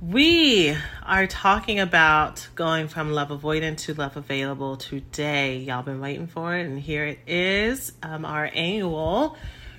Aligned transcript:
We 0.00 0.76
are 1.02 1.26
talking 1.26 1.80
about 1.80 2.46
going 2.54 2.86
from 2.86 3.10
love 3.10 3.30
avoidant 3.30 3.78
to 3.78 3.94
love 3.94 4.16
available 4.16 4.76
today. 4.76 5.58
Y'all 5.58 5.82
been 5.82 6.00
waiting 6.00 6.28
for 6.28 6.54
it, 6.54 6.66
and 6.66 6.78
here 6.78 7.04
it 7.04 7.18
is 7.26 7.90
um, 8.00 8.24
our 8.24 8.48
annual 8.54 9.36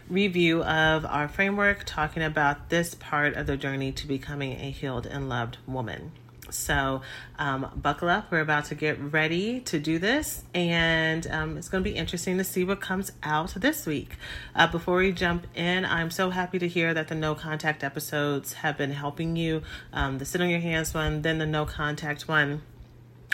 review 0.09 0.61
of 0.61 1.05
our 1.05 1.29
framework 1.29 1.85
talking 1.85 2.21
about 2.21 2.67
this 2.67 2.95
part 2.95 3.37
of 3.37 3.47
the 3.47 3.55
journey 3.55 3.93
to 3.93 4.07
becoming 4.07 4.59
a 4.59 4.71
healed 4.71 5.05
and 5.05 5.29
loved 5.29 5.57
woman. 5.65 6.11
So, 6.51 7.01
um, 7.37 7.71
buckle 7.75 8.09
up. 8.09 8.31
We're 8.31 8.41
about 8.41 8.65
to 8.65 8.75
get 8.75 8.99
ready 8.99 9.59
to 9.61 9.79
do 9.79 9.99
this, 9.99 10.43
and 10.53 11.25
um, 11.27 11.57
it's 11.57 11.69
going 11.69 11.83
to 11.83 11.89
be 11.89 11.95
interesting 11.95 12.37
to 12.37 12.43
see 12.43 12.63
what 12.63 12.81
comes 12.81 13.11
out 13.23 13.53
this 13.55 13.85
week. 13.85 14.17
Uh, 14.55 14.67
before 14.67 14.97
we 14.97 15.11
jump 15.11 15.47
in, 15.55 15.85
I'm 15.85 16.11
so 16.11 16.29
happy 16.29 16.59
to 16.59 16.67
hear 16.67 16.93
that 16.93 17.07
the 17.07 17.15
no 17.15 17.35
contact 17.35 17.83
episodes 17.83 18.53
have 18.53 18.77
been 18.77 18.91
helping 18.91 19.35
you. 19.35 19.61
Um, 19.93 20.17
the 20.17 20.25
sit 20.25 20.41
on 20.41 20.49
your 20.49 20.59
hands 20.59 20.93
one, 20.93 21.21
then 21.21 21.37
the 21.37 21.45
no 21.45 21.65
contact 21.65 22.27
one. 22.27 22.61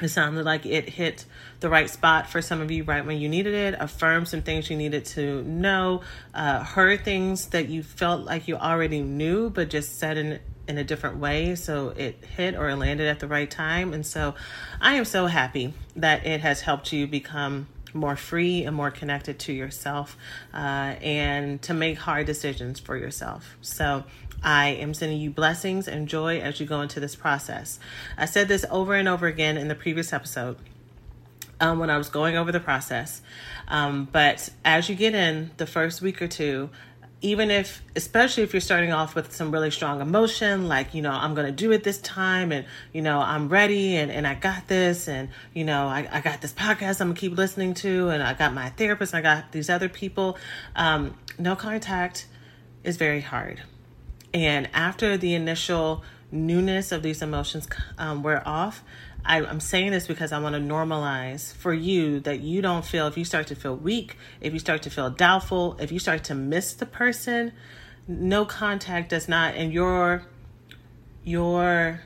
It 0.01 0.09
sounded 0.09 0.43
like 0.43 0.65
it 0.65 0.89
hit 0.89 1.23
the 1.61 1.69
right 1.69 1.89
spot 1.89 2.29
for 2.29 2.41
some 2.41 2.59
of 2.59 2.69
you 2.69 2.83
right 2.83 3.05
when 3.05 3.17
you 3.17 3.29
needed 3.29 3.53
it, 3.53 3.75
affirmed 3.79 4.27
some 4.27 4.41
things 4.41 4.69
you 4.69 4.75
needed 4.75 5.05
to 5.05 5.41
know, 5.43 6.01
uh, 6.33 6.65
heard 6.65 7.05
things 7.05 7.47
that 7.47 7.69
you 7.69 7.81
felt 7.81 8.25
like 8.25 8.49
you 8.49 8.57
already 8.57 9.01
knew, 9.01 9.49
but 9.49 9.69
just 9.69 9.97
said 9.97 10.17
in 10.17 10.39
in 10.67 10.77
a 10.77 10.83
different 10.83 11.17
way 11.17 11.55
so 11.55 11.89
it 11.89 12.23
hit 12.35 12.55
or 12.55 12.69
it 12.69 12.75
landed 12.75 13.07
at 13.07 13.19
the 13.19 13.27
right 13.27 13.51
time 13.51 13.93
and 13.93 14.05
so 14.05 14.33
i 14.81 14.93
am 14.95 15.05
so 15.05 15.27
happy 15.27 15.73
that 15.95 16.25
it 16.25 16.41
has 16.41 16.61
helped 16.61 16.91
you 16.91 17.05
become 17.05 17.67
more 17.93 18.15
free 18.15 18.65
and 18.65 18.75
more 18.75 18.91
connected 18.91 19.39
to 19.39 19.53
yourself 19.53 20.17
uh, 20.53 20.57
and 21.01 21.61
to 21.61 21.73
make 21.73 21.97
hard 21.97 22.25
decisions 22.25 22.79
for 22.79 22.97
yourself 22.97 23.55
so 23.61 24.03
I 24.43 24.67
am 24.67 24.93
sending 24.93 25.19
you 25.19 25.31
blessings 25.31 25.87
and 25.87 26.07
joy 26.07 26.39
as 26.39 26.59
you 26.59 26.67
go 26.67 26.81
into 26.81 26.99
this 26.99 27.15
process. 27.15 27.79
I 28.15 28.25
said 28.25 28.47
this 28.47 28.63
over 28.69 28.93
and 28.93 29.07
over 29.07 29.25
again 29.25 29.57
in 29.57 29.69
the 29.69 29.75
previous 29.75 30.13
episode 30.13 30.57
um, 31.59 31.79
when 31.79 31.89
I 31.89 31.97
was 31.97 32.09
going 32.09 32.37
over 32.37 32.51
the 32.51 32.59
process. 32.59 33.21
Um, 33.67 34.07
but 34.11 34.49
as 34.63 34.89
you 34.89 34.95
get 34.95 35.15
in 35.15 35.51
the 35.57 35.65
first 35.65 36.01
week 36.01 36.21
or 36.21 36.27
two, 36.27 36.69
even 37.25 37.49
if 37.49 37.81
especially 37.95 38.43
if 38.43 38.53
you're 38.53 38.61
starting 38.61 38.91
off 38.91 39.15
with 39.15 39.33
some 39.33 39.51
really 39.51 39.71
strong 39.71 39.99
emotion 39.99 40.67
like 40.67 40.93
you 40.93 41.01
know 41.01 41.11
i'm 41.11 41.33
gonna 41.33 41.51
do 41.51 41.71
it 41.71 41.83
this 41.83 41.99
time 41.99 42.51
and 42.51 42.65
you 42.93 43.01
know 43.01 43.19
i'm 43.19 43.49
ready 43.49 43.95
and, 43.95 44.11
and 44.11 44.27
i 44.27 44.35
got 44.35 44.67
this 44.67 45.07
and 45.07 45.29
you 45.53 45.63
know 45.63 45.87
I, 45.87 46.07
I 46.11 46.21
got 46.21 46.41
this 46.41 46.53
podcast 46.53 47.01
i'm 47.01 47.09
gonna 47.09 47.19
keep 47.19 47.35
listening 47.35 47.73
to 47.75 48.09
and 48.09 48.21
i 48.21 48.33
got 48.33 48.53
my 48.53 48.69
therapist 48.69 49.13
i 49.13 49.21
got 49.21 49.51
these 49.51 49.69
other 49.69 49.89
people 49.89 50.37
um, 50.75 51.15
no 51.37 51.55
contact 51.55 52.27
is 52.85 52.97
very 52.97 53.21
hard. 53.21 53.61
And 54.33 54.69
after 54.73 55.17
the 55.17 55.33
initial 55.33 56.03
newness 56.31 56.91
of 56.91 57.03
these 57.03 57.21
emotions 57.21 57.67
um, 57.97 58.23
wear 58.23 58.47
off 58.47 58.83
I, 59.25 59.41
am 59.41 59.59
saying 59.59 59.91
this 59.91 60.07
because 60.07 60.31
I 60.31 60.39
want 60.39 60.55
to 60.55 60.61
normalize 60.61 61.53
for 61.53 61.73
you 61.73 62.19
that 62.21 62.41
you 62.41 62.61
don't 62.61 62.85
feel, 62.85 63.07
if 63.07 63.17
you 63.17 63.25
start 63.25 63.47
to 63.47 63.55
feel 63.55 63.75
weak, 63.75 64.17
if 64.41 64.53
you 64.53 64.59
start 64.59 64.83
to 64.83 64.89
feel 64.89 65.09
doubtful, 65.09 65.77
if 65.79 65.91
you 65.91 65.99
start 65.99 66.23
to 66.25 66.35
miss 66.35 66.73
the 66.73 66.85
person, 66.85 67.51
no 68.07 68.45
contact 68.45 69.09
does 69.09 69.27
not, 69.27 69.55
and 69.55 69.73
your, 69.73 70.23
your 71.23 72.01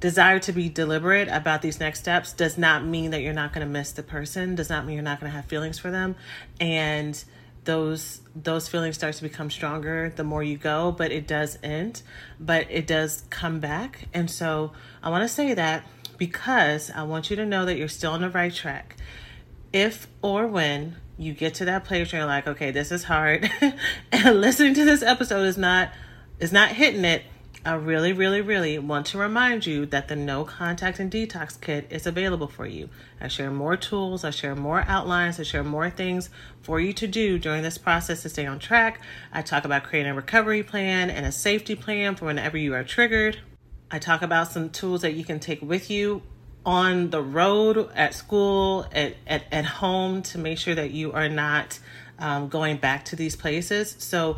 desire 0.00 0.38
to 0.40 0.52
be 0.52 0.68
deliberate 0.68 1.28
about 1.28 1.62
these 1.62 1.80
next 1.80 2.00
steps 2.00 2.32
does 2.32 2.58
not 2.58 2.84
mean 2.84 3.10
that 3.10 3.22
you're 3.22 3.32
not 3.32 3.52
going 3.52 3.66
to 3.66 3.72
miss 3.72 3.92
the 3.92 4.02
person, 4.02 4.54
does 4.54 4.68
not 4.68 4.84
mean 4.84 4.94
you're 4.94 5.02
not 5.02 5.20
going 5.20 5.30
to 5.30 5.36
have 5.36 5.46
feelings 5.46 5.78
for 5.78 5.90
them. 5.90 6.16
And 6.60 7.24
those 7.64 8.20
those 8.34 8.68
feelings 8.68 8.96
start 8.96 9.14
to 9.14 9.22
become 9.22 9.50
stronger 9.50 10.12
the 10.16 10.24
more 10.24 10.42
you 10.42 10.56
go 10.56 10.92
but 10.92 11.10
it 11.10 11.26
does 11.26 11.58
end 11.62 12.02
but 12.38 12.66
it 12.70 12.86
does 12.86 13.24
come 13.30 13.60
back. 13.60 14.08
And 14.12 14.30
so 14.30 14.72
i 15.02 15.08
want 15.08 15.22
to 15.22 15.28
say 15.28 15.54
that 15.54 15.84
because 16.18 16.90
i 16.94 17.02
want 17.02 17.30
you 17.30 17.36
to 17.36 17.46
know 17.46 17.64
that 17.64 17.76
you're 17.76 17.88
still 17.88 18.12
on 18.12 18.20
the 18.20 18.30
right 18.30 18.52
track. 18.52 18.96
If 19.72 20.06
or 20.22 20.46
when 20.46 20.96
you 21.16 21.32
get 21.32 21.54
to 21.54 21.64
that 21.66 21.84
place 21.84 22.12
where 22.12 22.20
you're 22.20 22.28
like 22.28 22.46
okay 22.46 22.70
this 22.70 22.92
is 22.92 23.04
hard. 23.04 23.50
And 24.12 24.40
listening 24.40 24.74
to 24.74 24.84
this 24.84 25.02
episode 25.02 25.44
is 25.44 25.58
not 25.58 25.90
is 26.38 26.52
not 26.52 26.70
hitting 26.70 27.04
it 27.04 27.24
I 27.66 27.76
really, 27.76 28.12
really, 28.12 28.42
really 28.42 28.78
want 28.78 29.06
to 29.06 29.18
remind 29.18 29.64
you 29.64 29.86
that 29.86 30.08
the 30.08 30.16
No 30.16 30.44
Contact 30.44 30.98
and 30.98 31.10
Detox 31.10 31.58
Kit 31.58 31.86
is 31.88 32.06
available 32.06 32.46
for 32.46 32.66
you. 32.66 32.90
I 33.22 33.28
share 33.28 33.50
more 33.50 33.74
tools, 33.74 34.22
I 34.22 34.28
share 34.28 34.54
more 34.54 34.84
outlines, 34.86 35.40
I 35.40 35.44
share 35.44 35.64
more 35.64 35.88
things 35.88 36.28
for 36.60 36.78
you 36.78 36.92
to 36.92 37.06
do 37.06 37.38
during 37.38 37.62
this 37.62 37.78
process 37.78 38.20
to 38.20 38.28
stay 38.28 38.44
on 38.44 38.58
track. 38.58 39.00
I 39.32 39.40
talk 39.40 39.64
about 39.64 39.84
creating 39.84 40.12
a 40.12 40.14
recovery 40.14 40.62
plan 40.62 41.08
and 41.08 41.24
a 41.24 41.32
safety 41.32 41.74
plan 41.74 42.16
for 42.16 42.26
whenever 42.26 42.58
you 42.58 42.74
are 42.74 42.84
triggered. 42.84 43.38
I 43.90 43.98
talk 43.98 44.20
about 44.20 44.52
some 44.52 44.68
tools 44.68 45.00
that 45.00 45.14
you 45.14 45.24
can 45.24 45.40
take 45.40 45.62
with 45.62 45.90
you 45.90 46.20
on 46.66 47.08
the 47.08 47.22
road, 47.22 47.88
at 47.94 48.12
school, 48.12 48.86
at, 48.92 49.14
at, 49.26 49.44
at 49.50 49.64
home 49.64 50.20
to 50.24 50.38
make 50.38 50.58
sure 50.58 50.74
that 50.74 50.90
you 50.90 51.12
are 51.12 51.30
not 51.30 51.78
um, 52.18 52.48
going 52.48 52.76
back 52.76 53.06
to 53.06 53.16
these 53.16 53.36
places. 53.36 53.96
So, 53.98 54.36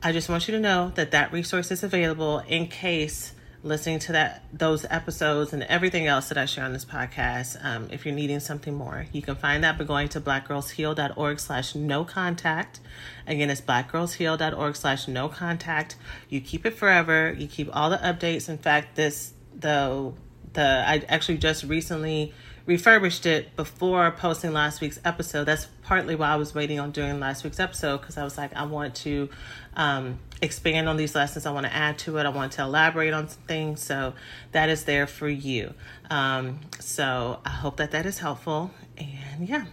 I 0.00 0.12
just 0.12 0.28
want 0.28 0.46
you 0.46 0.54
to 0.54 0.60
know 0.60 0.92
that 0.94 1.10
that 1.10 1.32
resource 1.32 1.72
is 1.72 1.82
available 1.82 2.38
in 2.46 2.68
case 2.68 3.34
listening 3.64 3.98
to 3.98 4.12
that 4.12 4.44
those 4.52 4.86
episodes 4.88 5.52
and 5.52 5.64
everything 5.64 6.06
else 6.06 6.28
that 6.28 6.38
I 6.38 6.46
share 6.46 6.64
on 6.64 6.72
this 6.72 6.84
podcast. 6.84 7.62
Um, 7.64 7.88
if 7.90 8.06
you're 8.06 8.14
needing 8.14 8.38
something 8.38 8.74
more, 8.74 9.06
you 9.12 9.22
can 9.22 9.34
find 9.34 9.64
that 9.64 9.76
by 9.76 9.82
going 9.82 10.08
to 10.10 10.20
blackgirlsheal.org 10.20 11.40
slash 11.40 11.74
no 11.74 12.04
contact. 12.04 12.78
Again, 13.26 13.50
it's 13.50 13.60
blackgirlsheal.org 13.60 14.76
slash 14.76 15.08
no 15.08 15.28
contact. 15.28 15.96
You 16.28 16.40
keep 16.40 16.64
it 16.64 16.74
forever. 16.74 17.34
You 17.36 17.48
keep 17.48 17.68
all 17.74 17.90
the 17.90 17.98
updates. 17.98 18.48
In 18.48 18.58
fact, 18.58 18.94
this 18.94 19.32
the 19.52 20.12
the 20.52 20.84
I 20.86 21.02
actually 21.08 21.38
just 21.38 21.64
recently 21.64 22.32
refurbished 22.68 23.24
it 23.24 23.56
before 23.56 24.10
posting 24.10 24.52
last 24.52 24.82
week's 24.82 25.00
episode. 25.02 25.44
That's 25.44 25.66
partly 25.84 26.14
why 26.14 26.28
I 26.28 26.36
was 26.36 26.54
waiting 26.54 26.78
on 26.78 26.90
doing 26.90 27.18
last 27.18 27.42
week's 27.42 27.58
episode 27.58 27.98
because 27.98 28.18
I 28.18 28.24
was 28.24 28.36
like, 28.36 28.54
I 28.54 28.64
want 28.64 28.94
to 28.96 29.30
um, 29.74 30.18
expand 30.42 30.86
on 30.86 30.98
these 30.98 31.14
lessons. 31.14 31.46
I 31.46 31.50
want 31.50 31.64
to 31.64 31.74
add 31.74 31.98
to 32.00 32.18
it. 32.18 32.26
I 32.26 32.28
want 32.28 32.52
to 32.52 32.62
elaborate 32.62 33.14
on 33.14 33.28
some 33.28 33.42
things. 33.44 33.82
So 33.82 34.12
that 34.52 34.68
is 34.68 34.84
there 34.84 35.06
for 35.06 35.28
you. 35.28 35.72
Um, 36.10 36.60
so 36.78 37.40
I 37.42 37.50
hope 37.50 37.78
that 37.78 37.92
that 37.92 38.04
is 38.04 38.18
helpful. 38.18 38.70
And 38.98 39.48
yeah. 39.48 39.64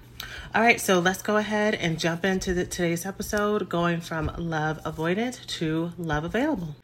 All 0.53 0.61
right, 0.61 0.79
so 0.79 0.99
let's 0.99 1.21
go 1.21 1.35
ahead 1.35 1.75
and 1.75 1.99
jump 1.99 2.23
into 2.23 2.53
the, 2.53 2.65
today's 2.65 3.05
episode, 3.05 3.67
going 3.67 3.99
from 3.99 4.31
love 4.37 4.81
avoidant 4.83 5.45
to 5.47 5.91
love 5.97 6.23
available. 6.23 6.75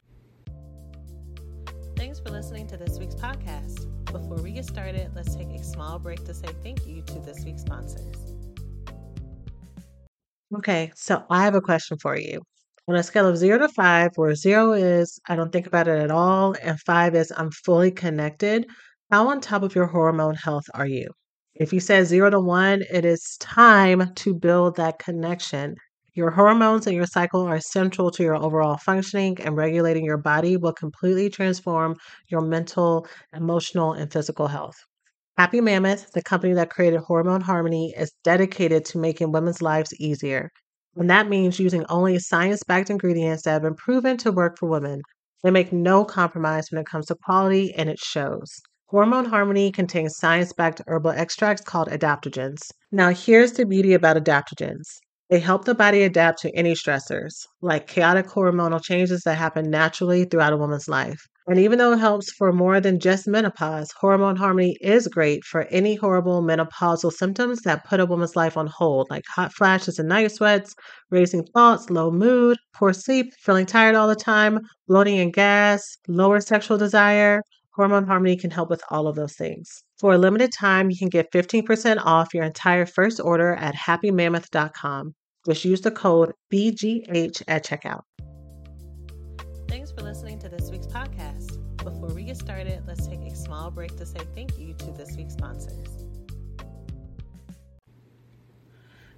Listening 2.32 2.66
to 2.68 2.78
this 2.78 2.98
week's 2.98 3.14
podcast. 3.14 3.86
Before 4.06 4.38
we 4.42 4.52
get 4.52 4.64
started, 4.64 5.10
let's 5.14 5.36
take 5.36 5.48
a 5.50 5.62
small 5.62 5.98
break 5.98 6.24
to 6.24 6.32
say 6.32 6.48
thank 6.62 6.86
you 6.86 7.02
to 7.02 7.18
this 7.20 7.44
week's 7.44 7.60
sponsors. 7.60 8.16
Okay, 10.56 10.90
so 10.96 11.24
I 11.28 11.44
have 11.44 11.54
a 11.54 11.60
question 11.60 11.98
for 11.98 12.16
you. 12.16 12.40
On 12.88 12.96
a 12.96 13.02
scale 13.02 13.28
of 13.28 13.36
zero 13.36 13.58
to 13.58 13.68
five, 13.68 14.12
where 14.16 14.34
zero 14.34 14.72
is 14.72 15.20
I 15.28 15.36
don't 15.36 15.52
think 15.52 15.66
about 15.66 15.88
it 15.88 16.00
at 16.02 16.10
all, 16.10 16.56
and 16.62 16.80
five 16.80 17.14
is 17.14 17.30
I'm 17.36 17.50
fully 17.50 17.90
connected, 17.90 18.66
how 19.10 19.28
on 19.28 19.42
top 19.42 19.62
of 19.62 19.74
your 19.74 19.86
hormone 19.86 20.34
health 20.34 20.64
are 20.72 20.86
you? 20.86 21.10
If 21.54 21.70
you 21.72 21.80
said 21.80 22.06
zero 22.06 22.30
to 22.30 22.40
one, 22.40 22.82
it 22.90 23.04
is 23.04 23.36
time 23.40 24.14
to 24.14 24.34
build 24.34 24.76
that 24.76 24.98
connection. 24.98 25.76
Your 26.14 26.30
hormones 26.30 26.86
and 26.86 26.94
your 26.94 27.06
cycle 27.06 27.40
are 27.46 27.58
central 27.58 28.10
to 28.10 28.22
your 28.22 28.36
overall 28.36 28.76
functioning, 28.76 29.38
and 29.40 29.56
regulating 29.56 30.04
your 30.04 30.18
body 30.18 30.58
will 30.58 30.74
completely 30.74 31.30
transform 31.30 31.96
your 32.28 32.42
mental, 32.42 33.06
emotional, 33.34 33.94
and 33.94 34.12
physical 34.12 34.48
health. 34.48 34.76
Happy 35.38 35.62
Mammoth, 35.62 36.12
the 36.12 36.20
company 36.20 36.52
that 36.52 36.68
created 36.68 37.00
Hormone 37.00 37.40
Harmony, 37.40 37.94
is 37.96 38.12
dedicated 38.24 38.84
to 38.84 38.98
making 38.98 39.32
women's 39.32 39.62
lives 39.62 39.94
easier. 39.98 40.50
And 40.96 41.08
that 41.08 41.30
means 41.30 41.58
using 41.58 41.86
only 41.88 42.18
science 42.18 42.62
backed 42.62 42.90
ingredients 42.90 43.44
that 43.44 43.52
have 43.52 43.62
been 43.62 43.74
proven 43.74 44.18
to 44.18 44.32
work 44.32 44.58
for 44.58 44.68
women. 44.68 45.00
They 45.42 45.50
make 45.50 45.72
no 45.72 46.04
compromise 46.04 46.66
when 46.70 46.82
it 46.82 46.86
comes 46.86 47.06
to 47.06 47.16
quality, 47.24 47.72
and 47.72 47.88
it 47.88 47.98
shows. 47.98 48.60
Hormone 48.88 49.24
Harmony 49.24 49.72
contains 49.72 50.18
science 50.18 50.52
backed 50.52 50.82
herbal 50.86 51.12
extracts 51.12 51.62
called 51.62 51.88
adaptogens. 51.88 52.70
Now, 52.90 53.08
here's 53.14 53.52
the 53.52 53.64
beauty 53.64 53.94
about 53.94 54.18
adaptogens 54.18 54.98
they 55.32 55.40
help 55.40 55.64
the 55.64 55.74
body 55.74 56.02
adapt 56.02 56.42
to 56.42 56.54
any 56.54 56.74
stressors, 56.74 57.46
like 57.62 57.86
chaotic 57.86 58.26
hormonal 58.26 58.84
changes 58.84 59.22
that 59.22 59.38
happen 59.38 59.70
naturally 59.70 60.26
throughout 60.26 60.52
a 60.52 60.58
woman's 60.58 60.88
life. 60.88 61.26
And 61.46 61.58
even 61.58 61.78
though 61.78 61.94
it 61.94 62.00
helps 62.00 62.30
for 62.30 62.52
more 62.52 62.80
than 62.80 63.00
just 63.00 63.26
menopause, 63.26 63.90
Hormone 63.98 64.36
Harmony 64.36 64.76
is 64.82 65.08
great 65.08 65.42
for 65.42 65.62
any 65.70 65.94
horrible 65.94 66.42
menopausal 66.42 67.14
symptoms 67.14 67.62
that 67.62 67.86
put 67.86 67.98
a 67.98 68.04
woman's 68.04 68.36
life 68.36 68.58
on 68.58 68.66
hold, 68.66 69.08
like 69.08 69.24
hot 69.26 69.54
flashes 69.54 69.98
and 69.98 70.06
night 70.06 70.32
sweats, 70.32 70.74
racing 71.10 71.46
thoughts, 71.54 71.88
low 71.88 72.10
mood, 72.10 72.58
poor 72.74 72.92
sleep, 72.92 73.32
feeling 73.40 73.64
tired 73.64 73.94
all 73.94 74.08
the 74.08 74.14
time, 74.14 74.60
bloating 74.86 75.18
and 75.18 75.32
gas, 75.32 75.96
lower 76.08 76.42
sexual 76.42 76.76
desire. 76.76 77.40
Hormone 77.74 78.06
Harmony 78.06 78.36
can 78.36 78.50
help 78.50 78.68
with 78.68 78.82
all 78.90 79.08
of 79.08 79.16
those 79.16 79.34
things. 79.34 79.82
For 79.98 80.12
a 80.12 80.18
limited 80.18 80.50
time, 80.52 80.90
you 80.90 80.98
can 80.98 81.08
get 81.08 81.32
15% 81.32 82.02
off 82.04 82.34
your 82.34 82.44
entire 82.44 82.84
first 82.84 83.18
order 83.18 83.54
at 83.54 83.74
happymammoth.com. 83.74 85.14
Just 85.44 85.64
use 85.64 85.80
the 85.80 85.90
code 85.90 86.32
BGH 86.52 87.42
at 87.48 87.64
checkout. 87.64 88.02
Thanks 89.68 89.90
for 89.90 90.02
listening 90.02 90.38
to 90.40 90.48
this 90.48 90.70
week's 90.70 90.86
podcast. 90.86 91.58
Before 91.78 92.08
we 92.08 92.24
get 92.24 92.36
started, 92.36 92.82
let's 92.86 93.06
take 93.06 93.20
a 93.20 93.34
small 93.34 93.70
break 93.70 93.96
to 93.96 94.06
say 94.06 94.20
thank 94.34 94.58
you 94.58 94.74
to 94.74 94.92
this 94.92 95.16
week's 95.16 95.32
sponsors. 95.32 96.06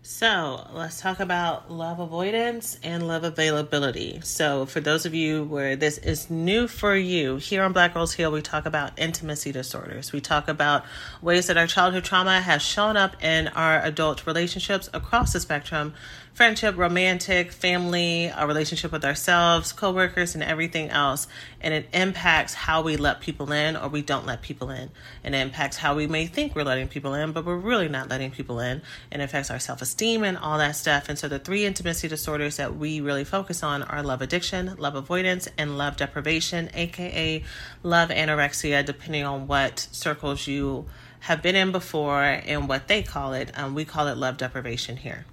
So, 0.07 0.69
let's 0.75 1.01
talk 1.01 1.19
about 1.19 1.71
love 1.71 1.99
avoidance 1.99 2.79
and 2.83 3.09
love 3.09 3.25
availability. 3.25 4.21
So, 4.23 4.67
for 4.67 4.81
those 4.81 5.07
of 5.07 5.15
you 5.15 5.45
where 5.45 5.77
this 5.77 5.97
is 5.97 6.29
new 6.29 6.69
for 6.69 6.95
you, 6.95 7.37
here 7.37 7.63
on 7.63 7.73
Black 7.73 7.95
Girls 7.95 8.13
Heal, 8.13 8.31
we 8.31 8.43
talk 8.43 8.67
about 8.67 8.93
intimacy 8.99 9.51
disorders. 9.51 10.13
We 10.13 10.21
talk 10.21 10.47
about 10.47 10.85
ways 11.23 11.47
that 11.47 11.57
our 11.57 11.67
childhood 11.67 12.05
trauma 12.05 12.43
has 12.43 12.61
shown 12.61 12.99
up 12.99 13.25
in 13.25 13.49
our 13.49 13.81
adult 13.81 14.27
relationships 14.27 14.91
across 14.93 15.33
the 15.33 15.41
spectrum 15.41 15.95
friendship, 16.35 16.77
romantic, 16.77 17.53
family, 17.53 18.29
our 18.29 18.49
relationship 18.49 18.91
with 18.91 19.05
ourselves, 19.05 19.73
coworkers, 19.73 20.35
and 20.35 20.43
everything 20.43 20.91
else. 20.91 21.29
And 21.61 21.73
it 21.73 21.89
impacts 21.93 22.55
how 22.55 22.83
we 22.83 22.97
let 22.97 23.21
people 23.21 23.53
in 23.53 23.77
or 23.77 23.89
we 23.89 24.03
don't 24.03 24.27
let 24.27 24.43
people 24.43 24.71
in. 24.71 24.91
And 25.23 25.35
it 25.37 25.39
impacts 25.39 25.77
how 25.77 25.95
we 25.95 26.09
may 26.09 26.27
think 26.27 26.57
we're 26.57 26.65
letting 26.65 26.89
people 26.89 27.15
in, 27.15 27.31
but 27.31 27.45
we're 27.45 27.57
really 27.57 27.89
not 27.89 28.09
letting 28.09 28.33
people 28.33 28.59
in. 28.59 28.83
And 29.13 29.23
it 29.23 29.27
affects 29.27 29.49
our 29.49 29.61
self 29.61 29.81
esteem 29.81 30.25
and 30.25 30.37
all 30.37 30.59
that 30.59 30.75
stuff. 30.75 31.09
And 31.09 31.17
so 31.17 31.29
the 31.29 31.39
three 31.39 31.65
intimacy 31.65 32.09
disorders 32.09 32.57
that 32.57 32.77
we 32.77 33.01
really 33.01 33.25
focus 33.25 33.63
on 33.63 33.85
are 33.85 34.03
love 34.03 34.21
addiction, 34.21 34.75
love 34.77 34.97
avoidance, 34.97 35.49
and 35.57 35.79
love 35.79 35.97
deprivation, 35.97 36.69
aka 36.75 37.45
love 37.85 38.09
anorexia, 38.09 38.85
depending 38.85 39.23
on 39.23 39.47
what 39.47 39.79
circles 39.93 40.49
you 40.49 40.87
have 41.21 41.43
been 41.43 41.55
in 41.55 41.71
before 41.71 42.23
and 42.23 42.69
what 42.69 42.89
they 42.89 43.03
call 43.05 43.35
it. 43.35 43.57
Um, 43.57 43.75
we 43.75 43.85
call 43.85 44.09
it 44.09 44.17
love 44.17 44.37
deprivation 44.37 44.97
here. 44.97 45.27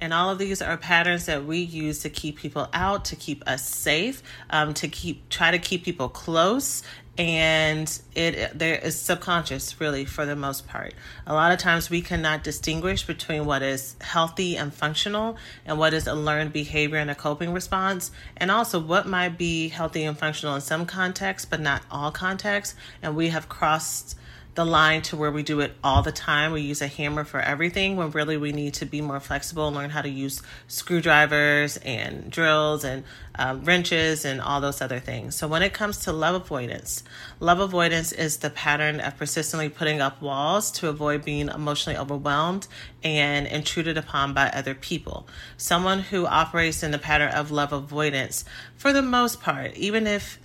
And 0.00 0.14
all 0.14 0.30
of 0.30 0.38
these 0.38 0.62
are 0.62 0.78
patterns 0.78 1.26
that 1.26 1.44
we 1.44 1.58
use 1.58 2.00
to 2.00 2.10
keep 2.10 2.38
people 2.38 2.68
out, 2.72 3.04
to 3.06 3.16
keep 3.16 3.46
us 3.46 3.64
safe, 3.64 4.22
um, 4.48 4.72
to 4.74 4.88
keep 4.88 5.28
try 5.28 5.50
to 5.50 5.58
keep 5.58 5.84
people 5.84 6.08
close. 6.08 6.82
And 7.18 8.00
it 8.14 8.58
there 8.58 8.76
is 8.76 8.98
subconscious, 8.98 9.78
really, 9.78 10.06
for 10.06 10.24
the 10.24 10.34
most 10.34 10.66
part. 10.66 10.94
A 11.26 11.34
lot 11.34 11.52
of 11.52 11.58
times 11.58 11.90
we 11.90 12.00
cannot 12.00 12.42
distinguish 12.42 13.06
between 13.06 13.44
what 13.44 13.60
is 13.60 13.94
healthy 14.00 14.56
and 14.56 14.72
functional 14.72 15.36
and 15.66 15.78
what 15.78 15.92
is 15.92 16.06
a 16.06 16.14
learned 16.14 16.54
behavior 16.54 16.96
and 16.96 17.10
a 17.10 17.14
coping 17.14 17.52
response, 17.52 18.10
and 18.38 18.50
also 18.50 18.80
what 18.80 19.06
might 19.06 19.36
be 19.36 19.68
healthy 19.68 20.04
and 20.04 20.18
functional 20.18 20.54
in 20.54 20.62
some 20.62 20.86
contexts, 20.86 21.46
but 21.46 21.60
not 21.60 21.82
all 21.90 22.10
contexts. 22.10 22.74
And 23.02 23.14
we 23.14 23.28
have 23.28 23.50
crossed 23.50 24.16
the 24.60 24.64
line 24.66 25.00
to 25.00 25.16
where 25.16 25.30
we 25.30 25.42
do 25.42 25.60
it 25.60 25.72
all 25.82 26.02
the 26.02 26.12
time. 26.12 26.52
We 26.52 26.60
use 26.60 26.82
a 26.82 26.86
hammer 26.86 27.24
for 27.24 27.40
everything 27.40 27.96
when 27.96 28.10
really 28.10 28.36
we 28.36 28.52
need 28.52 28.74
to 28.74 28.84
be 28.84 29.00
more 29.00 29.18
flexible 29.18 29.66
and 29.68 29.74
learn 29.74 29.88
how 29.88 30.02
to 30.02 30.08
use 30.08 30.42
screwdrivers 30.68 31.78
and 31.78 32.30
drills 32.30 32.84
and 32.84 33.04
um, 33.36 33.64
wrenches 33.64 34.26
and 34.26 34.38
all 34.38 34.60
those 34.60 34.82
other 34.82 35.00
things. 35.00 35.34
So, 35.34 35.48
when 35.48 35.62
it 35.62 35.72
comes 35.72 36.00
to 36.00 36.12
love 36.12 36.34
avoidance, 36.34 37.02
love 37.38 37.58
avoidance 37.58 38.12
is 38.12 38.36
the 38.36 38.50
pattern 38.50 39.00
of 39.00 39.16
persistently 39.16 39.70
putting 39.70 40.02
up 40.02 40.20
walls 40.20 40.70
to 40.72 40.90
avoid 40.90 41.24
being 41.24 41.48
emotionally 41.48 41.98
overwhelmed 41.98 42.68
and 43.02 43.46
intruded 43.46 43.96
upon 43.96 44.34
by 44.34 44.50
other 44.50 44.74
people. 44.74 45.26
Someone 45.56 46.00
who 46.00 46.26
operates 46.26 46.82
in 46.82 46.90
the 46.90 46.98
pattern 46.98 47.32
of 47.32 47.50
love 47.50 47.72
avoidance, 47.72 48.44
for 48.76 48.92
the 48.92 49.00
most 49.00 49.40
part, 49.40 49.74
even 49.76 50.06
if 50.06 50.38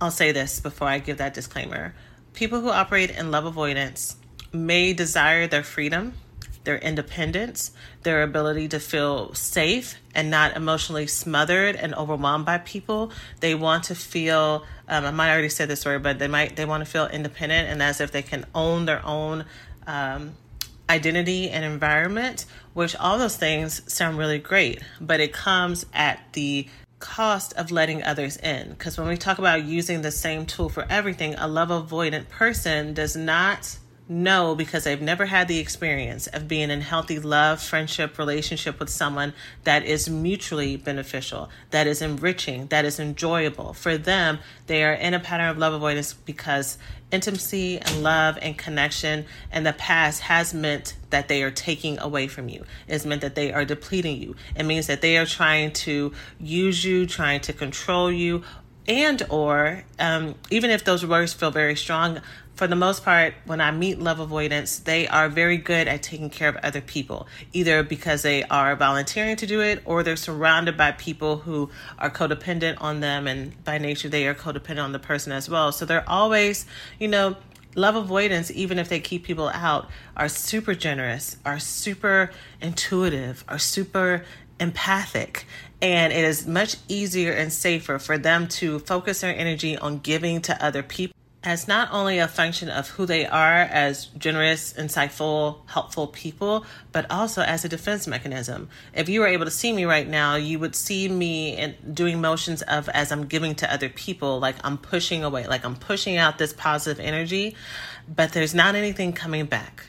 I'll 0.00 0.10
say 0.10 0.32
this 0.32 0.58
before 0.58 0.88
I 0.88 0.98
give 0.98 1.18
that 1.18 1.34
disclaimer 1.34 1.94
people 2.34 2.60
who 2.60 2.70
operate 2.70 3.10
in 3.10 3.30
love 3.30 3.44
avoidance 3.44 4.16
may 4.52 4.92
desire 4.92 5.46
their 5.46 5.62
freedom, 5.62 6.14
their 6.64 6.78
independence, 6.78 7.72
their 8.02 8.22
ability 8.22 8.68
to 8.68 8.78
feel 8.78 9.34
safe 9.34 9.96
and 10.14 10.30
not 10.30 10.56
emotionally 10.56 11.06
smothered 11.06 11.76
and 11.76 11.94
overwhelmed 11.94 12.44
by 12.44 12.58
people. 12.58 13.10
They 13.40 13.54
want 13.54 13.84
to 13.84 13.94
feel, 13.94 14.64
um, 14.88 15.04
I 15.04 15.10
might 15.10 15.32
already 15.32 15.48
said 15.48 15.68
this 15.68 15.84
word, 15.84 16.02
but 16.02 16.18
they 16.18 16.28
might, 16.28 16.56
they 16.56 16.64
want 16.64 16.84
to 16.84 16.90
feel 16.90 17.06
independent 17.06 17.68
and 17.68 17.82
as 17.82 18.00
if 18.00 18.12
they 18.12 18.22
can 18.22 18.46
own 18.54 18.84
their 18.84 19.04
own 19.04 19.44
um, 19.86 20.34
identity 20.88 21.50
and 21.50 21.64
environment, 21.64 22.44
which 22.74 22.94
all 22.96 23.18
those 23.18 23.36
things 23.36 23.82
sound 23.92 24.18
really 24.18 24.38
great, 24.38 24.82
but 25.00 25.20
it 25.20 25.32
comes 25.32 25.86
at 25.94 26.20
the 26.32 26.66
cost 27.02 27.52
of 27.54 27.72
letting 27.72 28.02
others 28.02 28.36
in. 28.38 28.70
Because 28.70 28.96
when 28.96 29.08
we 29.08 29.16
talk 29.16 29.38
about 29.38 29.64
using 29.64 30.00
the 30.00 30.12
same 30.12 30.46
tool 30.46 30.68
for 30.68 30.86
everything, 30.88 31.34
a 31.34 31.48
love 31.48 31.68
avoidant 31.68 32.28
person 32.28 32.94
does 32.94 33.16
not 33.16 33.76
know 34.08 34.54
because 34.54 34.84
they've 34.84 35.02
never 35.02 35.26
had 35.26 35.48
the 35.48 35.58
experience 35.58 36.26
of 36.28 36.46
being 36.46 36.70
in 36.70 36.80
healthy 36.80 37.18
love, 37.18 37.60
friendship, 37.60 38.18
relationship 38.18 38.78
with 38.78 38.88
someone 38.88 39.32
that 39.64 39.84
is 39.84 40.08
mutually 40.08 40.76
beneficial, 40.76 41.50
that 41.70 41.86
is 41.86 42.02
enriching, 42.02 42.66
that 42.68 42.84
is 42.84 43.00
enjoyable. 43.00 43.72
For 43.72 43.98
them, 43.98 44.38
they 44.66 44.84
are 44.84 44.92
in 44.92 45.12
a 45.12 45.20
pattern 45.20 45.48
of 45.48 45.58
love 45.58 45.72
avoidance 45.72 46.12
because 46.12 46.78
intimacy 47.12 47.78
and 47.78 48.02
love 48.02 48.38
and 48.42 48.56
connection 48.58 49.26
in 49.52 49.64
the 49.64 49.72
past 49.74 50.22
has 50.22 50.52
meant 50.52 50.94
that 51.10 51.28
they 51.28 51.42
are 51.42 51.50
taking 51.50 51.98
away 52.00 52.26
from 52.26 52.48
you. 52.48 52.64
It's 52.88 53.04
meant 53.04 53.20
that 53.20 53.34
they 53.34 53.52
are 53.52 53.64
depleting 53.64 54.20
you. 54.20 54.34
It 54.56 54.64
means 54.64 54.86
that 54.88 55.02
they 55.02 55.18
are 55.18 55.26
trying 55.26 55.72
to 55.72 56.12
use 56.40 56.84
you, 56.84 57.06
trying 57.06 57.40
to 57.42 57.52
control 57.52 58.10
you, 58.10 58.42
and 58.88 59.22
or 59.28 59.84
um, 59.98 60.34
even 60.50 60.70
if 60.70 60.84
those 60.84 61.06
words 61.06 61.32
feel 61.32 61.50
very 61.50 61.76
strong 61.76 62.20
for 62.62 62.68
the 62.68 62.76
most 62.76 63.02
part, 63.04 63.34
when 63.44 63.60
I 63.60 63.72
meet 63.72 63.98
love 63.98 64.20
avoidance, 64.20 64.78
they 64.78 65.08
are 65.08 65.28
very 65.28 65.56
good 65.56 65.88
at 65.88 66.00
taking 66.00 66.30
care 66.30 66.48
of 66.48 66.54
other 66.62 66.80
people, 66.80 67.26
either 67.52 67.82
because 67.82 68.22
they 68.22 68.44
are 68.44 68.76
volunteering 68.76 69.34
to 69.38 69.48
do 69.48 69.60
it 69.60 69.82
or 69.84 70.04
they're 70.04 70.14
surrounded 70.14 70.76
by 70.76 70.92
people 70.92 71.38
who 71.38 71.70
are 71.98 72.08
codependent 72.08 72.76
on 72.80 73.00
them, 73.00 73.26
and 73.26 73.64
by 73.64 73.78
nature, 73.78 74.08
they 74.08 74.28
are 74.28 74.34
codependent 74.34 74.84
on 74.84 74.92
the 74.92 75.00
person 75.00 75.32
as 75.32 75.50
well. 75.50 75.72
So 75.72 75.84
they're 75.84 76.08
always, 76.08 76.64
you 77.00 77.08
know, 77.08 77.34
love 77.74 77.96
avoidance, 77.96 78.48
even 78.52 78.78
if 78.78 78.88
they 78.88 79.00
keep 79.00 79.24
people 79.24 79.48
out, 79.48 79.90
are 80.16 80.28
super 80.28 80.72
generous, 80.72 81.38
are 81.44 81.58
super 81.58 82.30
intuitive, 82.60 83.44
are 83.48 83.58
super 83.58 84.24
empathic. 84.60 85.46
And 85.80 86.12
it 86.12 86.22
is 86.22 86.46
much 86.46 86.76
easier 86.86 87.32
and 87.32 87.52
safer 87.52 87.98
for 87.98 88.18
them 88.18 88.46
to 88.46 88.78
focus 88.78 89.22
their 89.22 89.36
energy 89.36 89.76
on 89.76 89.98
giving 89.98 90.40
to 90.42 90.64
other 90.64 90.84
people 90.84 91.16
as 91.44 91.66
not 91.66 91.88
only 91.92 92.18
a 92.18 92.28
function 92.28 92.68
of 92.68 92.88
who 92.90 93.04
they 93.04 93.26
are 93.26 93.58
as 93.62 94.06
generous, 94.16 94.72
insightful, 94.74 95.58
helpful 95.66 96.06
people, 96.06 96.64
but 96.92 97.10
also 97.10 97.42
as 97.42 97.64
a 97.64 97.68
defense 97.68 98.06
mechanism. 98.06 98.68
If 98.94 99.08
you 99.08 99.20
were 99.20 99.26
able 99.26 99.44
to 99.46 99.50
see 99.50 99.72
me 99.72 99.84
right 99.84 100.08
now, 100.08 100.36
you 100.36 100.58
would 100.60 100.76
see 100.76 101.08
me 101.08 101.56
in 101.56 101.74
doing 101.92 102.20
motions 102.20 102.62
of 102.62 102.88
as 102.90 103.10
I'm 103.10 103.26
giving 103.26 103.54
to 103.56 103.72
other 103.72 103.88
people, 103.88 104.38
like 104.38 104.56
I'm 104.62 104.78
pushing 104.78 105.24
away, 105.24 105.46
like 105.46 105.64
I'm 105.64 105.76
pushing 105.76 106.16
out 106.16 106.38
this 106.38 106.52
positive 106.52 107.04
energy, 107.04 107.56
but 108.08 108.32
there's 108.32 108.54
not 108.54 108.74
anything 108.74 109.12
coming 109.12 109.46
back 109.46 109.86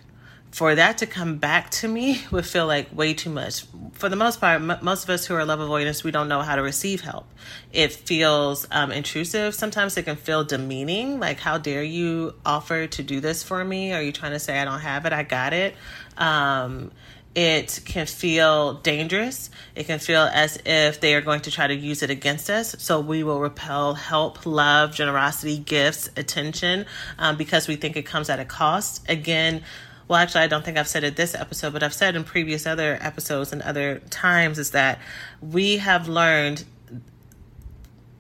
for 0.54 0.76
that 0.76 1.00
to 1.00 1.08
come 1.08 1.38
back 1.38 1.72
to 1.72 1.88
me 1.88 2.22
would 2.32 2.46
feel 2.46 2.68
like 2.68 2.96
way 2.96 3.16
too 3.16 3.32
much. 3.32 3.66
For 3.94 4.08
the 4.08 4.16
most 4.16 4.40
part, 4.40 4.62
m- 4.62 4.78
most 4.84 5.04
of 5.04 5.10
us 5.10 5.26
who 5.26 5.34
are 5.34 5.44
love 5.44 5.60
avoidance, 5.60 6.04
we 6.04 6.12
don't 6.12 6.28
know 6.28 6.42
how 6.42 6.56
to 6.56 6.62
receive 6.62 7.02
help. 7.02 7.26
It 7.72 7.92
feels 7.92 8.68
um, 8.70 8.92
intrusive. 8.92 9.56
Sometimes 9.56 9.98
it 9.98 10.04
can 10.04 10.16
feel 10.16 10.44
demeaning. 10.44 11.20
Like, 11.20 11.40
how 11.40 11.58
dare 11.58 11.82
you 11.82 12.36
offer 12.46 12.86
to 12.86 13.04
do 13.04 13.20
this 13.20 13.42
for 13.42 13.66
me? 13.66 13.94
Are 13.94 14.02
you 14.04 14.12
trying 14.12 14.34
to 14.34 14.40
say 14.40 14.60
I 14.60 14.66
don't 14.66 14.80
have 14.80 15.08
it? 15.08 15.14
I 15.14 15.24
got 15.24 15.54
it. 15.54 15.74
Um, 16.18 16.92
it 17.34 17.80
can 17.86 18.06
feel 18.06 18.76
dangerous. 18.76 19.50
It 19.76 19.88
can 19.88 19.98
feel 19.98 20.22
as 20.22 20.60
if 20.68 21.00
they 21.00 21.16
are 21.16 21.22
going 21.22 21.42
to 21.42 21.52
try 21.52 21.66
to 21.66 21.74
use 21.74 22.04
it 22.04 22.12
against 22.12 22.52
us. 22.52 22.76
So 22.78 23.00
we 23.00 23.24
will 23.24 23.40
repel 23.40 23.96
help, 23.96 24.46
love, 24.46 24.94
generosity, 24.94 25.58
gifts, 25.58 26.12
attention 26.16 26.86
um, 27.18 27.38
because 27.38 27.68
we 27.68 27.76
think 27.76 27.98
it 27.98 28.04
comes 28.04 28.30
at 28.30 28.40
a 28.40 28.46
cost. 28.46 29.04
Again, 29.10 29.64
well, 30.08 30.20
actually, 30.20 30.42
I 30.42 30.48
don't 30.48 30.66
think 30.66 30.78
I've 30.78 30.88
said 30.88 31.04
it 31.04 31.16
this 31.16 31.34
episode, 31.34 31.74
but 31.74 31.84
I've 31.84 31.94
said 31.94 32.16
in 32.16 32.24
previous 32.24 32.68
other 32.68 32.98
episodes 33.02 33.54
and 33.54 33.62
other 33.62 34.00
times 34.10 34.60
is 34.60 34.72
that 34.72 35.00
we 35.42 35.78
have 35.78 36.08
learned, 36.08 36.66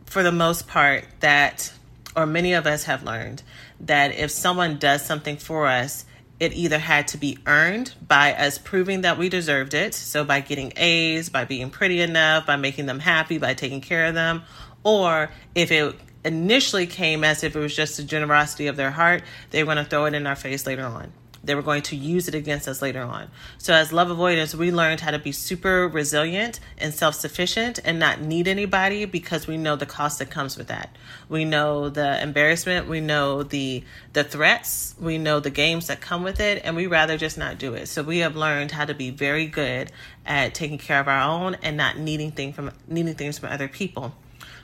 for 0.05 0.23
the 0.23 0.31
most 0.31 0.67
part, 0.67 1.05
that, 1.19 1.73
or 2.15 2.25
many 2.25 2.53
of 2.53 2.65
us 2.65 2.85
have 2.85 3.03
learned, 3.03 3.43
that 3.81 4.15
if 4.15 4.31
someone 4.31 4.77
does 4.77 5.03
something 5.05 5.37
for 5.37 5.67
us, 5.67 6.05
it 6.39 6.53
either 6.53 6.79
had 6.79 7.07
to 7.09 7.17
be 7.17 7.37
earned 7.45 7.93
by 8.07 8.33
us 8.33 8.57
proving 8.57 9.01
that 9.01 9.17
we 9.17 9.29
deserved 9.29 9.73
it. 9.73 9.93
So, 9.93 10.23
by 10.23 10.39
getting 10.39 10.73
A's, 10.77 11.29
by 11.29 11.45
being 11.45 11.69
pretty 11.69 12.01
enough, 12.01 12.45
by 12.45 12.55
making 12.55 12.85
them 12.85 12.99
happy, 12.99 13.37
by 13.37 13.53
taking 13.53 13.81
care 13.81 14.05
of 14.05 14.13
them, 14.13 14.43
or 14.83 15.31
if 15.53 15.71
it 15.71 15.95
initially 16.25 16.87
came 16.87 17.23
as 17.23 17.43
if 17.43 17.55
it 17.55 17.59
was 17.59 17.75
just 17.75 17.97
the 17.97 18.03
generosity 18.03 18.67
of 18.67 18.77
their 18.77 18.91
heart, 18.91 19.23
they 19.51 19.63
were 19.63 19.73
going 19.73 19.83
to 19.83 19.89
throw 19.89 20.05
it 20.05 20.13
in 20.13 20.25
our 20.25 20.35
face 20.35 20.65
later 20.65 20.85
on. 20.85 21.11
They 21.43 21.55
were 21.55 21.61
going 21.61 21.81
to 21.83 21.95
use 21.95 22.29
it 22.29 22.35
against 22.35 22.69
us 22.69 22.81
later 22.81 23.01
on. 23.01 23.29
So, 23.57 23.73
as 23.73 23.91
love 23.91 24.09
avoidance, 24.09 24.55
we 24.55 24.71
learned 24.71 25.01
how 25.01 25.11
to 25.11 25.19
be 25.19 25.33
super 25.33 25.87
resilient 25.89 26.61
and 26.77 26.93
self 26.93 27.15
sufficient 27.15 27.79
and 27.83 27.99
not 27.99 28.21
need 28.21 28.47
anybody 28.47 29.03
because 29.05 29.45
we 29.45 29.57
know 29.57 29.75
the 29.75 29.85
cost 29.85 30.19
that 30.19 30.29
comes 30.29 30.57
with 30.57 30.67
that. 30.67 30.95
We 31.27 31.43
know 31.43 31.89
the 31.89 32.21
embarrassment, 32.21 32.87
we 32.87 33.01
know 33.01 33.43
the 33.43 33.83
the 34.13 34.23
threats, 34.23 34.95
we 34.99 35.17
know 35.17 35.41
the 35.41 35.49
games 35.49 35.87
that 35.87 35.99
come 35.99 36.23
with 36.23 36.39
it, 36.39 36.61
and 36.63 36.77
we 36.77 36.87
rather 36.87 37.17
just 37.17 37.37
not 37.37 37.57
do 37.57 37.73
it. 37.73 37.87
So, 37.87 38.03
we 38.03 38.19
have 38.19 38.37
learned 38.37 38.71
how 38.71 38.85
to 38.85 38.93
be 38.93 39.09
very 39.09 39.45
good 39.45 39.91
at 40.25 40.53
taking 40.53 40.77
care 40.77 41.01
of 41.01 41.09
our 41.09 41.21
own 41.21 41.55
and 41.61 41.75
not 41.75 41.97
needing 41.97 42.31
thing 42.31 42.53
from 42.53 42.71
needing 42.87 43.15
things 43.15 43.39
from 43.39 43.49
other 43.49 43.67
people. 43.67 44.13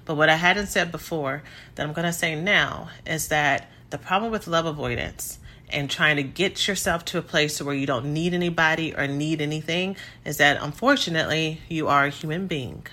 But 0.06 0.16
what 0.16 0.30
I 0.30 0.36
hadn't 0.36 0.68
said 0.68 0.92
before 0.92 1.44
that 1.76 1.86
I'm 1.86 1.94
going 1.94 2.08
to 2.08 2.14
say 2.14 2.36
now 2.36 2.90
is 3.06 3.28
that 3.28 3.70
the 3.90 3.98
problem 3.98 4.32
with 4.32 4.48
love 4.48 4.66
avoidance 4.66 5.39
and 5.72 5.90
trying 5.90 6.16
to 6.16 6.24
get 6.24 6.68
yourself 6.68 7.06
to 7.06 7.18
a 7.18 7.22
place 7.22 7.62
where 7.62 7.76
you 7.76 7.86
don't 7.86 8.14
need 8.14 8.34
anybody 8.34 8.96
or 8.96 9.08
need 9.08 9.42
anything 9.42 9.96
is 10.26 10.38
that 10.38 10.62
unfortunately 10.62 11.62
you 11.70 11.88
are 11.88 12.06
a 12.06 12.10
human 12.10 12.48
being. 12.48 12.86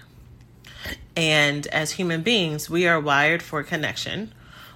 And 1.16 1.66
as 1.68 1.92
human 1.92 2.22
beings, 2.22 2.68
we 2.68 2.86
are 2.86 3.00
wired 3.00 3.42
for 3.42 3.62
connection. 3.62 4.32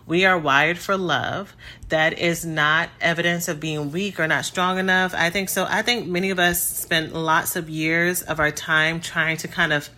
We 0.07 0.25
are 0.25 0.39
wired 0.39 0.79
for 0.79 0.97
love. 0.97 1.55
That 1.89 2.19
is 2.19 2.45
not 2.45 2.89
evidence 3.01 3.47
of 3.47 3.61
being 3.61 3.93
weak 3.93 4.19
or 4.19 4.27
not 4.27 4.45
strong 4.45 4.79
enough. 4.79 5.15
I 5.15 5.31
think 5.31 5.49
so. 5.49 5.67
I 5.69 5.83
think 5.83 6.09
many 6.09 6.31
of 6.31 6.39
us 6.39 6.63
spend 6.63 7.13
lots 7.13 7.55
of 7.55 7.69
years 7.69 8.23
of 8.23 8.41
our 8.41 8.51
time 8.51 9.01
trying 9.01 9.37
to 9.37 9.49
kind 9.49 9.73
of 9.73 9.89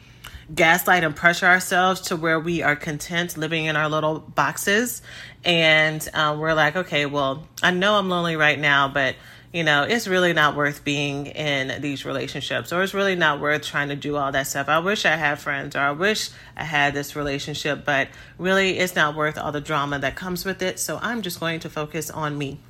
gaslight 0.55 1.05
and 1.05 1.17
pressure 1.17 1.47
ourselves 1.47 2.03
to 2.03 2.17
where 2.17 2.39
we 2.39 2.63
are 2.63 2.77
content 2.77 3.37
living 3.37 3.67
in 3.67 3.77
our 3.77 3.89
little 3.89 4.19
boxes. 4.21 5.03
And 5.45 6.07
um, 6.15 6.39
we're 6.39 6.55
like, 6.55 6.77
okay, 6.77 7.07
well, 7.07 7.47
I 7.63 7.71
know 7.71 7.95
I'm 7.95 8.09
lonely 8.09 8.37
right 8.37 8.59
now, 8.59 8.89
but 8.89 9.17
you 9.53 9.65
know, 9.65 9.83
it's 9.83 10.09
really 10.09 10.33
not 10.33 10.57
worth 10.57 10.83
being 10.83 11.27
in 11.27 11.83
these 11.83 12.07
relationships, 12.07 12.73
or 12.73 12.83
it's 12.83 12.95
really 12.95 13.17
not 13.17 13.39
worth 13.39 13.63
trying 13.63 13.91
to 13.91 13.97
do 13.97 14.17
all 14.17 14.33
that 14.33 14.47
stuff. 14.47 14.69
I 14.69 14.79
wish 14.79 15.05
I 15.05 15.17
had 15.17 15.39
friends, 15.41 15.77
or 15.77 15.81
I 15.81 15.91
wish 15.91 16.31
I 16.57 16.65
had 16.65 16.95
this 16.95 17.15
relationship, 17.15 17.85
but 17.85 18.09
really, 18.39 18.79
it's 18.79 18.97
not 18.97 19.15
worth 19.15 19.37
all 19.37 19.53
the 19.53 19.61
drama 19.61 19.99
that 19.99 20.17
comes 20.17 20.47
with 20.47 20.63
it. 20.63 20.79
So 20.79 20.99
I'm 21.03 21.21
just 21.21 21.39
going 21.39 21.61
to 21.61 21.69
focus 21.69 22.09
on 22.09 22.39
me. 22.39 22.61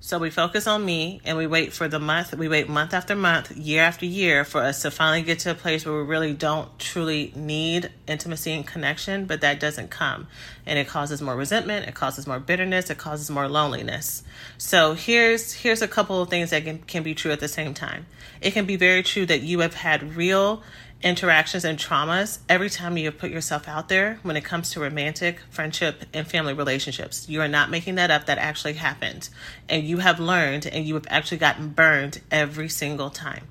So 0.00 0.20
we 0.20 0.30
focus 0.30 0.68
on 0.68 0.84
me 0.84 1.20
and 1.24 1.36
we 1.36 1.48
wait 1.48 1.72
for 1.72 1.88
the 1.88 1.98
month, 1.98 2.32
we 2.32 2.46
wait 2.46 2.68
month 2.68 2.94
after 2.94 3.16
month, 3.16 3.56
year 3.56 3.82
after 3.82 4.06
year 4.06 4.44
for 4.44 4.62
us 4.62 4.82
to 4.82 4.92
finally 4.92 5.22
get 5.22 5.40
to 5.40 5.50
a 5.50 5.54
place 5.56 5.84
where 5.84 5.96
we 5.96 6.02
really 6.02 6.32
don't 6.32 6.78
truly 6.78 7.32
need 7.34 7.90
intimacy 8.06 8.52
and 8.52 8.64
connection, 8.64 9.26
but 9.26 9.40
that 9.40 9.58
doesn't 9.58 9.90
come. 9.90 10.28
And 10.68 10.78
it 10.78 10.86
causes 10.86 11.22
more 11.22 11.34
resentment, 11.34 11.88
it 11.88 11.94
causes 11.94 12.26
more 12.26 12.38
bitterness, 12.38 12.90
it 12.90 12.98
causes 12.98 13.30
more 13.30 13.48
loneliness. 13.48 14.22
So 14.58 14.92
here's 14.92 15.54
here's 15.54 15.82
a 15.82 15.88
couple 15.88 16.20
of 16.22 16.28
things 16.28 16.50
that 16.50 16.64
can, 16.64 16.78
can 16.80 17.02
be 17.02 17.14
true 17.14 17.32
at 17.32 17.40
the 17.40 17.48
same 17.48 17.72
time. 17.72 18.04
It 18.40 18.52
can 18.52 18.66
be 18.66 18.76
very 18.76 19.02
true 19.02 19.24
that 19.26 19.40
you 19.40 19.60
have 19.60 19.74
had 19.74 20.14
real 20.14 20.62
interactions 21.02 21.64
and 21.64 21.78
traumas 21.78 22.38
every 22.48 22.68
time 22.68 22.96
you 22.96 23.06
have 23.06 23.18
put 23.18 23.30
yourself 23.30 23.68
out 23.68 23.88
there 23.88 24.18
when 24.22 24.36
it 24.36 24.44
comes 24.44 24.70
to 24.72 24.80
romantic, 24.80 25.40
friendship, 25.48 26.04
and 26.12 26.26
family 26.26 26.52
relationships. 26.52 27.28
You 27.28 27.40
are 27.40 27.48
not 27.48 27.70
making 27.70 27.94
that 27.94 28.10
up, 28.10 28.26
that 28.26 28.38
actually 28.38 28.74
happened. 28.74 29.28
And 29.68 29.84
you 29.84 29.98
have 29.98 30.18
learned 30.18 30.66
and 30.66 30.84
you 30.84 30.94
have 30.94 31.06
actually 31.08 31.38
gotten 31.38 31.70
burned 31.70 32.20
every 32.30 32.68
single 32.68 33.10
time. 33.10 33.44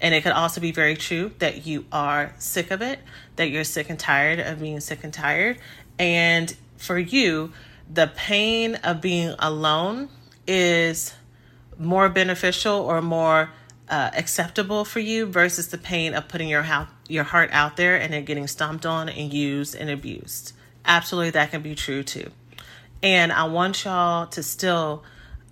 And 0.00 0.14
it 0.16 0.22
could 0.22 0.32
also 0.32 0.60
be 0.60 0.72
very 0.72 0.96
true 0.96 1.30
that 1.38 1.64
you 1.64 1.84
are 1.92 2.34
sick 2.38 2.72
of 2.72 2.82
it, 2.82 2.98
that 3.36 3.50
you're 3.50 3.62
sick 3.62 3.88
and 3.88 3.98
tired 3.98 4.40
of 4.40 4.60
being 4.60 4.80
sick 4.80 5.04
and 5.04 5.14
tired. 5.14 5.58
And 5.98 6.54
for 6.76 6.98
you, 6.98 7.52
the 7.92 8.10
pain 8.14 8.76
of 8.76 9.00
being 9.00 9.34
alone 9.38 10.08
is 10.46 11.14
more 11.78 12.08
beneficial 12.08 12.74
or 12.74 13.02
more 13.02 13.50
uh, 13.88 14.10
acceptable 14.16 14.84
for 14.84 15.00
you 15.00 15.26
versus 15.26 15.68
the 15.68 15.78
pain 15.78 16.14
of 16.14 16.28
putting 16.28 16.48
your 16.48 16.66
your 17.08 17.24
heart 17.24 17.50
out 17.52 17.76
there 17.76 18.00
and 18.00 18.14
it 18.14 18.24
getting 18.24 18.46
stomped 18.46 18.86
on 18.86 19.08
and 19.08 19.32
used 19.32 19.74
and 19.74 19.90
abused. 19.90 20.52
Absolutely, 20.84 21.30
that 21.30 21.50
can 21.50 21.62
be 21.62 21.74
true 21.74 22.02
too. 22.02 22.30
And 23.02 23.32
I 23.32 23.44
want 23.44 23.84
y'all 23.84 24.26
to 24.28 24.42
still 24.42 25.02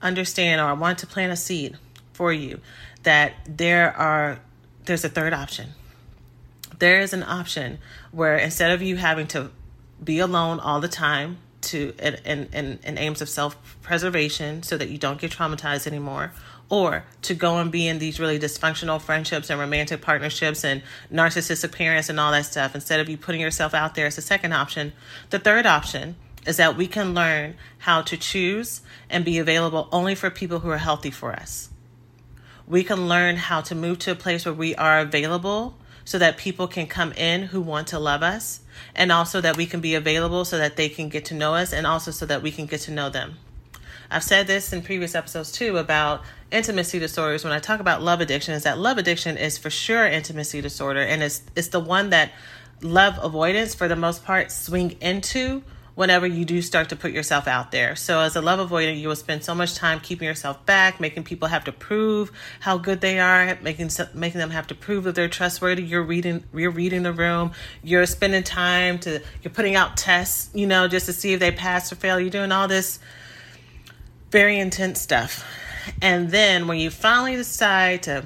understand, 0.00 0.60
or 0.60 0.64
I 0.64 0.72
want 0.72 0.98
to 1.00 1.06
plant 1.06 1.32
a 1.32 1.36
seed 1.36 1.76
for 2.12 2.32
you 2.32 2.60
that 3.02 3.34
there 3.46 3.94
are 3.96 4.40
there's 4.84 5.04
a 5.04 5.08
third 5.08 5.32
option. 5.32 5.70
There 6.78 7.00
is 7.00 7.12
an 7.12 7.22
option 7.22 7.78
where 8.10 8.36
instead 8.36 8.70
of 8.70 8.80
you 8.80 8.96
having 8.96 9.26
to 9.28 9.50
be 10.02 10.18
alone 10.18 10.60
all 10.60 10.80
the 10.80 10.88
time 10.88 11.38
to 11.60 11.92
in, 11.98 12.48
in, 12.52 12.78
in 12.82 12.98
aims 12.98 13.20
of 13.20 13.28
self 13.28 13.56
preservation 13.82 14.62
so 14.62 14.76
that 14.76 14.88
you 14.88 14.98
don't 14.98 15.20
get 15.20 15.30
traumatized 15.30 15.86
anymore 15.86 16.32
or 16.70 17.04
to 17.22 17.34
go 17.34 17.58
and 17.58 17.72
be 17.72 17.88
in 17.88 17.98
these 17.98 18.20
really 18.20 18.38
dysfunctional 18.38 19.00
friendships 19.00 19.50
and 19.50 19.58
romantic 19.58 20.00
partnerships 20.00 20.64
and 20.64 20.82
narcissistic 21.12 21.72
parents 21.72 22.08
and 22.08 22.18
all 22.18 22.30
that 22.30 22.46
stuff 22.46 22.74
instead 22.74 23.00
of 23.00 23.08
you 23.08 23.16
putting 23.16 23.40
yourself 23.40 23.74
out 23.74 23.94
there 23.96 24.06
as 24.06 24.16
a 24.16 24.22
second 24.22 24.52
option. 24.52 24.92
The 25.30 25.40
third 25.40 25.66
option 25.66 26.14
is 26.46 26.56
that 26.56 26.76
we 26.76 26.86
can 26.86 27.12
learn 27.12 27.56
how 27.78 28.02
to 28.02 28.16
choose 28.16 28.80
and 29.10 29.24
be 29.24 29.38
available 29.38 29.88
only 29.92 30.14
for 30.14 30.30
people 30.30 30.60
who 30.60 30.70
are 30.70 30.78
healthy 30.78 31.10
for 31.10 31.32
us. 31.32 31.70
We 32.66 32.84
can 32.84 33.08
learn 33.08 33.36
how 33.36 33.60
to 33.62 33.74
move 33.74 33.98
to 34.00 34.12
a 34.12 34.14
place 34.14 34.44
where 34.44 34.54
we 34.54 34.76
are 34.76 35.00
available 35.00 35.74
so 36.10 36.18
that 36.18 36.36
people 36.36 36.66
can 36.66 36.88
come 36.88 37.12
in 37.12 37.40
who 37.40 37.60
want 37.60 37.86
to 37.86 37.96
love 37.96 38.20
us, 38.20 38.62
and 38.96 39.12
also 39.12 39.40
that 39.40 39.56
we 39.56 39.64
can 39.64 39.80
be 39.80 39.94
available 39.94 40.44
so 40.44 40.58
that 40.58 40.74
they 40.74 40.88
can 40.88 41.08
get 41.08 41.24
to 41.26 41.34
know 41.34 41.54
us, 41.54 41.72
and 41.72 41.86
also 41.86 42.10
so 42.10 42.26
that 42.26 42.42
we 42.42 42.50
can 42.50 42.66
get 42.66 42.80
to 42.80 42.90
know 42.90 43.08
them. 43.08 43.36
I've 44.10 44.24
said 44.24 44.48
this 44.48 44.72
in 44.72 44.82
previous 44.82 45.14
episodes 45.14 45.52
too 45.52 45.76
about 45.76 46.24
intimacy 46.50 46.98
disorders 46.98 47.44
when 47.44 47.52
I 47.52 47.60
talk 47.60 47.78
about 47.78 48.02
love 48.02 48.20
addiction 48.20 48.54
is 48.54 48.64
that 48.64 48.76
love 48.76 48.98
addiction 48.98 49.36
is 49.36 49.56
for 49.56 49.70
sure 49.70 50.04
intimacy 50.04 50.60
disorder 50.60 51.00
and 51.00 51.22
it's 51.22 51.42
it's 51.54 51.68
the 51.68 51.78
one 51.78 52.10
that 52.10 52.32
love 52.82 53.16
avoidance 53.22 53.72
for 53.76 53.86
the 53.86 53.94
most 53.94 54.24
part 54.24 54.50
swing 54.50 54.96
into 55.00 55.62
whenever 56.00 56.26
you 56.26 56.46
do 56.46 56.62
start 56.62 56.88
to 56.88 56.96
put 56.96 57.12
yourself 57.12 57.46
out 57.46 57.72
there. 57.72 57.94
So 57.94 58.20
as 58.20 58.34
a 58.34 58.40
love 58.40 58.70
avoider, 58.70 58.98
you 58.98 59.08
will 59.08 59.16
spend 59.16 59.44
so 59.44 59.54
much 59.54 59.74
time 59.74 60.00
keeping 60.00 60.26
yourself 60.26 60.64
back, 60.64 60.98
making 60.98 61.24
people 61.24 61.46
have 61.48 61.64
to 61.64 61.72
prove 61.72 62.32
how 62.58 62.78
good 62.78 63.02
they 63.02 63.20
are, 63.20 63.58
making 63.60 63.90
making 64.14 64.38
them 64.38 64.48
have 64.48 64.66
to 64.68 64.74
prove 64.74 65.04
that 65.04 65.14
they're 65.14 65.28
trustworthy. 65.28 65.82
You're 65.82 66.02
reading 66.02 66.44
you're 66.54 66.70
reading 66.70 67.02
the 67.02 67.12
room. 67.12 67.52
You're 67.82 68.06
spending 68.06 68.42
time 68.42 68.98
to 69.00 69.20
you're 69.42 69.52
putting 69.52 69.76
out 69.76 69.98
tests, 69.98 70.48
you 70.54 70.66
know, 70.66 70.88
just 70.88 71.04
to 71.04 71.12
see 71.12 71.34
if 71.34 71.40
they 71.40 71.52
pass 71.52 71.92
or 71.92 71.96
fail. 71.96 72.18
You're 72.18 72.30
doing 72.30 72.50
all 72.50 72.66
this 72.66 72.98
very 74.30 74.58
intense 74.58 75.02
stuff. 75.02 75.44
And 76.00 76.30
then 76.30 76.66
when 76.66 76.78
you 76.78 76.88
finally 76.88 77.36
decide 77.36 78.04
to 78.04 78.24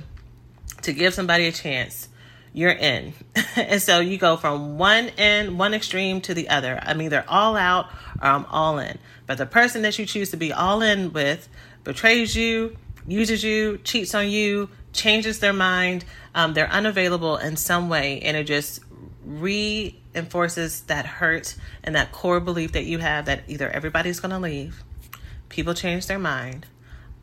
to 0.83 0.93
give 0.93 1.13
somebody 1.13 1.49
a 1.49 1.53
chance, 1.53 2.09
you're 2.55 2.71
in. 2.71 3.13
and 3.57 3.83
so 3.83 4.01
you 4.01 4.17
go 4.17 4.39
from 4.39 4.79
one 4.79 5.11
end, 5.19 5.59
one 5.59 5.75
extreme 5.75 6.23
to 6.23 6.33
the 6.33 6.49
other. 6.49 6.81
I'm 6.83 7.03
either 7.03 7.23
all 7.29 7.57
out 7.57 7.91
or 8.23 8.29
I'm 8.29 8.47
all 8.47 8.79
in. 8.79 8.99
But 9.27 9.37
the 9.37 9.45
person 9.45 9.83
that 9.83 9.99
you 9.99 10.07
choose 10.07 10.31
to 10.31 10.39
be 10.39 10.53
all 10.53 10.81
in 10.81 11.13
with 11.13 11.49
betrays 11.83 12.35
you, 12.35 12.77
uses 13.07 13.45
you, 13.45 13.79
cheats 13.85 14.15
on 14.15 14.31
you, 14.31 14.71
changes 14.95 15.41
their 15.41 15.53
mind, 15.53 16.07
um, 16.35 16.55
they're 16.55 16.71
unavailable 16.71 17.37
in 17.37 17.57
some 17.57 17.91
way, 17.91 18.21
and 18.21 18.37
it 18.37 18.45
just 18.45 18.81
reinforces 19.27 20.81
that 20.83 21.05
hurt 21.05 21.57
and 21.83 21.95
that 21.95 22.13
core 22.13 22.41
belief 22.41 22.73
that 22.73 22.85
you 22.85 22.99
have 22.99 23.27
that 23.27 23.43
either 23.49 23.69
everybody's 23.69 24.21
going 24.21 24.31
to 24.31 24.39
leave 24.39 24.83
People 25.55 25.73
change 25.73 26.09
their 26.09 26.19
mind. 26.19 26.67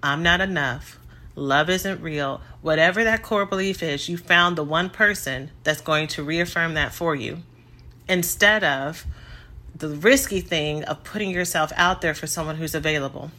I'm 0.01 0.23
not 0.23 0.39
enough. 0.39 0.97
Love 1.35 1.69
isn't 1.69 2.01
real. 2.01 2.41
Whatever 2.61 3.03
that 3.03 3.23
core 3.23 3.45
belief 3.45 3.81
is, 3.81 4.09
you 4.09 4.17
found 4.17 4.57
the 4.57 4.63
one 4.63 4.89
person 4.89 5.51
that's 5.63 5.81
going 5.81 6.07
to 6.09 6.23
reaffirm 6.23 6.73
that 6.73 6.93
for 6.93 7.15
you 7.15 7.39
instead 8.09 8.63
of 8.63 9.05
the 9.73 9.89
risky 9.89 10.41
thing 10.41 10.83
of 10.83 11.03
putting 11.03 11.31
yourself 11.31 11.71
out 11.75 12.01
there 12.01 12.13
for 12.13 12.27
someone 12.27 12.57
who's 12.57 12.75
available. 12.75 13.31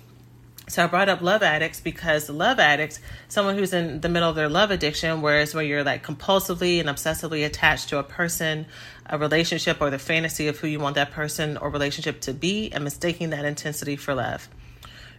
So 0.68 0.84
I 0.84 0.86
brought 0.86 1.10
up 1.10 1.20
love 1.20 1.42
addicts 1.42 1.80
because 1.80 2.30
love 2.30 2.58
addicts, 2.58 2.98
someone 3.28 3.58
who's 3.58 3.74
in 3.74 4.00
the 4.00 4.08
middle 4.08 4.30
of 4.30 4.36
their 4.36 4.48
love 4.48 4.70
addiction, 4.70 5.20
whereas 5.20 5.54
where 5.54 5.64
you're 5.64 5.84
like 5.84 6.04
compulsively 6.04 6.80
and 6.80 6.88
obsessively 6.88 7.44
attached 7.44 7.90
to 7.90 7.98
a 7.98 8.02
person, 8.02 8.66
a 9.04 9.18
relationship, 9.18 9.82
or 9.82 9.90
the 9.90 9.98
fantasy 9.98 10.48
of 10.48 10.58
who 10.58 10.68
you 10.68 10.80
want 10.80 10.94
that 10.94 11.10
person 11.10 11.58
or 11.58 11.68
relationship 11.68 12.20
to 12.22 12.32
be, 12.32 12.72
and 12.72 12.84
mistaking 12.84 13.30
that 13.30 13.44
intensity 13.44 13.96
for 13.96 14.14
love. 14.14 14.48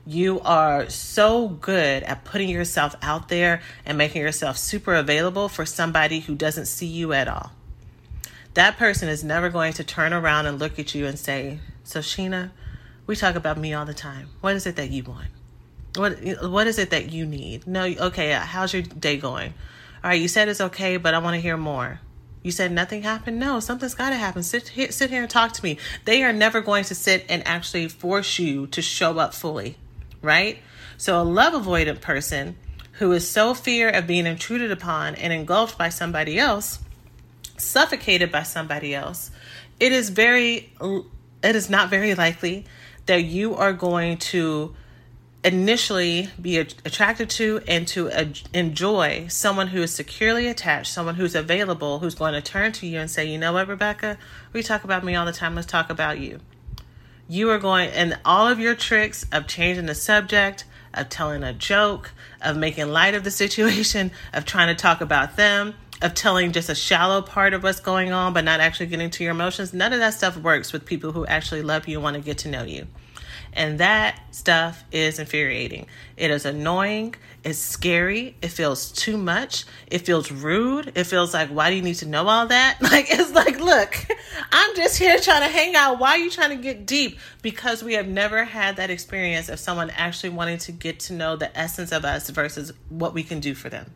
You 0.05 0.41
are 0.41 0.89
so 0.89 1.47
good 1.47 2.03
at 2.03 2.25
putting 2.25 2.49
yourself 2.49 2.95
out 3.01 3.29
there 3.29 3.61
and 3.85 3.97
making 3.97 4.21
yourself 4.21 4.57
super 4.57 4.95
available 4.95 5.47
for 5.47 5.65
somebody 5.65 6.19
who 6.19 6.35
doesn't 6.35 6.65
see 6.65 6.87
you 6.87 7.13
at 7.13 7.27
all. 7.27 7.51
That 8.53 8.77
person 8.77 9.07
is 9.07 9.23
never 9.23 9.49
going 9.49 9.73
to 9.73 9.83
turn 9.83 10.13
around 10.13 10.45
and 10.45 10.59
look 10.59 10.77
at 10.77 10.93
you 10.93 11.05
and 11.07 11.17
say, 11.17 11.59
So, 11.83 12.01
Shena, 12.01 12.51
we 13.07 13.15
talk 13.15 13.35
about 13.35 13.57
me 13.57 13.73
all 13.73 13.85
the 13.85 13.93
time. 13.93 14.29
What 14.41 14.55
is 14.55 14.65
it 14.65 14.75
that 14.75 14.91
you 14.91 15.03
want? 15.03 15.29
What 15.95 16.19
what 16.49 16.67
is 16.67 16.79
it 16.79 16.89
that 16.89 17.11
you 17.11 17.25
need? 17.25 17.67
No, 17.67 17.83
okay, 17.83 18.31
how's 18.31 18.73
your 18.73 18.81
day 18.81 19.17
going? 19.17 19.53
All 20.03 20.09
right, 20.09 20.19
you 20.19 20.27
said 20.27 20.49
it's 20.49 20.61
okay, 20.61 20.97
but 20.97 21.13
I 21.13 21.19
want 21.19 21.35
to 21.35 21.41
hear 21.41 21.55
more. 21.55 21.99
You 22.41 22.51
said 22.51 22.71
nothing 22.71 23.03
happened? 23.03 23.39
No, 23.39 23.59
something's 23.59 23.95
got 23.95 24.09
to 24.09 24.17
happen. 24.17 24.43
Sit 24.43 24.71
sit 24.93 25.09
here 25.09 25.21
and 25.21 25.29
talk 25.29 25.53
to 25.53 25.63
me. 25.63 25.77
They 26.05 26.23
are 26.23 26.33
never 26.33 26.61
going 26.61 26.83
to 26.85 26.95
sit 26.95 27.25
and 27.29 27.45
actually 27.47 27.87
force 27.87 28.37
you 28.37 28.67
to 28.67 28.81
show 28.81 29.17
up 29.17 29.33
fully, 29.33 29.77
right? 30.23 30.57
So 30.97 31.21
a 31.21 31.23
love 31.23 31.53
avoidant 31.53 32.01
person 32.01 32.55
who 32.93 33.11
is 33.11 33.27
so 33.27 33.53
fear 33.53 33.89
of 33.89 34.07
being 34.07 34.25
intruded 34.25 34.71
upon 34.71 35.15
and 35.15 35.31
engulfed 35.31 35.77
by 35.77 35.89
somebody 35.89 36.39
else, 36.39 36.79
suffocated 37.57 38.31
by 38.31 38.43
somebody 38.43 38.95
else, 38.95 39.29
it 39.79 39.91
is 39.91 40.09
very 40.09 40.73
it 41.43 41.55
is 41.55 41.69
not 41.69 41.89
very 41.89 42.15
likely 42.15 42.65
that 43.05 43.23
you 43.23 43.55
are 43.55 43.73
going 43.73 44.17
to 44.17 44.73
initially 45.43 46.29
be 46.41 46.57
attracted 46.57 47.29
to 47.29 47.61
and 47.67 47.85
to 47.85 48.09
enjoy 48.53 49.27
someone 49.27 49.67
who 49.67 49.81
is 49.81 49.93
securely 49.93 50.47
attached, 50.47 50.91
someone 50.91 51.15
who's 51.15 51.35
available, 51.35 51.99
who's 51.99 52.15
going 52.15 52.33
to 52.33 52.41
turn 52.41 52.71
to 52.71 52.87
you 52.87 52.99
and 52.99 53.11
say, 53.11 53.25
You 53.25 53.37
know 53.37 53.51
what, 53.51 53.67
Rebecca? 53.67 54.17
We 54.53 54.63
talk 54.63 54.85
about 54.85 55.03
me 55.03 55.15
all 55.15 55.25
the 55.25 55.33
time. 55.33 55.55
Let's 55.55 55.67
talk 55.67 55.89
about 55.89 56.19
you. 56.19 56.39
You 57.33 57.49
are 57.49 57.57
going, 57.57 57.89
and 57.89 58.19
all 58.23 58.47
of 58.47 58.59
your 58.59 58.75
tricks 58.75 59.25
of 59.31 59.47
changing 59.47 59.87
the 59.87 59.95
subject, 59.95 60.65
of 60.93 61.09
telling 61.09 61.41
a 61.41 61.51
joke, 61.51 62.11
of 62.39 62.55
making 62.57 62.89
light 62.89 63.15
of 63.15 63.23
the 63.23 63.31
situation, 63.31 64.11
of 64.33 64.45
trying 64.45 64.67
to 64.67 64.79
talk 64.79 65.01
about 65.01 65.35
them, 65.35 65.73
of 66.03 66.13
telling 66.13 66.51
just 66.51 66.69
a 66.69 66.75
shallow 66.75 67.23
part 67.23 67.55
of 67.55 67.63
what's 67.63 67.79
going 67.79 68.11
on, 68.11 68.33
but 68.33 68.43
not 68.43 68.59
actually 68.59 68.85
getting 68.85 69.09
to 69.09 69.23
your 69.23 69.31
emotions. 69.31 69.73
None 69.73 69.93
of 69.93 69.99
that 69.99 70.13
stuff 70.13 70.37
works 70.37 70.71
with 70.71 70.85
people 70.85 71.11
who 71.11 71.25
actually 71.25 71.63
love 71.63 71.87
you 71.87 71.97
and 71.97 72.03
want 72.03 72.17
to 72.17 72.21
get 72.21 72.37
to 72.37 72.49
know 72.49 72.65
you. 72.65 72.85
And 73.55 73.79
that 73.79 74.19
stuff 74.31 74.83
is 74.91 75.19
infuriating. 75.19 75.87
It 76.17 76.31
is 76.31 76.45
annoying. 76.45 77.15
It's 77.43 77.59
scary. 77.59 78.35
It 78.41 78.49
feels 78.49 78.91
too 78.91 79.17
much. 79.17 79.65
It 79.87 79.99
feels 79.99 80.31
rude. 80.31 80.91
It 80.95 81.03
feels 81.03 81.33
like, 81.33 81.49
why 81.49 81.69
do 81.69 81.75
you 81.75 81.81
need 81.81 81.95
to 81.95 82.07
know 82.07 82.27
all 82.27 82.47
that? 82.47 82.79
Like, 82.93 83.07
it's 83.09 83.31
like, 83.31 83.59
look, 83.59 84.05
I'm 84.51 84.75
just 84.75 84.99
here 84.99 85.17
trying 85.19 85.41
to 85.41 85.47
hang 85.47 85.75
out. 85.75 85.97
Why 85.97 86.11
are 86.11 86.17
you 86.17 86.29
trying 86.29 86.51
to 86.51 86.61
get 86.61 86.85
deep? 86.85 87.17
Because 87.41 87.81
we 87.81 87.93
have 87.93 88.07
never 88.07 88.43
had 88.43 88.75
that 88.75 88.91
experience 88.91 89.49
of 89.49 89.59
someone 89.59 89.89
actually 89.91 90.29
wanting 90.29 90.59
to 90.59 90.71
get 90.71 90.99
to 91.01 91.13
know 91.13 91.35
the 91.35 91.57
essence 91.57 91.91
of 91.91 92.05
us 92.05 92.29
versus 92.29 92.71
what 92.89 93.15
we 93.15 93.23
can 93.23 93.39
do 93.39 93.55
for 93.55 93.69
them. 93.69 93.91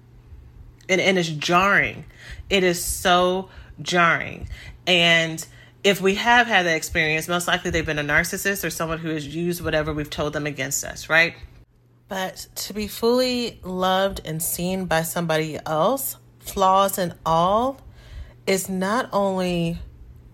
And, 0.90 1.00
and 1.00 1.20
it's 1.20 1.30
jarring. 1.30 2.06
It 2.50 2.64
is 2.64 2.84
so 2.84 3.50
jarring. 3.82 4.50
And 4.88 5.46
if 5.84 6.02
we 6.02 6.16
have 6.16 6.48
had 6.48 6.66
that 6.66 6.76
experience, 6.76 7.28
most 7.28 7.48
likely 7.48 7.72
they've 7.72 7.86
been 7.86 8.00
a 8.00 8.04
narcissist 8.04 8.64
or 8.64 8.70
someone 8.70 9.00
who 9.00 9.10
has 9.10 9.28
used 9.28 9.62
whatever 9.62 9.94
we've 9.94 10.10
told 10.10 10.34
them 10.34 10.46
against 10.46 10.84
us, 10.84 11.10
right? 11.10 11.36
But 12.08 12.48
to 12.56 12.74
be 12.74 12.88
fully 12.88 13.60
loved 13.64 14.22
and 14.26 14.42
seen 14.42 14.86
by 14.86 15.04
somebody 15.04 15.60
else, 15.66 16.18
flaws 16.40 16.98
and 16.98 17.16
all, 17.26 17.82
is 18.46 18.70
not 18.70 19.10
only 19.12 19.80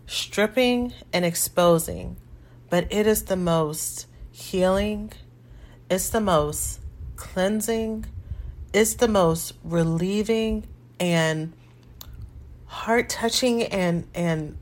stripping 0.05 0.93
and 1.11 1.25
exposing, 1.25 2.17
but 2.69 2.91
it 2.91 3.07
is 3.07 3.23
the 3.23 3.35
most 3.35 4.07
healing, 4.31 5.11
it's 5.89 6.09
the 6.09 6.21
most 6.21 6.79
cleansing, 7.15 8.05
it's 8.73 8.95
the 8.95 9.07
most 9.07 9.53
relieving 9.63 10.67
and 10.99 11.53
heart 12.65 13.09
touching 13.09 13.63
and 13.63 14.07
and 14.13 14.57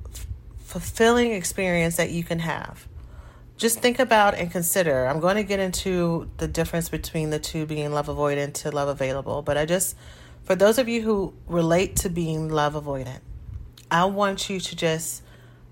fulfilling 0.72 1.34
experience 1.34 1.98
that 1.98 2.12
you 2.12 2.24
can 2.24 2.40
have. 2.40 2.88
Just 3.58 3.80
think 3.80 4.00
about 4.00 4.36
and 4.36 4.50
consider. 4.50 5.06
I'm 5.06 5.20
going 5.20 5.36
to 5.36 5.44
get 5.44 5.60
into 5.60 6.32
the 6.38 6.48
difference 6.48 6.88
between 6.88 7.30
the 7.30 7.40
two 7.40 7.66
being 7.66 7.92
love 7.92 8.08
avoidant 8.08 8.54
to 8.62 8.72
love 8.72 8.88
available, 8.88 9.42
but 9.42 9.58
I 9.58 9.66
just, 9.66 9.98
for 10.44 10.56
those 10.56 10.78
of 10.78 10.88
you 10.88 11.02
who 11.02 11.34
relate 11.46 11.98
to 11.98 12.10
being 12.10 12.48
love 12.48 12.74
avoidant, 12.74 13.20
I 13.92 14.06
want 14.06 14.50
you 14.50 14.62
to 14.62 14.76
just 14.76 15.24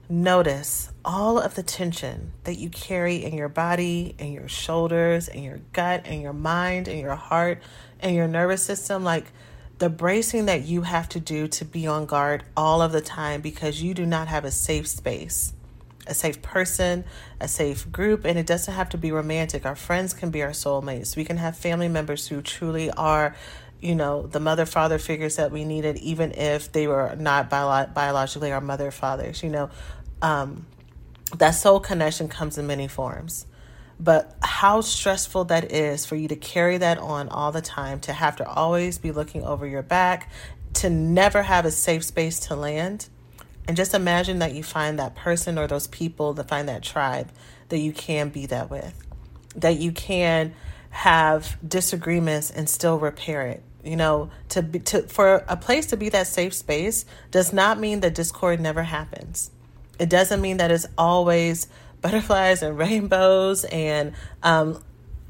notice 0.09 0.91
all 1.05 1.39
of 1.39 1.55
the 1.55 1.63
tension 1.63 2.33
that 2.43 2.57
you 2.57 2.69
carry 2.69 3.23
in 3.23 3.33
your 3.33 3.47
body, 3.47 4.15
in 4.19 4.33
your 4.33 4.49
shoulders, 4.49 5.29
in 5.29 5.43
your 5.43 5.61
gut, 5.71 6.07
in 6.07 6.19
your 6.19 6.33
mind, 6.33 6.89
in 6.89 6.99
your 6.99 7.15
heart, 7.15 7.61
and 8.01 8.13
your 8.13 8.27
nervous 8.27 8.61
system. 8.61 9.05
Like, 9.05 9.31
the 9.79 9.89
bracing 9.89 10.45
that 10.45 10.63
you 10.63 10.81
have 10.81 11.07
to 11.09 11.19
do 11.19 11.47
to 11.47 11.65
be 11.65 11.87
on 11.87 12.05
guard 12.05 12.43
all 12.55 12.81
of 12.81 12.91
the 12.91 13.01
time 13.01 13.41
because 13.41 13.81
you 13.81 13.93
do 13.93 14.05
not 14.05 14.27
have 14.27 14.43
a 14.43 14.51
safe 14.51 14.87
space, 14.87 15.53
a 16.05 16.13
safe 16.13 16.41
person, 16.41 17.05
a 17.39 17.47
safe 17.47 17.89
group, 17.89 18.25
and 18.25 18.37
it 18.37 18.45
doesn't 18.45 18.73
have 18.73 18.89
to 18.89 18.97
be 18.97 19.11
romantic. 19.11 19.65
Our 19.65 19.77
friends 19.77 20.13
can 20.13 20.31
be 20.31 20.43
our 20.43 20.51
soulmates. 20.51 21.15
We 21.15 21.23
can 21.23 21.37
have 21.37 21.57
family 21.57 21.87
members 21.87 22.27
who 22.27 22.41
truly 22.41 22.91
are, 22.91 23.37
you 23.79 23.95
know, 23.95 24.27
the 24.27 24.41
mother 24.41 24.65
father 24.65 24.99
figures 24.99 25.37
that 25.37 25.49
we 25.49 25.63
needed, 25.63 25.95
even 25.97 26.33
if 26.33 26.69
they 26.73 26.85
were 26.85 27.15
not 27.17 27.49
bio- 27.49 27.87
biologically 27.87 28.51
our 28.51 28.61
mother 28.61 28.91
fathers. 28.91 29.41
You 29.41 29.49
know, 29.49 29.69
um, 30.21 30.65
that 31.37 31.51
soul 31.51 31.79
connection 31.79 32.27
comes 32.27 32.57
in 32.57 32.67
many 32.67 32.89
forms. 32.89 33.45
But 33.99 34.37
how 34.41 34.81
stressful 34.81 35.45
that 35.45 35.71
is 35.71 36.05
for 36.05 36.15
you 36.15 36.27
to 36.29 36.35
carry 36.35 36.77
that 36.77 36.97
on 36.97 37.27
all 37.29 37.51
the 37.51 37.61
time, 37.61 37.99
to 38.01 38.13
have 38.13 38.37
to 38.37 38.47
always 38.47 38.97
be 38.97 39.11
looking 39.11 39.43
over 39.43 39.67
your 39.67 39.81
back, 39.81 40.31
to 40.75 40.89
never 40.89 41.43
have 41.43 41.65
a 41.65 41.71
safe 41.71 42.03
space 42.03 42.39
to 42.41 42.55
land. 42.55 43.09
And 43.67 43.75
just 43.75 43.93
imagine 43.93 44.39
that 44.39 44.53
you 44.53 44.63
find 44.63 44.97
that 44.97 45.15
person 45.15 45.57
or 45.57 45.67
those 45.67 45.87
people 45.87 46.33
to 46.33 46.43
find 46.43 46.67
that 46.69 46.81
tribe 46.81 47.29
that 47.67 47.79
you 47.79 47.91
can 47.91 48.29
be 48.29 48.45
that 48.47 48.69
with, 48.69 48.93
that 49.55 49.77
you 49.77 49.91
can 49.91 50.53
have 50.89 51.57
disagreements 51.67 52.49
and 52.49 52.69
still 52.69 52.97
repair 52.97 53.47
it. 53.47 53.63
You 53.83 53.95
know, 53.95 54.29
to 54.49 54.61
be 54.61 54.79
to 54.79 55.03
for 55.03 55.45
a 55.47 55.55
place 55.55 55.85
to 55.87 55.97
be 55.97 56.09
that 56.09 56.27
safe 56.27 56.53
space 56.53 57.05
does 57.31 57.53
not 57.53 57.79
mean 57.79 58.01
that 58.01 58.13
discord 58.13 58.59
never 58.59 58.83
happens. 58.83 59.51
It 59.99 60.09
doesn't 60.09 60.41
mean 60.41 60.57
that 60.57 60.69
it's 60.71 60.87
always 60.97 61.67
butterflies 62.01 62.61
and 62.61 62.77
rainbows 62.77 63.65
and 63.65 64.13
um, 64.43 64.83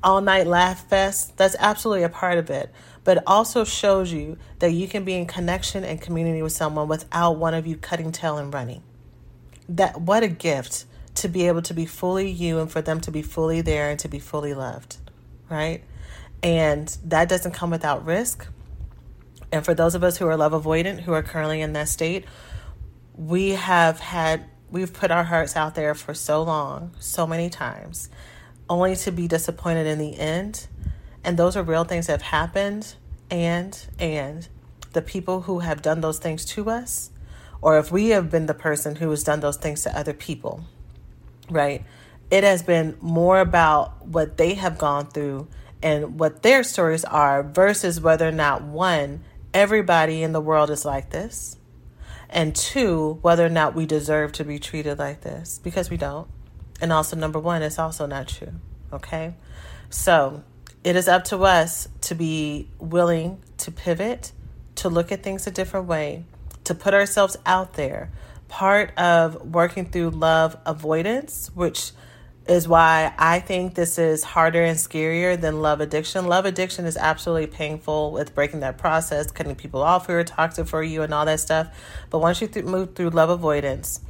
all 0.03 0.21
night 0.21 0.47
laugh 0.47 0.87
fest. 0.87 1.37
That's 1.37 1.55
absolutely 1.59 2.03
a 2.03 2.09
part 2.09 2.37
of 2.37 2.49
it. 2.49 2.71
But 3.03 3.17
it 3.17 3.23
also 3.25 3.63
shows 3.63 4.11
you 4.11 4.37
that 4.59 4.71
you 4.71 4.87
can 4.87 5.03
be 5.03 5.15
in 5.15 5.25
connection 5.25 5.83
and 5.83 6.01
community 6.01 6.41
with 6.41 6.51
someone 6.51 6.87
without 6.87 7.37
one 7.37 7.53
of 7.53 7.65
you 7.65 7.77
cutting 7.77 8.11
tail 8.11 8.37
and 8.37 8.53
running. 8.53 8.83
That 9.67 10.01
what 10.01 10.23
a 10.23 10.27
gift 10.27 10.85
to 11.15 11.27
be 11.27 11.47
able 11.47 11.61
to 11.63 11.73
be 11.73 11.85
fully 11.85 12.29
you 12.29 12.59
and 12.59 12.71
for 12.71 12.81
them 12.81 13.01
to 13.01 13.11
be 13.11 13.21
fully 13.21 13.61
there 13.61 13.89
and 13.89 13.99
to 13.99 14.07
be 14.07 14.19
fully 14.19 14.53
loved, 14.53 14.97
right? 15.49 15.83
And 16.41 16.95
that 17.05 17.27
doesn't 17.29 17.51
come 17.53 17.69
without 17.69 18.05
risk. 18.05 18.47
And 19.51 19.65
for 19.65 19.73
those 19.73 19.95
of 19.95 20.03
us 20.03 20.17
who 20.17 20.27
are 20.27 20.37
love 20.37 20.51
avoidant, 20.51 21.01
who 21.01 21.13
are 21.13 21.23
currently 21.23 21.61
in 21.61 21.73
that 21.73 21.89
state, 21.89 22.25
we 23.15 23.49
have 23.51 23.99
had 23.99 24.45
we've 24.71 24.93
put 24.93 25.11
our 25.11 25.23
hearts 25.23 25.55
out 25.55 25.75
there 25.75 25.95
for 25.95 26.13
so 26.13 26.41
long, 26.43 26.95
so 26.99 27.25
many 27.25 27.49
times, 27.49 28.09
only 28.69 28.95
to 28.95 29.11
be 29.11 29.27
disappointed 29.27 29.87
in 29.87 29.97
the 29.97 30.17
end. 30.19 30.67
And 31.23 31.37
those 31.37 31.55
are 31.57 31.63
real 31.63 31.83
things 31.83 32.07
that 32.07 32.13
have 32.13 32.21
happened. 32.21 32.95
And, 33.31 33.79
and 33.99 34.47
the 34.93 35.01
people 35.01 35.41
who 35.41 35.59
have 35.59 35.81
done 35.81 36.01
those 36.01 36.19
things 36.19 36.45
to 36.45 36.69
us, 36.69 37.11
or 37.61 37.77
if 37.77 37.91
we 37.91 38.09
have 38.09 38.31
been 38.31 38.45
the 38.45 38.53
person 38.53 38.95
who 38.95 39.09
has 39.09 39.23
done 39.23 39.39
those 39.39 39.57
things 39.57 39.83
to 39.83 39.97
other 39.97 40.13
people, 40.13 40.63
right? 41.49 41.83
It 42.31 42.43
has 42.43 42.63
been 42.63 42.97
more 43.01 43.39
about 43.39 44.05
what 44.05 44.37
they 44.37 44.53
have 44.55 44.77
gone 44.77 45.07
through 45.07 45.47
and 45.81 46.19
what 46.19 46.41
their 46.41 46.63
stories 46.63 47.05
are 47.05 47.43
versus 47.43 48.01
whether 48.01 48.27
or 48.27 48.31
not 48.31 48.63
one, 48.63 49.23
everybody 49.53 50.23
in 50.23 50.31
the 50.31 50.41
world 50.41 50.69
is 50.69 50.85
like 50.85 51.09
this 51.09 51.58
and 52.29 52.55
two, 52.55 53.19
whether 53.21 53.45
or 53.45 53.49
not 53.49 53.75
we 53.75 53.85
deserve 53.85 54.31
to 54.33 54.43
be 54.43 54.59
treated 54.59 54.99
like 54.99 55.21
this 55.21 55.59
because 55.63 55.89
we 55.89 55.97
don't. 55.97 56.27
And 56.81 56.93
also, 56.93 57.15
number 57.15 57.39
one, 57.39 57.61
it's 57.61 57.79
also 57.79 58.05
not 58.05 58.27
true. 58.27 58.53
Okay. 58.93 59.33
So 59.89 60.43
it 60.83 60.95
is 60.95 61.07
up 61.07 61.25
to 61.25 61.43
us 61.43 61.89
to 62.01 62.15
be 62.15 62.69
willing 62.79 63.43
to 63.57 63.71
pivot, 63.71 64.31
to 64.75 64.89
look 64.89 65.11
at 65.11 65.23
things 65.23 65.47
a 65.47 65.51
different 65.51 65.87
way, 65.87 66.25
to 66.63 66.75
put 66.75 66.93
ourselves 66.93 67.37
out 67.45 67.73
there. 67.73 68.11
Part 68.47 68.97
of 68.97 69.53
working 69.53 69.85
through 69.89 70.11
love 70.11 70.57
avoidance, 70.65 71.51
which 71.53 71.91
is 72.49 72.67
why 72.67 73.13
I 73.19 73.39
think 73.39 73.75
this 73.75 73.99
is 73.99 74.23
harder 74.23 74.63
and 74.63 74.75
scarier 74.75 75.39
than 75.39 75.61
love 75.61 75.81
addiction. 75.81 76.25
Love 76.25 76.45
addiction 76.45 76.85
is 76.85 76.97
absolutely 76.97 77.45
painful 77.45 78.11
with 78.11 78.33
breaking 78.33 78.61
that 78.61 78.79
process, 78.79 79.31
cutting 79.31 79.55
people 79.55 79.83
off 79.83 80.07
who 80.07 80.13
are 80.13 80.23
toxic 80.23 80.67
for 80.67 80.81
you, 80.81 81.03
and 81.03 81.13
all 81.13 81.25
that 81.25 81.39
stuff. 81.39 81.67
But 82.09 82.19
once 82.19 82.41
you 82.41 82.47
th- 82.47 82.65
move 82.65 82.95
through 82.95 83.11
love 83.11 83.29
avoidance, 83.29 84.01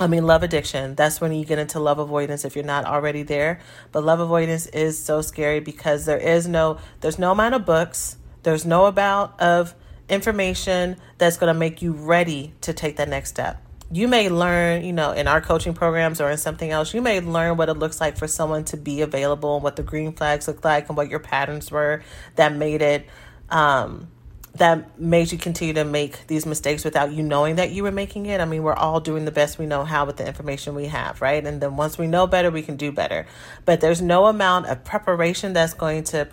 I 0.00 0.08
mean, 0.08 0.26
love 0.26 0.42
addiction, 0.42 0.96
that's 0.96 1.20
when 1.20 1.32
you 1.32 1.44
get 1.44 1.60
into 1.60 1.78
love 1.78 2.00
avoidance 2.00 2.44
if 2.44 2.56
you're 2.56 2.64
not 2.64 2.84
already 2.84 3.22
there. 3.22 3.60
But 3.92 4.02
love 4.02 4.18
avoidance 4.18 4.66
is 4.66 4.98
so 4.98 5.22
scary 5.22 5.60
because 5.60 6.04
there 6.04 6.18
is 6.18 6.48
no, 6.48 6.78
there's 7.00 7.18
no 7.18 7.30
amount 7.30 7.54
of 7.54 7.64
books, 7.64 8.16
there's 8.42 8.66
no 8.66 8.86
amount 8.86 9.40
of 9.40 9.74
information 10.08 10.96
that's 11.18 11.36
going 11.36 11.52
to 11.52 11.58
make 11.58 11.80
you 11.80 11.92
ready 11.92 12.54
to 12.62 12.72
take 12.72 12.96
that 12.96 13.08
next 13.08 13.28
step 13.28 13.62
you 13.92 14.08
may 14.08 14.30
learn, 14.30 14.84
you 14.84 14.92
know, 14.92 15.12
in 15.12 15.28
our 15.28 15.42
coaching 15.42 15.74
programs 15.74 16.20
or 16.20 16.30
in 16.30 16.38
something 16.38 16.70
else, 16.70 16.94
you 16.94 17.02
may 17.02 17.20
learn 17.20 17.58
what 17.58 17.68
it 17.68 17.74
looks 17.74 18.00
like 18.00 18.16
for 18.16 18.26
someone 18.26 18.64
to 18.64 18.78
be 18.78 19.02
available 19.02 19.56
and 19.56 19.62
what 19.62 19.76
the 19.76 19.82
green 19.82 20.12
flags 20.12 20.48
look 20.48 20.64
like 20.64 20.88
and 20.88 20.96
what 20.96 21.10
your 21.10 21.18
patterns 21.18 21.70
were 21.70 22.02
that 22.36 22.54
made 22.54 22.80
it, 22.80 23.06
um, 23.50 24.08
that 24.54 24.98
made 24.98 25.30
you 25.30 25.36
continue 25.36 25.74
to 25.74 25.84
make 25.84 26.26
these 26.26 26.46
mistakes 26.46 26.84
without 26.84 27.12
you 27.12 27.22
knowing 27.22 27.56
that 27.56 27.70
you 27.72 27.82
were 27.82 27.92
making 27.92 28.26
it. 28.26 28.40
I 28.40 28.46
mean, 28.46 28.62
we're 28.62 28.72
all 28.72 28.98
doing 28.98 29.26
the 29.26 29.30
best 29.30 29.58
we 29.58 29.66
know 29.66 29.84
how 29.84 30.06
with 30.06 30.16
the 30.16 30.26
information 30.26 30.74
we 30.74 30.86
have, 30.86 31.20
right? 31.20 31.44
And 31.44 31.60
then 31.60 31.76
once 31.76 31.98
we 31.98 32.06
know 32.06 32.26
better, 32.26 32.50
we 32.50 32.62
can 32.62 32.76
do 32.76 32.92
better. 32.92 33.26
But 33.66 33.82
there's 33.82 34.00
no 34.00 34.24
amount 34.24 34.66
of 34.66 34.84
preparation 34.84 35.52
that's 35.52 35.74
going 35.74 36.04
to 36.04 36.28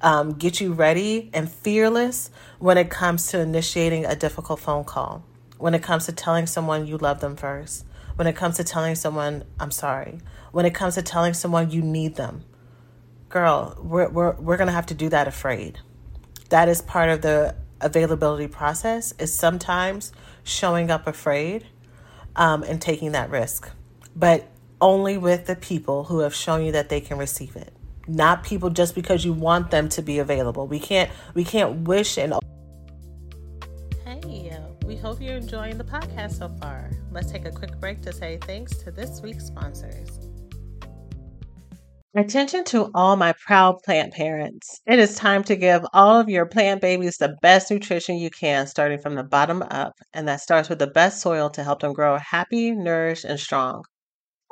um, 0.00 0.32
get 0.32 0.60
you 0.60 0.72
ready 0.72 1.30
and 1.32 1.50
fearless 1.50 2.30
when 2.58 2.76
it 2.76 2.90
comes 2.90 3.28
to 3.28 3.38
initiating 3.38 4.04
a 4.04 4.16
difficult 4.16 4.58
phone 4.58 4.84
call 4.84 5.24
when 5.64 5.72
it 5.72 5.82
comes 5.82 6.04
to 6.04 6.12
telling 6.12 6.46
someone 6.46 6.86
you 6.86 6.98
love 6.98 7.20
them 7.20 7.34
first, 7.36 7.86
when 8.16 8.26
it 8.26 8.36
comes 8.36 8.56
to 8.56 8.62
telling 8.62 8.94
someone, 8.94 9.42
I'm 9.58 9.70
sorry, 9.70 10.18
when 10.52 10.66
it 10.66 10.74
comes 10.74 10.96
to 10.96 11.02
telling 11.02 11.32
someone 11.32 11.70
you 11.70 11.80
need 11.80 12.16
them. 12.16 12.44
Girl, 13.30 13.74
we're, 13.82 14.10
we're, 14.10 14.32
we're 14.34 14.58
going 14.58 14.66
to 14.66 14.74
have 14.74 14.84
to 14.84 14.94
do 14.94 15.08
that 15.08 15.26
afraid. 15.26 15.78
That 16.50 16.68
is 16.68 16.82
part 16.82 17.08
of 17.08 17.22
the 17.22 17.54
availability 17.80 18.46
process 18.46 19.14
is 19.18 19.32
sometimes 19.32 20.12
showing 20.42 20.90
up 20.90 21.06
afraid 21.06 21.66
um, 22.36 22.62
and 22.64 22.78
taking 22.78 23.12
that 23.12 23.30
risk, 23.30 23.70
but 24.14 24.46
only 24.82 25.16
with 25.16 25.46
the 25.46 25.56
people 25.56 26.04
who 26.04 26.18
have 26.18 26.34
shown 26.34 26.62
you 26.62 26.72
that 26.72 26.90
they 26.90 27.00
can 27.00 27.16
receive 27.16 27.56
it. 27.56 27.72
Not 28.06 28.44
people 28.44 28.68
just 28.68 28.94
because 28.94 29.24
you 29.24 29.32
want 29.32 29.70
them 29.70 29.88
to 29.88 30.02
be 30.02 30.18
available. 30.18 30.66
We 30.66 30.78
can't 30.78 31.10
we 31.32 31.42
can't 31.42 31.88
wish 31.88 32.18
and 32.18 32.34
we 34.84 34.96
hope 34.96 35.20
you're 35.20 35.36
enjoying 35.36 35.78
the 35.78 35.84
podcast 35.84 36.38
so 36.38 36.48
far. 36.60 36.90
Let's 37.10 37.30
take 37.30 37.46
a 37.46 37.50
quick 37.50 37.80
break 37.80 38.02
to 38.02 38.12
say 38.12 38.38
thanks 38.42 38.76
to 38.78 38.90
this 38.90 39.20
week's 39.22 39.46
sponsors. 39.46 40.08
Attention 42.16 42.62
to 42.64 42.92
all 42.94 43.16
my 43.16 43.34
proud 43.44 43.82
plant 43.82 44.12
parents. 44.12 44.80
It 44.86 45.00
is 45.00 45.16
time 45.16 45.42
to 45.44 45.56
give 45.56 45.84
all 45.92 46.20
of 46.20 46.28
your 46.28 46.46
plant 46.46 46.80
babies 46.80 47.16
the 47.16 47.36
best 47.42 47.72
nutrition 47.72 48.18
you 48.18 48.30
can, 48.30 48.68
starting 48.68 49.00
from 49.00 49.16
the 49.16 49.24
bottom 49.24 49.64
up, 49.68 49.94
and 50.12 50.28
that 50.28 50.40
starts 50.40 50.68
with 50.68 50.78
the 50.78 50.86
best 50.86 51.20
soil 51.20 51.50
to 51.50 51.64
help 51.64 51.80
them 51.80 51.92
grow 51.92 52.16
happy, 52.18 52.70
nourished, 52.70 53.24
and 53.24 53.40
strong. 53.40 53.82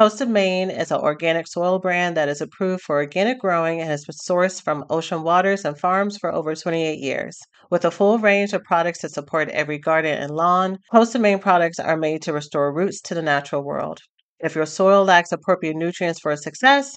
Coast 0.03 0.21
of 0.21 0.29
Maine 0.29 0.69
is 0.69 0.91
an 0.91 0.99
organic 0.99 1.47
soil 1.47 1.79
brand 1.79 2.17
that 2.17 2.29
is 2.29 2.41
approved 2.41 2.83
for 2.83 2.97
organic 2.97 3.39
growing 3.39 3.81
and 3.81 3.89
has 3.89 4.05
been 4.05 4.17
sourced 4.17 4.61
from 4.61 4.85
ocean 4.91 5.23
waters 5.23 5.65
and 5.65 5.79
farms 5.79 6.19
for 6.19 6.35
over 6.35 6.57
28 6.57 6.99
years. 6.99 7.39
With 7.71 7.85
a 7.85 7.93
full 7.93 8.19
range 8.19 8.53
of 8.53 8.65
products 8.65 8.99
to 9.03 9.09
support 9.09 9.49
every 9.51 9.79
garden 9.79 10.21
and 10.21 10.33
lawn, 10.33 10.79
Coast 10.91 11.15
of 11.15 11.21
Maine 11.21 11.39
products 11.39 11.79
are 11.79 11.97
made 11.97 12.21
to 12.23 12.33
restore 12.33 12.75
roots 12.75 13.01
to 13.03 13.15
the 13.15 13.23
natural 13.23 13.63
world. 13.63 14.01
If 14.41 14.57
your 14.57 14.67
soil 14.67 15.05
lacks 15.05 15.31
appropriate 15.31 15.77
nutrients 15.77 16.19
for 16.19 16.35
success, 16.35 16.97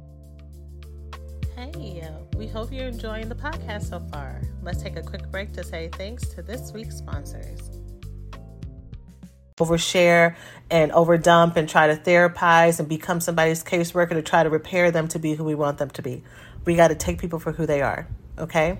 Hey, 1.75 2.07
we 2.35 2.47
hope 2.47 2.71
you're 2.71 2.87
enjoying 2.87 3.29
the 3.29 3.35
podcast 3.35 3.89
so 3.89 3.99
far. 4.11 4.41
Let's 4.63 4.81
take 4.81 4.97
a 4.97 5.01
quick 5.01 5.29
break 5.31 5.53
to 5.53 5.63
say 5.63 5.89
thanks 5.93 6.27
to 6.29 6.41
this 6.41 6.71
week's 6.71 6.97
sponsors 6.97 7.81
overshare 9.61 10.35
and 10.69 10.91
overdump 10.91 11.55
and 11.55 11.69
try 11.69 11.87
to 11.87 11.95
therapize 11.95 12.79
and 12.79 12.89
become 12.89 13.19
somebody's 13.19 13.63
caseworker 13.63 14.11
to 14.11 14.21
try 14.21 14.43
to 14.43 14.49
repair 14.49 14.91
them 14.91 15.07
to 15.09 15.19
be 15.19 15.35
who 15.35 15.43
we 15.43 15.55
want 15.55 15.77
them 15.77 15.89
to 15.91 16.01
be. 16.01 16.23
We 16.65 16.75
got 16.75 16.87
to 16.87 16.95
take 16.95 17.19
people 17.19 17.39
for 17.39 17.51
who 17.51 17.65
they 17.65 17.81
are, 17.81 18.07
okay? 18.39 18.79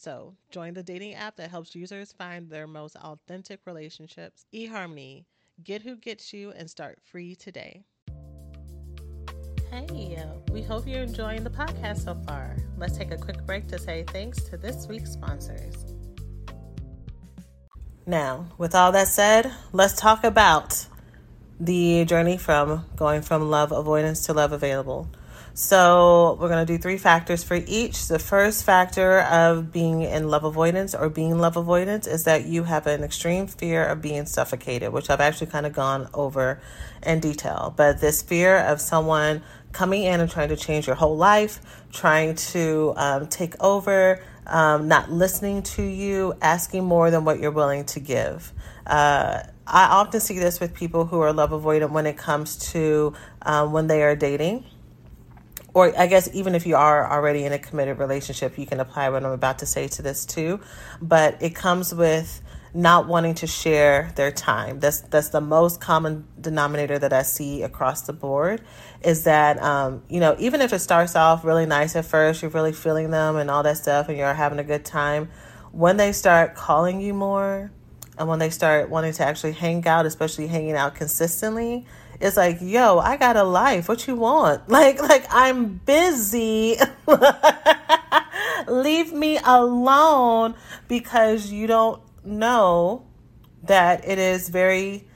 So, 0.00 0.34
join 0.50 0.72
the 0.72 0.82
dating 0.82 1.12
app 1.12 1.36
that 1.36 1.50
helps 1.50 1.74
users 1.74 2.10
find 2.10 2.48
their 2.48 2.66
most 2.66 2.96
authentic 2.96 3.60
relationships. 3.66 4.46
eHarmony, 4.50 5.26
get 5.62 5.82
who 5.82 5.94
gets 5.94 6.32
you 6.32 6.52
and 6.52 6.70
start 6.70 6.98
free 7.04 7.34
today. 7.34 7.84
Hey, 9.70 10.16
uh, 10.16 10.38
we 10.50 10.62
hope 10.62 10.86
you're 10.86 11.02
enjoying 11.02 11.44
the 11.44 11.50
podcast 11.50 12.04
so 12.04 12.14
far. 12.26 12.56
Let's 12.78 12.96
take 12.96 13.10
a 13.10 13.18
quick 13.18 13.44
break 13.44 13.68
to 13.68 13.78
say 13.78 14.06
thanks 14.08 14.40
to 14.44 14.56
this 14.56 14.86
week's 14.88 15.12
sponsors. 15.12 15.74
Now, 18.06 18.46
with 18.56 18.74
all 18.74 18.92
that 18.92 19.08
said, 19.08 19.52
let's 19.70 20.00
talk 20.00 20.24
about 20.24 20.86
the 21.60 22.06
journey 22.06 22.38
from 22.38 22.86
going 22.96 23.20
from 23.20 23.50
love 23.50 23.70
avoidance 23.70 24.24
to 24.24 24.32
love 24.32 24.52
available. 24.52 25.10
So, 25.62 26.38
we're 26.40 26.48
going 26.48 26.66
to 26.66 26.72
do 26.72 26.78
three 26.78 26.96
factors 26.96 27.44
for 27.44 27.60
each. 27.66 28.08
The 28.08 28.18
first 28.18 28.64
factor 28.64 29.20
of 29.20 29.70
being 29.70 30.00
in 30.00 30.30
love 30.30 30.42
avoidance 30.42 30.94
or 30.94 31.10
being 31.10 31.38
love 31.38 31.58
avoidance 31.58 32.06
is 32.06 32.24
that 32.24 32.46
you 32.46 32.64
have 32.64 32.86
an 32.86 33.04
extreme 33.04 33.46
fear 33.46 33.84
of 33.84 34.00
being 34.00 34.24
suffocated, 34.24 34.90
which 34.90 35.10
I've 35.10 35.20
actually 35.20 35.48
kind 35.48 35.66
of 35.66 35.74
gone 35.74 36.08
over 36.14 36.62
in 37.02 37.20
detail. 37.20 37.74
But 37.76 38.00
this 38.00 38.22
fear 38.22 38.56
of 38.56 38.80
someone 38.80 39.42
coming 39.72 40.04
in 40.04 40.20
and 40.20 40.30
trying 40.30 40.48
to 40.48 40.56
change 40.56 40.86
your 40.86 40.96
whole 40.96 41.18
life, 41.18 41.60
trying 41.92 42.36
to 42.36 42.94
um, 42.96 43.26
take 43.26 43.62
over, 43.62 44.24
um, 44.46 44.88
not 44.88 45.12
listening 45.12 45.62
to 45.74 45.82
you, 45.82 46.32
asking 46.40 46.84
more 46.84 47.10
than 47.10 47.26
what 47.26 47.38
you're 47.38 47.50
willing 47.50 47.84
to 47.84 48.00
give. 48.00 48.50
Uh, 48.86 49.42
I 49.66 49.84
often 49.88 50.20
see 50.20 50.38
this 50.38 50.58
with 50.58 50.72
people 50.72 51.04
who 51.04 51.20
are 51.20 51.34
love 51.34 51.50
avoidant 51.50 51.90
when 51.90 52.06
it 52.06 52.16
comes 52.16 52.56
to 52.72 53.12
um, 53.42 53.72
when 53.72 53.88
they 53.88 54.02
are 54.02 54.16
dating. 54.16 54.64
Or 55.72 55.96
I 55.98 56.06
guess 56.06 56.28
even 56.32 56.54
if 56.54 56.66
you 56.66 56.76
are 56.76 57.10
already 57.10 57.44
in 57.44 57.52
a 57.52 57.58
committed 57.58 57.98
relationship, 57.98 58.58
you 58.58 58.66
can 58.66 58.80
apply 58.80 59.08
what 59.10 59.24
I'm 59.24 59.30
about 59.30 59.60
to 59.60 59.66
say 59.66 59.88
to 59.88 60.02
this 60.02 60.26
too. 60.26 60.60
But 61.00 61.40
it 61.42 61.54
comes 61.54 61.94
with 61.94 62.42
not 62.72 63.08
wanting 63.08 63.34
to 63.34 63.46
share 63.46 64.12
their 64.14 64.30
time. 64.30 64.80
That's 64.80 65.00
that's 65.00 65.30
the 65.30 65.40
most 65.40 65.80
common 65.80 66.26
denominator 66.40 66.98
that 66.98 67.12
I 67.12 67.22
see 67.22 67.62
across 67.62 68.02
the 68.02 68.12
board. 68.12 68.62
Is 69.02 69.24
that 69.24 69.60
um, 69.62 70.02
you 70.08 70.20
know 70.20 70.36
even 70.38 70.60
if 70.60 70.72
it 70.72 70.78
starts 70.80 71.16
off 71.16 71.44
really 71.44 71.66
nice 71.66 71.96
at 71.96 72.04
first, 72.04 72.42
you're 72.42 72.50
really 72.50 72.72
feeling 72.72 73.10
them 73.10 73.36
and 73.36 73.50
all 73.50 73.62
that 73.62 73.76
stuff, 73.76 74.08
and 74.08 74.16
you're 74.16 74.32
having 74.34 74.58
a 74.58 74.64
good 74.64 74.84
time. 74.84 75.30
When 75.72 75.96
they 75.96 76.12
start 76.12 76.54
calling 76.54 77.00
you 77.00 77.14
more, 77.14 77.70
and 78.18 78.28
when 78.28 78.38
they 78.38 78.50
start 78.50 78.90
wanting 78.90 79.12
to 79.14 79.24
actually 79.24 79.52
hang 79.52 79.86
out, 79.86 80.04
especially 80.04 80.46
hanging 80.46 80.74
out 80.74 80.94
consistently, 80.94 81.86
it's 82.20 82.36
like, 82.36 82.58
yo, 82.60 82.98
I 82.98 83.16
got 83.16 83.36
a 83.36 83.44
life. 83.44 83.88
What 83.88 84.06
you 84.06 84.16
want? 84.16 84.62
Like, 84.68 85.00
like 85.00 85.26
I'm 85.30 85.80
busy. 85.84 86.76
Leave 88.68 89.12
me 89.12 89.38
alone 89.42 90.54
because 90.86 91.50
you 91.50 91.66
don't 91.66 92.00
know 92.24 93.06
that 93.64 94.06
it 94.06 94.18
is 94.18 94.48
very 94.48 95.06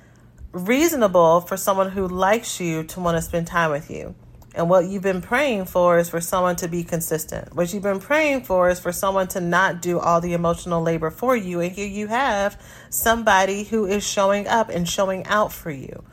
reasonable 0.53 1.41
for 1.41 1.57
someone 1.57 1.91
who 1.91 2.09
likes 2.09 2.61
you 2.61 2.85
to 2.85 3.01
want 3.01 3.17
to 3.17 3.23
spend 3.23 3.47
time 3.47 3.71
with 3.71 3.91
you. 3.91 4.15
And 4.55 4.71
what 4.71 4.87
you've 4.87 5.03
been 5.03 5.21
praying 5.21 5.65
for 5.65 5.99
is 5.99 6.09
for 6.09 6.21
someone 6.21 6.55
to 6.57 6.69
be 6.69 6.85
consistent. 6.85 7.55
What 7.55 7.73
you've 7.73 7.83
been 7.83 7.99
praying 7.99 8.45
for 8.45 8.69
is 8.69 8.79
for 8.79 8.93
someone 8.93 9.27
to 9.29 9.41
not 9.41 9.83
do 9.83 9.99
all 9.99 10.21
the 10.21 10.33
emotional 10.33 10.81
labor 10.81 11.11
for 11.11 11.37
you. 11.37 11.61
And 11.61 11.73
here 11.73 11.89
you 11.89 12.07
have 12.07 12.61
somebody 12.89 13.65
who 13.65 13.85
is 13.85 14.07
showing 14.07 14.47
up 14.47 14.69
and 14.69 14.89
showing 14.89 15.27
out 15.27 15.53
for 15.53 15.73
you. 15.73 16.05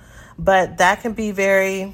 But 0.43 0.79
that 0.79 1.01
can 1.01 1.13
be 1.13 1.31
very, 1.31 1.93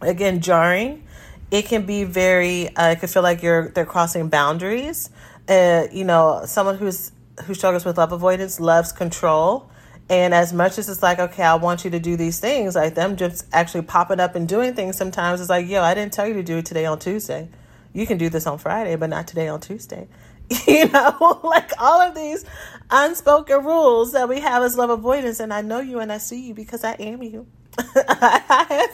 again, 0.00 0.40
jarring. 0.40 1.04
It 1.50 1.66
can 1.66 1.86
be 1.86 2.04
very, 2.04 2.74
uh, 2.76 2.90
it 2.90 3.00
can 3.00 3.08
feel 3.08 3.22
like 3.22 3.42
you're 3.42 3.68
they're 3.68 3.86
crossing 3.86 4.28
boundaries. 4.28 5.08
Uh, 5.48 5.86
you 5.92 6.04
know, 6.04 6.42
someone 6.46 6.76
who's 6.76 7.12
who 7.44 7.54
struggles 7.54 7.84
with 7.84 7.96
love 7.96 8.12
avoidance 8.12 8.60
loves 8.60 8.92
control 8.92 9.70
and 10.08 10.34
as 10.34 10.52
much 10.52 10.78
as 10.78 10.88
it's 10.88 11.02
like, 11.02 11.18
okay, 11.18 11.42
I 11.42 11.54
want 11.54 11.84
you 11.84 11.90
to 11.90 11.98
do 11.98 12.16
these 12.16 12.38
things, 12.38 12.74
like 12.74 12.94
them 12.94 13.16
just 13.16 13.46
actually 13.52 13.82
popping 13.82 14.20
up 14.20 14.34
and 14.34 14.46
doing 14.46 14.74
things 14.74 14.96
sometimes 14.96 15.40
it's 15.40 15.48
like, 15.48 15.66
yo, 15.66 15.82
I 15.82 15.94
didn't 15.94 16.12
tell 16.12 16.26
you 16.26 16.34
to 16.34 16.42
do 16.42 16.58
it 16.58 16.66
today 16.66 16.84
on 16.84 16.98
Tuesday. 16.98 17.48
You 17.94 18.06
can 18.06 18.18
do 18.18 18.28
this 18.28 18.46
on 18.46 18.58
Friday, 18.58 18.96
but 18.96 19.08
not 19.08 19.26
today 19.26 19.48
on 19.48 19.60
Tuesday. 19.60 20.08
You 20.66 20.88
know, 20.90 21.40
like 21.42 21.70
all 21.80 22.02
of 22.02 22.14
these 22.14 22.44
unspoken 22.90 23.64
rules 23.64 24.12
that 24.12 24.28
we 24.28 24.40
have 24.40 24.62
as 24.62 24.76
love 24.76 24.90
avoidance. 24.90 25.40
And 25.40 25.52
I 25.52 25.62
know 25.62 25.80
you 25.80 26.00
and 26.00 26.12
I 26.12 26.18
see 26.18 26.40
you 26.48 26.54
because 26.54 26.84
I 26.84 26.92
am 26.92 27.22
you. 27.22 27.46
I, 27.78 28.88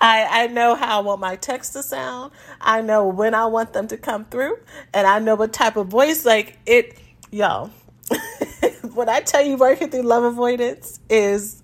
I 0.00 0.48
know 0.48 0.74
how 0.74 0.98
I 0.98 1.02
want 1.02 1.20
my 1.20 1.36
text 1.36 1.74
to 1.74 1.82
sound. 1.82 2.32
I 2.60 2.82
know 2.82 3.06
when 3.06 3.34
I 3.34 3.46
want 3.46 3.72
them 3.72 3.86
to 3.88 3.96
come 3.96 4.24
through. 4.24 4.58
And 4.92 5.06
I 5.06 5.18
know 5.18 5.34
what 5.34 5.52
type 5.52 5.76
of 5.76 5.88
voice, 5.88 6.24
like 6.24 6.58
it, 6.66 6.98
y'all. 7.30 7.70
when 8.94 9.08
I 9.08 9.20
tell 9.20 9.44
you 9.44 9.56
working 9.56 9.90
through 9.90 10.02
love 10.02 10.24
avoidance 10.24 11.00
is 11.08 11.62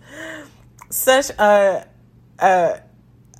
such 0.90 1.30
a 1.30 1.86
a 2.38 2.80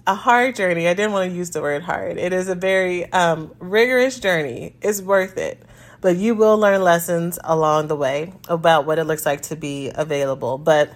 a 0.07 0.15
hard 0.15 0.57
journey. 0.57 0.89
I 0.89 0.95
didn't 0.95 1.13
want 1.13 1.31
to 1.31 1.37
use 1.37 1.51
the 1.51 1.63
word 1.63 1.83
hard. 1.83 2.19
It 2.19 2.33
is 2.33 2.49
a 2.49 2.55
very 2.55 3.11
um, 3.13 3.55
rigorous 3.59 4.19
journey. 4.19 4.77
It's 4.83 5.01
worth 5.01 5.37
it. 5.37 5.63
But 6.01 6.17
you 6.17 6.35
will 6.35 6.57
learn 6.57 6.83
lessons 6.83 7.39
along 7.45 7.89
the 7.89 7.97
way 7.97 8.33
about 8.49 8.87
what 8.87 8.99
it 8.99 9.05
looks 9.05 9.27
like 9.27 9.43
to 9.43 9.57
be 9.57 9.91
available. 9.95 10.59
But 10.59 10.91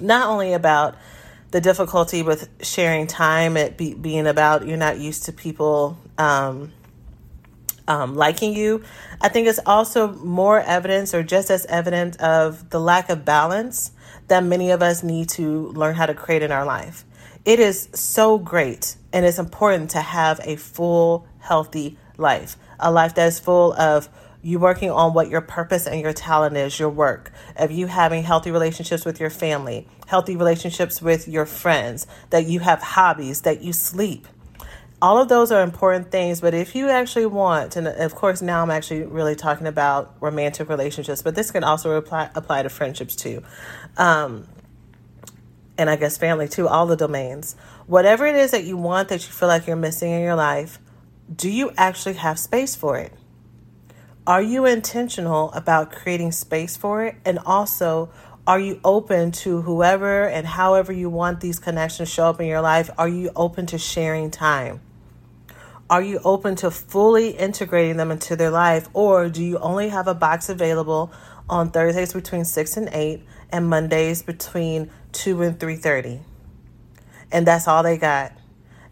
not 0.00 0.28
only 0.28 0.52
about 0.52 0.96
the 1.52 1.60
difficulty 1.60 2.22
with 2.22 2.48
sharing 2.62 3.06
time, 3.06 3.56
it 3.56 3.76
be, 3.76 3.94
being 3.94 4.26
about 4.26 4.66
you're 4.66 4.76
not 4.76 4.98
used 4.98 5.24
to 5.24 5.32
people 5.32 5.96
um, 6.18 6.72
um, 7.86 8.16
liking 8.16 8.54
you. 8.54 8.82
I 9.20 9.28
think 9.28 9.46
it's 9.46 9.60
also 9.64 10.12
more 10.12 10.60
evidence, 10.60 11.14
or 11.14 11.22
just 11.22 11.50
as 11.50 11.64
evident, 11.66 12.20
of 12.20 12.70
the 12.70 12.80
lack 12.80 13.10
of 13.10 13.24
balance 13.24 13.92
that 14.28 14.42
many 14.42 14.70
of 14.70 14.82
us 14.82 15.02
need 15.02 15.28
to 15.30 15.68
learn 15.68 15.94
how 15.94 16.06
to 16.06 16.14
create 16.14 16.42
in 16.42 16.50
our 16.50 16.64
life. 16.64 17.04
It 17.44 17.60
is 17.60 17.88
so 17.94 18.38
great 18.38 18.96
and 19.12 19.24
it's 19.24 19.38
important 19.38 19.90
to 19.90 20.00
have 20.00 20.40
a 20.42 20.56
full, 20.56 21.28
healthy 21.38 21.96
life, 22.16 22.56
a 22.78 22.90
life 22.90 23.14
that 23.14 23.26
is 23.26 23.38
full 23.38 23.72
of 23.74 24.08
you 24.42 24.58
working 24.58 24.90
on 24.90 25.12
what 25.12 25.28
your 25.28 25.40
purpose 25.40 25.86
and 25.86 26.00
your 26.00 26.12
talent 26.12 26.56
is, 26.56 26.78
your 26.78 26.90
work, 26.90 27.32
of 27.56 27.70
you 27.70 27.86
having 27.88 28.22
healthy 28.22 28.50
relationships 28.50 29.04
with 29.04 29.18
your 29.18 29.30
family, 29.30 29.88
healthy 30.06 30.36
relationships 30.36 31.02
with 31.02 31.26
your 31.26 31.46
friends, 31.46 32.06
that 32.30 32.46
you 32.46 32.60
have 32.60 32.80
hobbies, 32.80 33.42
that 33.42 33.60
you 33.60 33.72
sleep, 33.72 34.26
all 35.00 35.18
of 35.18 35.28
those 35.28 35.52
are 35.52 35.62
important 35.62 36.10
things 36.10 36.40
but 36.40 36.54
if 36.54 36.74
you 36.74 36.88
actually 36.88 37.26
want 37.26 37.76
and 37.76 37.86
of 37.86 38.14
course 38.14 38.40
now 38.40 38.62
i'm 38.62 38.70
actually 38.70 39.02
really 39.02 39.34
talking 39.34 39.66
about 39.66 40.14
romantic 40.20 40.68
relationships 40.68 41.22
but 41.22 41.34
this 41.34 41.50
can 41.50 41.62
also 41.62 41.92
apply, 41.92 42.30
apply 42.34 42.62
to 42.62 42.68
friendships 42.68 43.14
too. 43.14 43.42
Um, 43.96 44.46
and 45.78 45.90
i 45.90 45.96
guess 45.96 46.16
family 46.16 46.48
too 46.48 46.66
all 46.66 46.86
the 46.86 46.96
domains. 46.96 47.56
Whatever 47.86 48.26
it 48.26 48.36
is 48.36 48.50
that 48.52 48.64
you 48.64 48.76
want 48.76 49.08
that 49.10 49.26
you 49.26 49.32
feel 49.32 49.48
like 49.48 49.66
you're 49.66 49.76
missing 49.76 50.10
in 50.10 50.22
your 50.22 50.34
life 50.34 50.78
do 51.34 51.50
you 51.50 51.72
actually 51.76 52.14
have 52.14 52.38
space 52.38 52.74
for 52.74 52.96
it? 52.98 53.12
Are 54.26 54.42
you 54.42 54.64
intentional 54.64 55.52
about 55.52 55.92
creating 55.92 56.32
space 56.32 56.76
for 56.76 57.04
it? 57.04 57.16
And 57.24 57.38
also 57.40 58.10
are 58.46 58.60
you 58.60 58.80
open 58.84 59.32
to 59.32 59.62
whoever 59.62 60.28
and 60.28 60.46
however 60.46 60.92
you 60.92 61.10
want 61.10 61.40
these 61.40 61.58
connections 61.58 62.08
show 62.08 62.26
up 62.26 62.40
in 62.40 62.46
your 62.46 62.60
life? 62.60 62.90
Are 62.96 63.08
you 63.08 63.32
open 63.34 63.66
to 63.66 63.78
sharing 63.78 64.30
time? 64.30 64.80
Are 65.90 66.02
you 66.02 66.20
open 66.24 66.54
to 66.56 66.70
fully 66.70 67.30
integrating 67.30 67.96
them 67.96 68.10
into 68.10 68.36
their 68.36 68.50
life, 68.50 68.88
or 68.92 69.28
do 69.28 69.42
you 69.42 69.58
only 69.58 69.88
have 69.88 70.08
a 70.08 70.14
box 70.14 70.48
available 70.48 71.12
on 71.48 71.70
Thursdays 71.70 72.12
between 72.12 72.44
six 72.44 72.76
and 72.76 72.88
eight, 72.92 73.22
and 73.50 73.68
Mondays 73.68 74.22
between 74.22 74.90
two 75.12 75.42
and 75.42 75.58
three 75.58 75.76
thirty? 75.76 76.20
And 77.30 77.46
that's 77.46 77.66
all 77.66 77.82
they 77.82 77.98
got. 77.98 78.32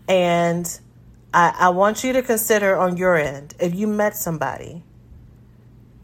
And 0.08 0.80
I, 1.34 1.54
I 1.58 1.68
want 1.70 2.04
you 2.04 2.12
to 2.12 2.22
consider 2.22 2.76
on 2.76 2.96
your 2.96 3.16
end 3.16 3.54
if 3.58 3.74
you 3.74 3.86
met 3.88 4.16
somebody, 4.16 4.84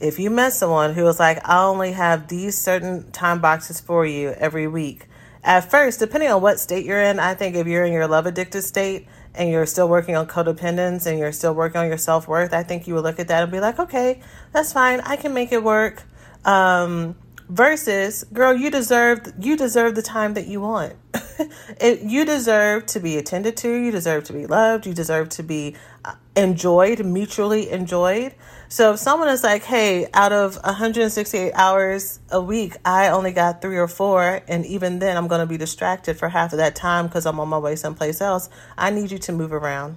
if 0.00 0.18
you 0.18 0.28
met 0.28 0.52
someone 0.52 0.94
who 0.94 1.04
was 1.04 1.20
like, 1.20 1.38
I 1.48 1.62
only 1.62 1.92
have 1.92 2.28
these 2.28 2.58
certain 2.58 3.12
time 3.12 3.40
boxes 3.40 3.80
for 3.80 4.04
you 4.04 4.30
every 4.30 4.66
week. 4.66 5.06
At 5.44 5.70
first, 5.70 6.00
depending 6.00 6.30
on 6.30 6.42
what 6.42 6.58
state 6.58 6.84
you're 6.84 7.00
in, 7.00 7.20
I 7.20 7.34
think 7.34 7.54
if 7.54 7.66
you're 7.66 7.84
in 7.84 7.92
your 7.92 8.08
love 8.08 8.26
addicted 8.26 8.62
state, 8.62 9.06
and 9.34 9.48
you're 9.48 9.66
still 9.66 9.88
working 9.88 10.16
on 10.16 10.26
codependence 10.26 11.06
and 11.06 11.16
you're 11.18 11.30
still 11.32 11.54
working 11.54 11.80
on 11.80 11.86
your 11.86 11.98
self 11.98 12.26
worth, 12.26 12.52
I 12.52 12.64
think 12.64 12.88
you 12.88 12.94
would 12.94 13.04
look 13.04 13.20
at 13.20 13.28
that 13.28 13.44
and 13.44 13.52
be 13.52 13.60
like, 13.60 13.78
okay, 13.78 14.20
that's 14.52 14.72
fine. 14.72 15.00
I 15.00 15.16
can 15.16 15.32
make 15.32 15.52
it 15.52 15.62
work. 15.62 16.02
Um, 16.44 17.16
versus, 17.48 18.24
girl, 18.32 18.54
you 18.54 18.70
deserve 18.70 19.32
you 19.38 19.56
deserve 19.56 19.94
the 19.94 20.02
time 20.02 20.34
that 20.34 20.46
you 20.46 20.60
want. 20.60 20.94
it, 21.80 22.02
you 22.02 22.24
deserve 22.24 22.86
to 22.86 23.00
be 23.00 23.16
attended 23.16 23.56
to. 23.58 23.68
You 23.68 23.90
deserve 23.90 24.24
to 24.24 24.32
be 24.32 24.46
loved. 24.46 24.86
You 24.86 24.94
deserve 24.94 25.28
to 25.30 25.42
be 25.42 25.76
uh, 26.04 26.14
enjoyed, 26.36 27.04
mutually 27.04 27.70
enjoyed. 27.70 28.34
So 28.68 28.92
if 28.92 29.00
someone 29.00 29.28
is 29.28 29.42
like, 29.42 29.64
hey, 29.64 30.08
out 30.14 30.32
of 30.32 30.56
168 30.62 31.52
hours 31.54 32.20
a 32.30 32.40
week, 32.40 32.76
I 32.84 33.08
only 33.08 33.32
got 33.32 33.60
three 33.60 33.76
or 33.76 33.88
four, 33.88 34.42
and 34.46 34.64
even 34.64 35.00
then 35.00 35.16
I'm 35.16 35.26
going 35.26 35.40
to 35.40 35.46
be 35.46 35.56
distracted 35.56 36.16
for 36.18 36.28
half 36.28 36.52
of 36.52 36.58
that 36.58 36.76
time 36.76 37.06
because 37.06 37.26
I'm 37.26 37.40
on 37.40 37.48
my 37.48 37.58
way 37.58 37.74
someplace 37.74 38.20
else, 38.20 38.48
I 38.78 38.90
need 38.90 39.10
you 39.10 39.18
to 39.18 39.32
move 39.32 39.52
around. 39.52 39.96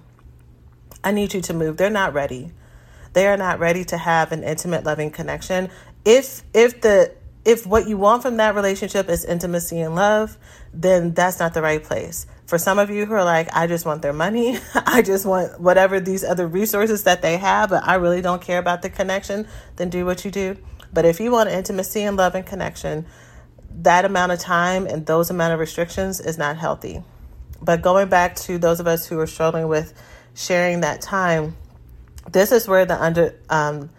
I 1.04 1.12
need 1.12 1.34
you 1.34 1.42
to 1.42 1.54
move. 1.54 1.78
They're 1.78 1.90
not 1.90 2.14
ready. 2.14 2.52
They 3.14 3.28
are 3.28 3.38
not 3.38 3.60
ready 3.60 3.84
to 3.86 3.98
have 3.98 4.32
an 4.32 4.44
intimate, 4.44 4.86
loving 4.86 5.12
connection. 5.12 5.70
If 6.04 6.44
if 6.54 6.82
the 6.82 7.14
if 7.46 7.66
what 7.66 7.88
you 7.88 7.98
want 7.98 8.22
from 8.22 8.38
that 8.38 8.56
relationship 8.56 9.10
is 9.10 9.26
intimacy 9.26 9.80
and 9.82 9.96
love, 9.96 10.38
then 10.74 11.14
that's 11.14 11.40
not 11.40 11.54
the 11.54 11.62
right 11.62 11.84
place. 11.84 12.26
For 12.46 12.58
some 12.58 12.80
of 12.80 12.90
you 12.90 13.06
who 13.06 13.14
are 13.14 13.24
like, 13.24 13.50
I 13.54 13.68
just 13.68 13.86
want 13.86 14.02
their 14.02 14.14
money, 14.14 14.60
I 14.76 15.02
just 15.02 15.26
want 15.26 15.60
whatever 15.60 16.00
these 16.00 16.24
other 16.24 16.48
resources 16.48 17.04
that 17.04 17.22
they 17.22 17.38
have, 17.38 17.70
but 17.70 17.84
I 17.86 17.96
really 17.96 18.22
don't 18.22 18.42
care 18.42 18.60
about 18.60 18.82
the 18.82 18.90
connection, 18.90 19.48
then 19.76 19.90
do 19.90 20.06
what 20.06 20.24
you 20.24 20.32
do. 20.32 20.58
But 20.94 21.06
if 21.06 21.20
you 21.20 21.32
want 21.32 21.50
intimacy 21.50 22.02
and 22.04 22.16
love 22.16 22.36
and 22.36 22.46
connection, 22.46 23.06
that 23.82 24.06
amount 24.06 24.32
of 24.32 24.40
time 24.40 24.86
and 24.86 25.06
those 25.06 25.30
amount 25.30 25.54
of 25.54 25.60
restrictions 25.60 26.20
is 26.20 26.38
not 26.38 26.58
healthy. 26.58 27.04
But 27.62 27.82
going 27.82 28.10
back 28.10 28.36
to 28.38 28.58
those 28.58 28.80
of 28.80 28.88
us 28.88 29.08
who 29.08 29.20
are 29.20 29.28
struggling 29.28 29.68
with 29.68 29.94
sharing 30.36 30.82
that 30.82 31.02
time, 31.02 31.56
this 32.32 32.52
is 32.52 32.68
where 32.68 32.86
the 32.86 33.02
under 33.02 33.36
um, 33.50 33.90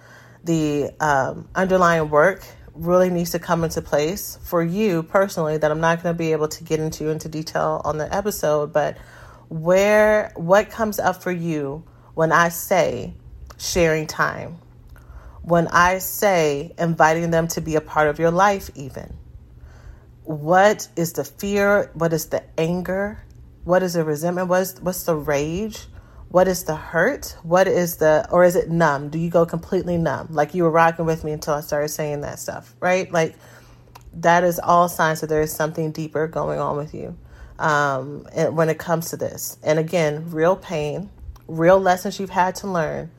the 0.45 0.91
um, 1.01 1.49
underlying 1.55 2.11
work 2.11 2.45
really 2.75 3.11
needs 3.11 3.31
to 3.31 3.39
come 3.39 3.65
into 3.65 3.81
place 3.81 4.39
for 4.43 4.63
you 4.63 5.03
personally 5.03 5.57
that 5.59 5.71
I'm 5.71 5.81
not 5.81 6.03
going 6.03 6.15
to 6.15 6.19
be 6.19 6.33
able 6.33 6.49
to 6.49 6.65
get 6.65 6.81
into 6.81 7.09
into 7.09 7.29
detail 7.29 7.81
on 7.85 7.99
the 7.99 8.13
episode, 8.15 8.73
but 8.73 8.99
where 9.49 10.33
what 10.35 10.71
comes 10.71 10.99
up 10.99 11.23
for 11.23 11.33
you 11.33 11.85
when 12.15 12.33
I 12.33 12.49
say 12.49 13.15
sharing 13.59 14.07
time? 14.07 14.59
when 15.45 15.69
I 15.69 15.99
say 15.99 16.73
inviting 16.79 17.31
them 17.31 17.49
to 17.49 17.61
be 17.61 17.77
a 17.77 17.81
part 17.83 18.09
of 18.09 18.19
your 18.19 18.31
life, 18.31 18.71
even? 18.75 19.15
What 20.25 20.89
is 20.97 21.13
the 21.13 21.25
fear? 21.25 21.91
What 21.93 22.15
is 22.15 22.27
the 22.27 22.43
anger? 22.59 23.23
What 23.65 23.83
is 23.83 23.93
the 23.93 24.05
resentment? 24.05 24.49
What's 24.49 24.81
what's 24.81 25.05
the 25.05 25.15
rage? 25.15 25.87
What 26.35 26.49
is 26.49 26.65
the 26.65 26.75
hurt? 26.75 27.37
What 27.45 27.69
is 27.69 27.99
the 27.99 28.27
or 28.29 28.43
is 28.43 28.57
it 28.57 28.69
numb? 28.69 29.09
Do 29.09 29.21
you 29.21 29.31
go 29.31 29.47
completely 29.47 29.97
numb? 29.97 30.27
Like 30.31 30.53
you 30.53 30.65
were 30.65 30.71
rocking 30.73 31.07
with 31.07 31.23
me 31.23 31.31
until 31.31 31.55
I 31.55 31.61
started 31.61 31.91
saying 31.91 32.23
that 32.23 32.41
stuff, 32.41 32.75
right? 32.81 33.09
Like 33.13 33.37
that 34.15 34.43
is 34.43 34.59
all 34.59 34.89
signs 34.89 35.21
that 35.21 35.29
there 35.29 35.43
is 35.43 35.53
something 35.53 35.93
deeper 35.93 36.27
going 36.27 36.59
on 36.59 36.77
with 36.77 36.93
you 36.93 37.17
um, 37.61 38.27
and 38.33 38.57
when 38.57 38.69
it 38.69 38.81
comes 38.81 39.11
to 39.11 39.17
this. 39.17 39.59
And 39.63 39.79
again, 39.79 40.29
real 40.33 40.57
pain, 40.57 41.09
real 41.47 41.79
lessons 41.79 42.19
you've 42.19 42.31
had 42.31 42.57
to 42.57 42.67
learn, 42.67 43.13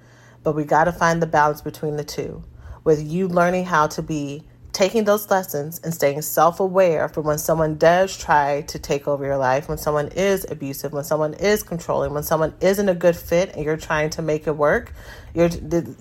but 0.44 0.54
we 0.54 0.66
got 0.66 0.84
to 0.84 0.92
find 0.92 1.22
the 1.22 1.26
balance 1.26 1.62
between 1.62 1.96
the 1.96 2.04
two. 2.04 2.44
With 2.84 3.02
you 3.02 3.30
learning 3.30 3.64
how 3.64 3.88
to 3.88 4.02
be 4.02 4.44
taking 4.76 5.06
those 5.06 5.32
lessons 5.32 5.80
and 5.86 5.94
staying 5.94 6.22
self 6.22 6.60
aware 6.60 7.08
for 7.08 7.22
when 7.22 7.38
someone 7.38 7.78
does 7.78 8.18
try 8.18 8.62
to 8.64 8.78
take 8.78 9.08
over 9.08 9.24
your 9.24 9.38
life, 9.38 9.70
when 9.70 9.78
someone 9.78 10.10
is 10.10 10.46
abusive, 10.52 10.92
when 10.92 11.06
someone 11.06 11.34
is 11.36 11.64
controlling, 11.64 12.14
when 12.14 12.24
someone 12.24 12.54
isn't 12.60 12.90
a 12.90 12.94
good 12.94 13.16
fit 13.16 13.56
and 13.56 13.64
you're 13.64 13.78
trying 13.78 14.10
to 14.10 14.22
make 14.22 14.48
it 14.48 14.58
work. 14.58 14.94
You're, 15.34 15.48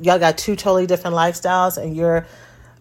y'all 0.00 0.18
got 0.18 0.36
two 0.36 0.56
totally 0.56 0.88
different 0.88 1.14
lifestyles 1.14 1.80
and 1.80 1.96
you're 1.96 2.26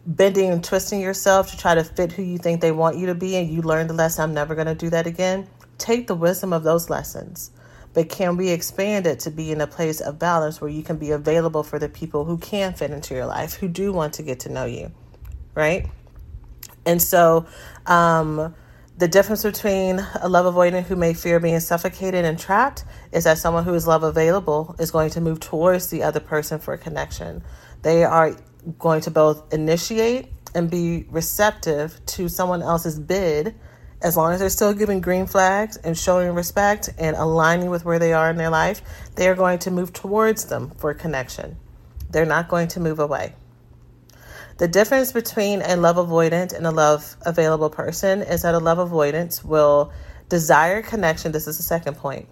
bending 0.07 0.49
and 0.49 0.63
twisting 0.63 0.99
yourself 0.99 1.51
to 1.51 1.57
try 1.57 1.75
to 1.75 1.83
fit 1.83 2.11
who 2.11 2.23
you 2.23 2.39
think 2.39 2.59
they 2.59 2.71
want 2.71 2.97
you 2.97 3.05
to 3.05 3.15
be, 3.15 3.35
and 3.35 3.47
you 3.47 3.61
learn 3.61 3.85
the 3.85 3.93
lesson, 3.93 4.23
I'm 4.23 4.33
never 4.33 4.55
going 4.55 4.67
to 4.67 4.75
do 4.75 4.89
that 4.89 5.05
again. 5.05 5.47
Take 5.77 6.07
the 6.07 6.15
wisdom 6.15 6.53
of 6.53 6.63
those 6.63 6.89
lessons. 6.89 7.51
But 7.93 8.09
can 8.09 8.35
we 8.35 8.49
expand 8.49 9.05
it 9.05 9.19
to 9.19 9.29
be 9.29 9.51
in 9.51 9.61
a 9.61 9.67
place 9.67 10.01
of 10.01 10.17
balance 10.17 10.59
where 10.59 10.71
you 10.71 10.81
can 10.81 10.97
be 10.97 11.11
available 11.11 11.61
for 11.61 11.77
the 11.77 11.87
people 11.87 12.25
who 12.25 12.39
can 12.39 12.73
fit 12.73 12.89
into 12.89 13.13
your 13.13 13.27
life, 13.27 13.53
who 13.53 13.67
do 13.67 13.93
want 13.93 14.13
to 14.15 14.23
get 14.23 14.39
to 14.41 14.49
know 14.49 14.65
you? 14.65 14.91
Right? 15.55 15.89
And 16.85 17.01
so, 17.01 17.45
um, 17.85 18.55
the 18.95 19.07
difference 19.07 19.41
between 19.41 19.99
a 20.21 20.29
love 20.29 20.53
avoidant 20.53 20.83
who 20.83 20.95
may 20.95 21.13
fear 21.13 21.39
being 21.39 21.59
suffocated 21.59 22.25
and 22.25 22.37
trapped 22.37 22.85
is 23.11 23.23
that 23.23 23.39
someone 23.39 23.63
who 23.63 23.73
is 23.73 23.87
love 23.87 24.03
available 24.03 24.75
is 24.77 24.91
going 24.91 25.09
to 25.11 25.21
move 25.21 25.39
towards 25.39 25.87
the 25.87 26.03
other 26.03 26.19
person 26.19 26.59
for 26.59 26.75
a 26.75 26.77
connection. 26.77 27.43
They 27.81 28.03
are 28.03 28.37
going 28.77 29.01
to 29.01 29.11
both 29.11 29.51
initiate 29.51 30.27
and 30.53 30.69
be 30.69 31.05
receptive 31.09 31.99
to 32.05 32.29
someone 32.29 32.61
else's 32.61 32.99
bid 32.99 33.55
as 34.03 34.17
long 34.17 34.33
as 34.33 34.41
they're 34.41 34.49
still 34.49 34.73
giving 34.73 34.99
green 35.01 35.25
flags 35.25 35.77
and 35.77 35.97
showing 35.97 36.35
respect 36.35 36.89
and 36.99 37.15
aligning 37.15 37.69
with 37.69 37.85
where 37.85 37.99
they 37.99 38.13
are 38.13 38.29
in 38.29 38.35
their 38.35 38.49
life, 38.49 38.81
they 39.15 39.29
are 39.29 39.35
going 39.35 39.59
to 39.59 39.71
move 39.71 39.93
towards 39.93 40.45
them 40.45 40.71
for 40.77 40.93
connection. 40.93 41.55
They're 42.09 42.25
not 42.25 42.49
going 42.49 42.67
to 42.69 42.79
move 42.81 42.99
away. 42.99 43.33
The 44.57 44.67
difference 44.67 45.11
between 45.11 45.61
a 45.63 45.75
love 45.75 45.95
avoidant 45.95 46.53
and 46.53 46.67
a 46.67 46.71
love 46.71 47.17
available 47.25 47.71
person 47.71 48.21
is 48.21 48.43
that 48.43 48.53
a 48.53 48.59
love 48.59 48.77
avoidant 48.77 49.43
will 49.43 49.91
desire 50.29 50.83
connection. 50.83 51.31
This 51.31 51.47
is 51.47 51.57
the 51.57 51.63
second 51.63 51.97
point. 51.97 52.27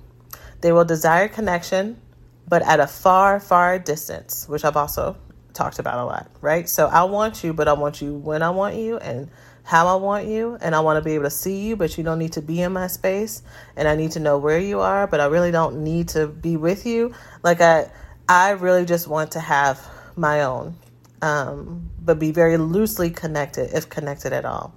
They 0.61 0.71
will 0.71 0.85
desire 0.85 1.27
connection, 1.27 1.99
but 2.47 2.61
at 2.61 2.79
a 2.79 2.85
far, 2.85 3.39
far 3.39 3.79
distance, 3.79 4.47
which 4.47 4.63
I've 4.63 4.77
also 4.77 5.17
talked 5.53 5.79
about 5.79 5.97
a 5.97 6.05
lot, 6.05 6.29
right? 6.41 6.69
So 6.69 6.87
I 6.87 7.03
want 7.03 7.43
you, 7.43 7.53
but 7.53 7.67
I 7.67 7.73
want 7.73 8.01
you 8.01 8.13
when 8.13 8.43
I 8.43 8.51
want 8.51 8.75
you 8.75 8.97
and 8.97 9.29
how 9.63 9.87
I 9.87 9.95
want 9.95 10.27
you, 10.27 10.57
and 10.61 10.75
I 10.75 10.79
want 10.79 10.97
to 10.97 11.01
be 11.03 11.13
able 11.13 11.25
to 11.25 11.29
see 11.29 11.67
you, 11.67 11.75
but 11.75 11.97
you 11.97 12.03
don't 12.03 12.19
need 12.19 12.33
to 12.33 12.41
be 12.41 12.61
in 12.61 12.71
my 12.73 12.87
space, 12.87 13.43
and 13.75 13.87
I 13.87 13.95
need 13.95 14.11
to 14.11 14.19
know 14.19 14.37
where 14.37 14.59
you 14.59 14.79
are, 14.79 15.07
but 15.07 15.19
I 15.19 15.25
really 15.25 15.51
don't 15.51 15.83
need 15.83 16.09
to 16.09 16.27
be 16.27 16.57
with 16.57 16.85
you. 16.85 17.13
Like 17.43 17.61
I, 17.61 17.91
I 18.27 18.51
really 18.51 18.85
just 18.85 19.07
want 19.07 19.31
to 19.33 19.39
have 19.39 19.79
my 20.15 20.43
own 20.43 20.75
um, 21.21 21.89
but 21.99 22.19
be 22.19 22.31
very 22.31 22.57
loosely 22.57 23.09
connected, 23.09 23.71
if 23.73 23.89
connected 23.89 24.33
at 24.33 24.45
all. 24.45 24.73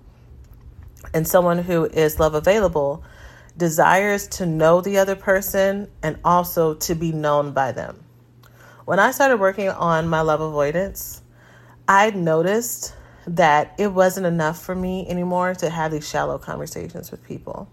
And 1.13 1.27
someone 1.27 1.59
who 1.59 1.85
is 1.85 2.19
love 2.19 2.35
available 2.35 3.05
desires 3.57 4.27
to 4.27 4.47
know 4.47 4.81
the 4.81 4.99
other 4.99 5.15
person 5.15 5.89
and 6.03 6.19
also 6.25 6.75
to 6.75 6.95
be 6.95 7.13
known 7.13 7.53
by 7.53 7.73
them. 7.73 8.05
When 8.85 8.99
I 8.99 9.13
started 9.13 9.39
working 9.39 9.69
on 9.69 10.09
my 10.09 10.21
love 10.21 10.41
avoidance, 10.41 11.23
I 11.89 12.11
noticed 12.11 12.95
that 13.27 13.75
it 13.79 13.89
wasn't 13.89 14.27
enough 14.27 14.61
for 14.61 14.75
me 14.75 15.07
anymore 15.09 15.55
to 15.55 15.71
have 15.71 15.93
these 15.93 16.09
shallow 16.09 16.39
conversations 16.39 17.11
with 17.11 17.25
people. 17.25 17.69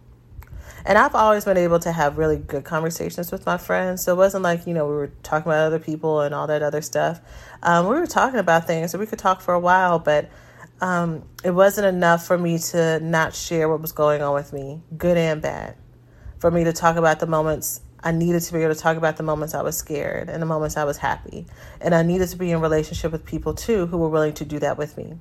And 0.85 0.97
I've 0.97 1.15
always 1.15 1.45
been 1.45 1.57
able 1.57 1.79
to 1.79 1.91
have 1.91 2.17
really 2.17 2.37
good 2.37 2.63
conversations 2.63 3.31
with 3.31 3.45
my 3.45 3.57
friends. 3.57 4.03
So 4.03 4.13
it 4.13 4.17
wasn't 4.17 4.43
like, 4.43 4.65
you 4.65 4.73
know, 4.73 4.87
we 4.87 4.93
were 4.93 5.11
talking 5.23 5.51
about 5.51 5.67
other 5.67 5.79
people 5.79 6.21
and 6.21 6.33
all 6.33 6.47
that 6.47 6.61
other 6.61 6.81
stuff. 6.81 7.21
Um, 7.63 7.87
we 7.87 7.95
were 7.95 8.07
talking 8.07 8.39
about 8.39 8.67
things, 8.67 8.91
so 8.91 8.97
we 8.97 9.05
could 9.05 9.19
talk 9.19 9.41
for 9.41 9.53
a 9.53 9.59
while, 9.59 9.99
but 9.99 10.29
um, 10.81 11.23
it 11.43 11.51
wasn't 11.51 11.87
enough 11.87 12.25
for 12.25 12.37
me 12.37 12.57
to 12.57 12.99
not 12.99 13.35
share 13.35 13.69
what 13.69 13.81
was 13.81 13.91
going 13.91 14.21
on 14.21 14.33
with 14.33 14.51
me, 14.51 14.81
good 14.97 15.17
and 15.17 15.41
bad. 15.41 15.75
For 16.39 16.49
me 16.49 16.63
to 16.63 16.73
talk 16.73 16.95
about 16.95 17.19
the 17.19 17.27
moments 17.27 17.81
I 18.03 18.11
needed 18.11 18.41
to 18.41 18.53
be 18.53 18.59
able 18.63 18.73
to 18.73 18.79
talk 18.79 18.97
about 18.97 19.17
the 19.17 19.23
moments 19.23 19.53
I 19.53 19.61
was 19.61 19.77
scared 19.77 20.27
and 20.27 20.41
the 20.41 20.47
moments 20.47 20.75
I 20.75 20.85
was 20.85 20.97
happy. 20.97 21.45
And 21.79 21.93
I 21.93 22.01
needed 22.01 22.29
to 22.29 22.35
be 22.35 22.51
in 22.51 22.59
relationship 22.59 23.11
with 23.11 23.25
people 23.25 23.53
too 23.53 23.85
who 23.85 23.97
were 23.97 24.09
willing 24.09 24.33
to 24.35 24.45
do 24.45 24.57
that 24.59 24.77
with 24.77 24.97
me. 24.97 25.17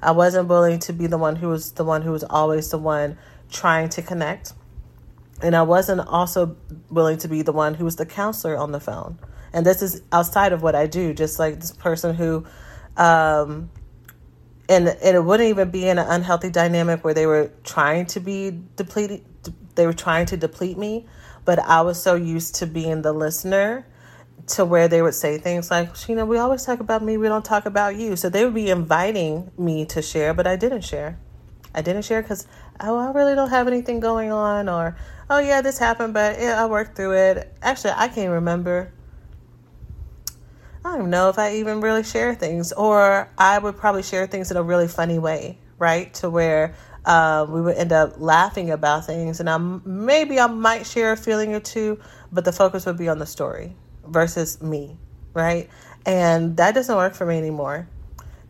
I 0.00 0.12
wasn't 0.12 0.48
willing 0.48 0.78
to 0.80 0.92
be 0.92 1.06
the 1.08 1.18
one 1.18 1.36
who 1.36 1.48
was 1.48 1.72
the 1.72 1.84
one 1.84 2.02
who 2.02 2.12
was 2.12 2.24
always 2.24 2.70
the 2.70 2.78
one 2.78 3.18
trying 3.50 3.88
to 3.90 4.02
connect. 4.02 4.52
And 5.42 5.56
I 5.56 5.62
wasn't 5.62 6.00
also 6.00 6.56
willing 6.88 7.18
to 7.18 7.28
be 7.28 7.42
the 7.42 7.52
one 7.52 7.74
who 7.74 7.84
was 7.84 7.96
the 7.96 8.06
counselor 8.06 8.56
on 8.56 8.72
the 8.72 8.80
phone. 8.80 9.18
And 9.52 9.66
this 9.66 9.82
is 9.82 10.02
outside 10.12 10.52
of 10.52 10.62
what 10.62 10.74
I 10.74 10.86
do, 10.86 11.12
just 11.12 11.38
like 11.38 11.60
this 11.60 11.72
person 11.72 12.14
who, 12.14 12.46
um, 12.96 13.70
and, 14.68 14.88
and 14.88 15.16
it 15.16 15.24
wouldn't 15.24 15.48
even 15.48 15.70
be 15.70 15.88
in 15.88 15.98
an 15.98 16.06
unhealthy 16.08 16.48
dynamic 16.48 17.04
where 17.04 17.12
they 17.12 17.26
were 17.26 17.50
trying 17.64 18.06
to 18.06 18.20
be 18.20 18.60
depleted, 18.76 19.24
they 19.74 19.86
were 19.86 19.92
trying 19.92 20.26
to 20.26 20.36
deplete 20.36 20.78
me, 20.78 21.06
but 21.44 21.58
I 21.58 21.82
was 21.82 22.00
so 22.00 22.14
used 22.14 22.54
to 22.56 22.66
being 22.66 23.02
the 23.02 23.12
listener 23.12 23.86
to 24.46 24.64
where 24.64 24.88
they 24.88 25.02
would 25.02 25.14
say 25.14 25.38
things 25.38 25.70
like, 25.70 26.08
know, 26.08 26.24
we 26.24 26.38
always 26.38 26.64
talk 26.64 26.80
about 26.80 27.02
me, 27.02 27.16
we 27.16 27.28
don't 27.28 27.44
talk 27.44 27.66
about 27.66 27.96
you. 27.96 28.16
So 28.16 28.28
they 28.28 28.44
would 28.44 28.54
be 28.54 28.70
inviting 28.70 29.50
me 29.58 29.84
to 29.86 30.02
share, 30.02 30.34
but 30.34 30.46
I 30.46 30.56
didn't 30.56 30.82
share. 30.82 31.18
I 31.74 31.82
didn't 31.82 32.02
share 32.02 32.22
because, 32.22 32.46
oh, 32.80 32.98
I 32.98 33.12
really 33.12 33.34
don't 33.34 33.50
have 33.50 33.66
anything 33.66 34.00
going 34.00 34.30
on, 34.30 34.68
or 34.68 34.96
oh 35.32 35.38
yeah, 35.38 35.62
this 35.62 35.78
happened, 35.78 36.12
but 36.12 36.38
yeah, 36.38 36.62
I 36.62 36.66
worked 36.66 36.94
through 36.94 37.12
it. 37.12 37.54
Actually, 37.62 37.94
I 37.96 38.08
can't 38.08 38.30
remember. 38.30 38.92
I 40.84 40.98
don't 40.98 41.08
know 41.08 41.30
if 41.30 41.38
I 41.38 41.56
even 41.56 41.80
really 41.80 42.02
share 42.02 42.34
things, 42.34 42.70
or 42.72 43.30
I 43.38 43.58
would 43.58 43.78
probably 43.78 44.02
share 44.02 44.26
things 44.26 44.50
in 44.50 44.58
a 44.58 44.62
really 44.62 44.88
funny 44.88 45.18
way, 45.18 45.58
right? 45.78 46.12
To 46.14 46.28
where 46.28 46.74
um, 47.06 47.50
we 47.50 47.62
would 47.62 47.76
end 47.76 47.92
up 47.92 48.20
laughing 48.20 48.70
about 48.70 49.06
things, 49.06 49.40
and 49.40 49.48
I 49.48 49.56
maybe 49.56 50.38
I 50.38 50.48
might 50.48 50.86
share 50.86 51.12
a 51.12 51.16
feeling 51.16 51.54
or 51.54 51.60
two, 51.60 51.98
but 52.30 52.44
the 52.44 52.52
focus 52.52 52.84
would 52.84 52.98
be 52.98 53.08
on 53.08 53.18
the 53.18 53.26
story 53.26 53.74
versus 54.06 54.60
me, 54.60 54.98
right? 55.32 55.70
And 56.04 56.58
that 56.58 56.74
doesn't 56.74 56.94
work 56.94 57.14
for 57.14 57.24
me 57.24 57.38
anymore. 57.38 57.88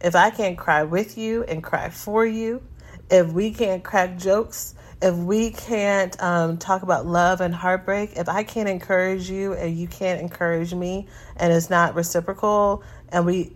If 0.00 0.16
I 0.16 0.30
can't 0.30 0.58
cry 0.58 0.82
with 0.82 1.16
you 1.16 1.44
and 1.44 1.62
cry 1.62 1.90
for 1.90 2.26
you, 2.26 2.60
if 3.08 3.30
we 3.30 3.52
can't 3.52 3.84
crack 3.84 4.18
jokes 4.18 4.74
if 5.02 5.16
we 5.16 5.50
can't 5.50 6.20
um, 6.22 6.58
talk 6.58 6.82
about 6.82 7.06
love 7.06 7.40
and 7.40 7.54
heartbreak, 7.54 8.12
if 8.16 8.28
I 8.28 8.44
can't 8.44 8.68
encourage 8.68 9.28
you 9.28 9.52
and 9.54 9.76
you 9.76 9.88
can't 9.88 10.20
encourage 10.20 10.72
me, 10.72 11.08
and 11.36 11.52
it's 11.52 11.68
not 11.68 11.96
reciprocal, 11.96 12.84
and 13.08 13.26
we, 13.26 13.52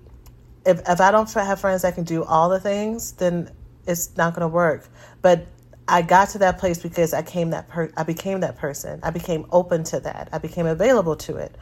if 0.67 0.81
if 0.89 1.01
I 1.01 1.13
don't 1.13 1.33
have 1.33 1.61
friends 1.61 1.83
that 1.83 1.95
can 1.95 2.05
do 2.05 2.25
all 2.25 2.49
the 2.49 2.59
things, 2.59 3.13
then 3.13 3.51
it's 3.87 4.17
not 4.17 4.35
going 4.35 4.43
to 4.43 4.53
work. 4.53 4.89
But 5.23 5.47
I 5.87 6.03
got 6.03 6.31
to 6.31 6.39
that 6.39 6.59
place 6.59 6.83
because 6.83 7.15
I 7.15 7.23
came 7.23 7.51
that 7.51 7.69
per- 7.69 7.93
I 7.97 8.03
became 8.03 8.41
that 8.41 8.57
person. 8.57 8.99
I 9.05 9.11
became 9.11 9.47
open 9.53 9.85
to 9.85 10.01
that. 10.01 10.29
I 10.33 10.39
became 10.39 10.67
available 10.67 11.15
to 11.17 11.37
it. 11.37 11.55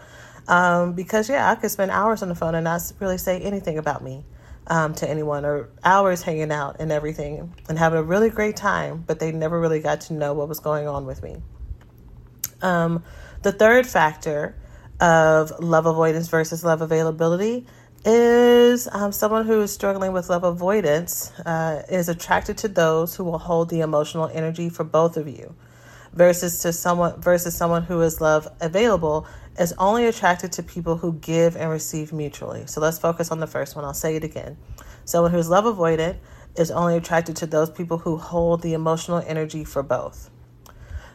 Um, 0.49 0.95
because 0.95 1.29
yeah, 1.29 1.51
I 1.51 1.57
could 1.57 1.71
spend 1.71 1.91
hours 1.91 2.23
on 2.23 2.31
the 2.31 2.35
phone 2.35 2.55
and 2.55 2.65
not 2.65 2.81
really 3.01 3.19
say 3.19 3.41
anything 3.41 3.79
about 3.79 4.03
me 4.03 4.25
um, 4.67 4.95
to 4.95 5.09
anyone 5.09 5.45
or 5.45 5.69
hours 5.83 6.23
hanging 6.23 6.51
out 6.51 6.77
and 6.81 6.91
everything 6.91 7.55
and 7.69 7.79
having 7.79 7.99
a 7.99 8.03
really 8.03 8.31
great 8.31 8.57
time, 8.57 9.05
but 9.07 9.19
they 9.19 9.33
never 9.33 9.61
really 9.61 9.81
got 9.81 10.03
to 10.03 10.15
know 10.15 10.35
what 10.35 10.49
was 10.49 10.61
going 10.61 10.89
on 10.89 11.07
with 11.07 11.23
me. 11.23 11.37
Um, 12.63 13.05
the 13.43 13.53
third 13.53 13.87
factor 13.87 14.57
of 15.01 15.53
love 15.61 15.87
avoidance 15.87 16.29
versus 16.29 16.65
love 16.65 16.81
availability 16.81 17.67
is 18.05 18.89
um, 18.93 19.13
someone 19.13 19.47
who 19.47 19.61
is 19.63 19.73
struggling 19.73 20.13
with 20.13 20.29
love 20.29 20.45
avoidance 20.45 21.31
uh, 21.41 21.83
is 21.89 22.09
attracted 22.09 22.59
to 22.59 22.69
those 22.69 23.15
who 23.17 23.25
will 23.25 23.39
hold 23.39 23.71
the 23.71 23.81
emotional 23.81 24.29
energy 24.33 24.69
for 24.69 24.85
both 24.85 25.17
of 25.17 25.27
you 25.27 25.55
versus 26.13 26.61
to 26.61 26.73
someone 26.73 27.21
versus 27.21 27.57
someone 27.57 27.83
who 27.83 28.01
is 28.03 28.21
love 28.21 28.47
available 28.61 29.27
is 29.59 29.73
only 29.79 30.07
attracted 30.07 30.53
to 30.53 30.63
people 30.63 30.97
who 30.97 31.15
give 31.15 31.57
and 31.57 31.71
receive 31.71 32.13
mutually. 32.13 32.67
So 32.67 32.81
let's 32.81 32.99
focus 32.99 33.31
on 33.31 33.41
the 33.41 33.47
first 33.47 33.77
one. 33.77 33.85
I'll 33.85 33.95
say 33.95 34.17
it 34.17 34.25
again. 34.25 34.57
Someone 35.05 35.33
who's 35.33 35.49
love 35.49 35.65
avoidant 35.65 36.17
is 36.57 36.71
only 36.71 36.97
attracted 36.97 37.37
to 37.37 37.47
those 37.47 37.71
people 37.71 37.99
who 37.99 38.17
hold 38.17 38.63
the 38.63 38.75
emotional 38.75 39.23
energy 39.27 39.65
for 39.65 39.83
both. 39.83 40.31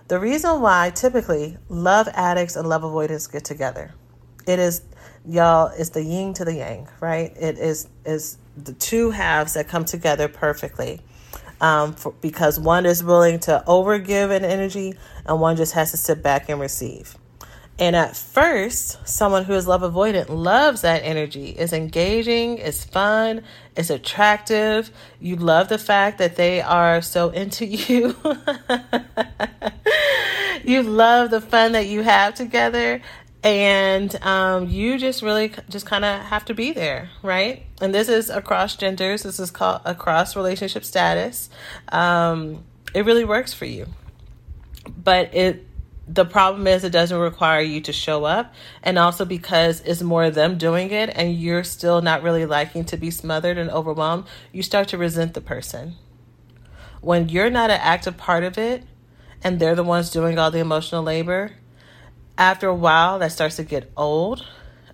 The 0.07 0.19
reason 0.19 0.61
why 0.61 0.89
typically 0.89 1.57
love 1.67 2.07
addicts 2.13 2.55
and 2.55 2.67
love 2.67 2.83
avoidants 2.83 3.27
get 3.27 3.43
together. 3.43 3.93
It 4.47 4.59
is 4.59 4.81
y'all 5.25 5.67
it's 5.77 5.89
the 5.89 6.01
yin 6.01 6.33
to 6.33 6.45
the 6.45 6.55
yang 6.55 6.87
right 7.01 7.35
it 7.37 7.57
is 7.57 7.89
is 8.05 8.37
the 8.55 8.71
two 8.73 9.11
halves 9.11 9.53
that 9.53 9.67
come 9.67 9.83
together 9.83 10.29
perfectly 10.29 11.01
um, 11.61 11.93
for, 11.93 12.13
because 12.21 12.57
one 12.57 12.85
is 12.85 13.03
willing 13.03 13.37
to 13.41 13.61
overgive 13.67 14.31
an 14.31 14.45
energy 14.45 14.93
and 15.25 15.41
one 15.41 15.57
just 15.57 15.73
has 15.73 15.91
to 15.91 15.97
sit 15.97 16.23
back 16.23 16.47
and 16.47 16.59
receive 16.59 17.18
and 17.80 17.95
at 17.95 18.17
first, 18.17 19.07
someone 19.07 19.45
who 19.45 19.53
is 19.53 19.65
love 19.65 19.82
avoidant 19.82 20.27
loves 20.27 20.82
that 20.82 21.01
energy. 21.05 21.51
It's 21.51 21.71
engaging, 21.71 22.57
it's 22.57 22.84
fun, 22.84 23.41
it's 23.77 23.89
attractive. 23.89 24.91
You 25.21 25.38
love 25.38 25.69
the 25.69 25.77
fact 25.77 26.17
that 26.17 26.36
they 26.36 26.61
are 26.61 27.01
so 27.01 27.30
into 27.30 27.65
you. 27.65 28.17
you 30.65 30.84
love 30.84 31.32
the 31.32 31.39
fun 31.39 31.71
that 31.71 31.88
you 31.88 32.01
have 32.01 32.36
together. 32.36 33.01
And 33.41 34.13
um, 34.25 34.67
you 34.67 34.97
just 34.97 35.21
really 35.21 35.53
just 35.69 35.86
kind 35.86 36.03
of 36.03 36.19
have 36.23 36.43
to 36.45 36.53
be 36.53 36.73
there, 36.73 37.09
right? 37.23 37.63
And 37.80 37.95
this 37.95 38.09
is 38.09 38.30
across 38.30 38.75
genders. 38.75 39.23
This 39.23 39.39
is 39.39 39.51
called 39.51 39.80
across 39.86 40.36
relationship 40.36 40.84
status. 40.84 41.49
Um, 41.88 42.65
it 42.93 43.05
really 43.05 43.23
works 43.23 43.53
for 43.53 43.63
you, 43.63 43.88
but 45.01 45.34
it 45.34 45.65
the 46.12 46.26
problem 46.26 46.66
is 46.66 46.84
it 46.84 46.91
doesn't 46.91 47.18
require 47.18 47.62
you 47.62 47.82
to 47.82 47.93
show 47.93 48.26
up. 48.26 48.53
And 48.82 48.97
also 48.97 49.26
because 49.26 49.82
it's 49.82 50.01
more 50.01 50.30
them 50.32 50.57
doing 50.57 50.91
it 50.91 51.10
and 51.16 51.36
you're 51.36 51.64
still 51.64 52.01
not 52.01 52.24
really 52.24 52.45
liking 52.45 52.84
to 52.86 52.97
be 52.97 53.12
smothered 53.12 53.57
and 53.57 53.70
overwhelmed 53.70 54.26
you 54.51 54.64
start 54.64 54.88
to 54.89 54.97
resent 54.97 55.36
the 55.36 55.41
person. 55.41 55.95
When 57.01 57.30
you're 57.30 57.51
not 57.51 57.70
an 57.70 57.80
active 57.82 58.18
part 58.18 58.43
of 58.43 58.57
it 58.57 58.84
and 59.43 59.60
they're 59.60 59.76
the 59.76 59.84
ones 59.84 60.10
doing 60.10 60.39
all 60.39 60.51
the 60.51 60.60
emotional 60.60 61.03
labor 61.03 61.51
after 62.38 62.68
a 62.68 62.76
while 62.76 63.20
that 63.20 63.32
starts 63.32 63.57
to 63.57 63.64
get 63.64 63.91
old 63.95 64.45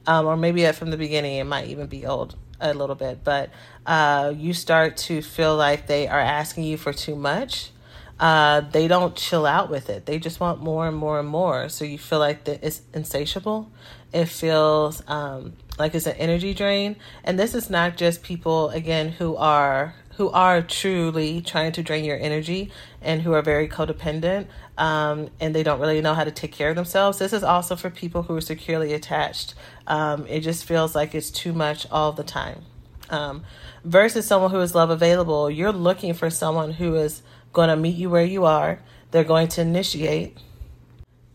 um, 0.05 0.25
or 0.25 0.35
maybe 0.35 0.69
from 0.73 0.91
the 0.91 0.97
beginning 0.97 1.37
it 1.37 1.45
might 1.45 1.67
even 1.67 1.87
be 1.87 2.05
old 2.05 2.35
a 2.59 2.73
little 2.73 2.95
bit 2.95 3.23
but 3.23 3.49
uh, 3.85 4.33
you 4.35 4.53
start 4.53 4.97
to 4.97 5.21
feel 5.21 5.55
like 5.55 5.87
they 5.87 6.07
are 6.07 6.19
asking 6.19 6.63
you 6.63 6.77
for 6.77 6.93
too 6.93 7.15
much 7.15 7.71
uh, 8.19 8.61
they 8.61 8.87
don't 8.87 9.15
chill 9.15 9.45
out 9.45 9.69
with 9.69 9.89
it. 9.89 10.05
They 10.05 10.19
just 10.19 10.39
want 10.39 10.61
more 10.61 10.87
and 10.87 10.95
more 10.95 11.19
and 11.19 11.27
more. 11.27 11.69
So 11.69 11.85
you 11.85 11.97
feel 11.97 12.19
like 12.19 12.45
that 12.45 12.63
it's 12.63 12.81
insatiable. 12.93 13.69
It 14.13 14.25
feels 14.25 15.03
um, 15.07 15.53
like 15.77 15.93
it's 15.95 16.07
an 16.07 16.15
energy 16.15 16.53
drain. 16.53 16.95
And 17.23 17.37
this 17.37 17.53
is 17.53 17.69
not 17.69 17.97
just 17.97 18.23
people 18.23 18.69
again 18.69 19.09
who 19.09 19.35
are 19.35 19.95
who 20.15 20.29
are 20.29 20.61
truly 20.61 21.41
trying 21.41 21.73
to 21.73 21.83
drain 21.83 22.05
your 22.05 22.17
energy 22.17 22.71
and 23.01 23.21
who 23.21 23.33
are 23.33 23.41
very 23.41 23.67
codependent 23.67 24.47
um, 24.77 25.29
and 25.39 25.55
they 25.55 25.63
don't 25.63 25.79
really 25.79 26.01
know 26.01 26.13
how 26.13 26.23
to 26.23 26.31
take 26.31 26.51
care 26.51 26.69
of 26.69 26.75
themselves. 26.75 27.19
This 27.19 27.33
is 27.33 27.43
also 27.43 27.75
for 27.75 27.89
people 27.89 28.23
who 28.23 28.35
are 28.35 28.41
securely 28.41 28.93
attached. 28.93 29.55
Um, 29.87 30.25
it 30.27 30.41
just 30.41 30.65
feels 30.65 30.95
like 30.95 31.15
it's 31.15 31.31
too 31.31 31.53
much 31.53 31.85
all 31.91 32.11
the 32.11 32.23
time. 32.23 32.63
Um, 33.09 33.43
versus 33.83 34.25
someone 34.25 34.51
who 34.51 34.59
is 34.59 34.73
love 34.73 34.89
available, 34.89 35.49
you're 35.49 35.71
looking 35.71 36.13
for 36.13 36.29
someone 36.29 36.71
who 36.71 36.95
is 36.95 37.21
going 37.55 37.69
to 37.69 37.75
meet 37.75 37.95
you 37.95 38.11
where 38.11 38.23
you 38.23 38.45
are. 38.45 38.79
They're 39.09 39.23
going 39.23 39.47
to 39.49 39.61
initiate, 39.61 40.37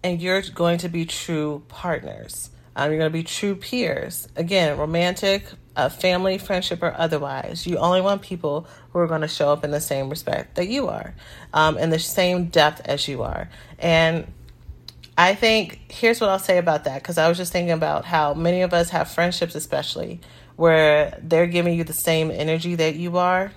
and 0.05 0.21
you're 0.21 0.43
going 0.43 0.79
to 0.79 0.89
be 0.89 1.07
true 1.07 1.65
partners. 1.69 2.51
Um, 2.77 2.91
you're 2.91 2.99
going 2.99 3.11
to 3.11 3.19
be 3.19 3.25
true 3.25 3.57
peers. 3.57 4.29
Again, 4.37 4.79
romantic, 4.79 5.47
uh, 5.75 5.89
family, 5.89 6.39
friendship, 6.39 6.83
or 6.83 6.95
otherwise. 6.97 7.67
You 7.67 7.79
only 7.79 8.01
want 8.01 8.23
people 8.23 8.69
who 8.93 8.99
are 9.01 9.07
going 9.07 9.23
to 9.23 9.29
show 9.29 9.51
up 9.51 9.65
in 9.65 9.71
the 9.71 9.81
same 9.81 10.11
respect 10.11 10.57
that 10.57 10.69
you 10.69 10.89
are, 10.89 11.15
um, 11.55 11.79
in 11.79 11.91
the 11.91 11.99
same 11.99 12.47
depth 12.47 12.83
as 12.85 13.09
you 13.09 13.23
are. 13.23 13.49
And 13.79 14.31
I 15.17 15.35
think 15.35 15.81
here's 15.91 16.21
what 16.21 16.31
I'll 16.31 16.39
say 16.39 16.59
about 16.59 16.85
that 16.85 17.03
because 17.03 17.19
I 17.19 17.29
was 17.29 17.39
just 17.39 17.53
thinking 17.53 17.73
about 17.73 18.05
how 18.05 18.35
many 18.35 18.61
of 18.61 18.75
us 18.75 18.91
have 18.91 19.11
friendships, 19.11 19.55
especially 19.55 20.21
where 20.57 21.19
they're 21.23 21.47
giving 21.47 21.75
you 21.75 21.85
the 21.85 21.95
same 21.95 22.31
energy 22.31 22.75
that 22.75 22.95
you 22.95 23.17
are. 23.17 23.53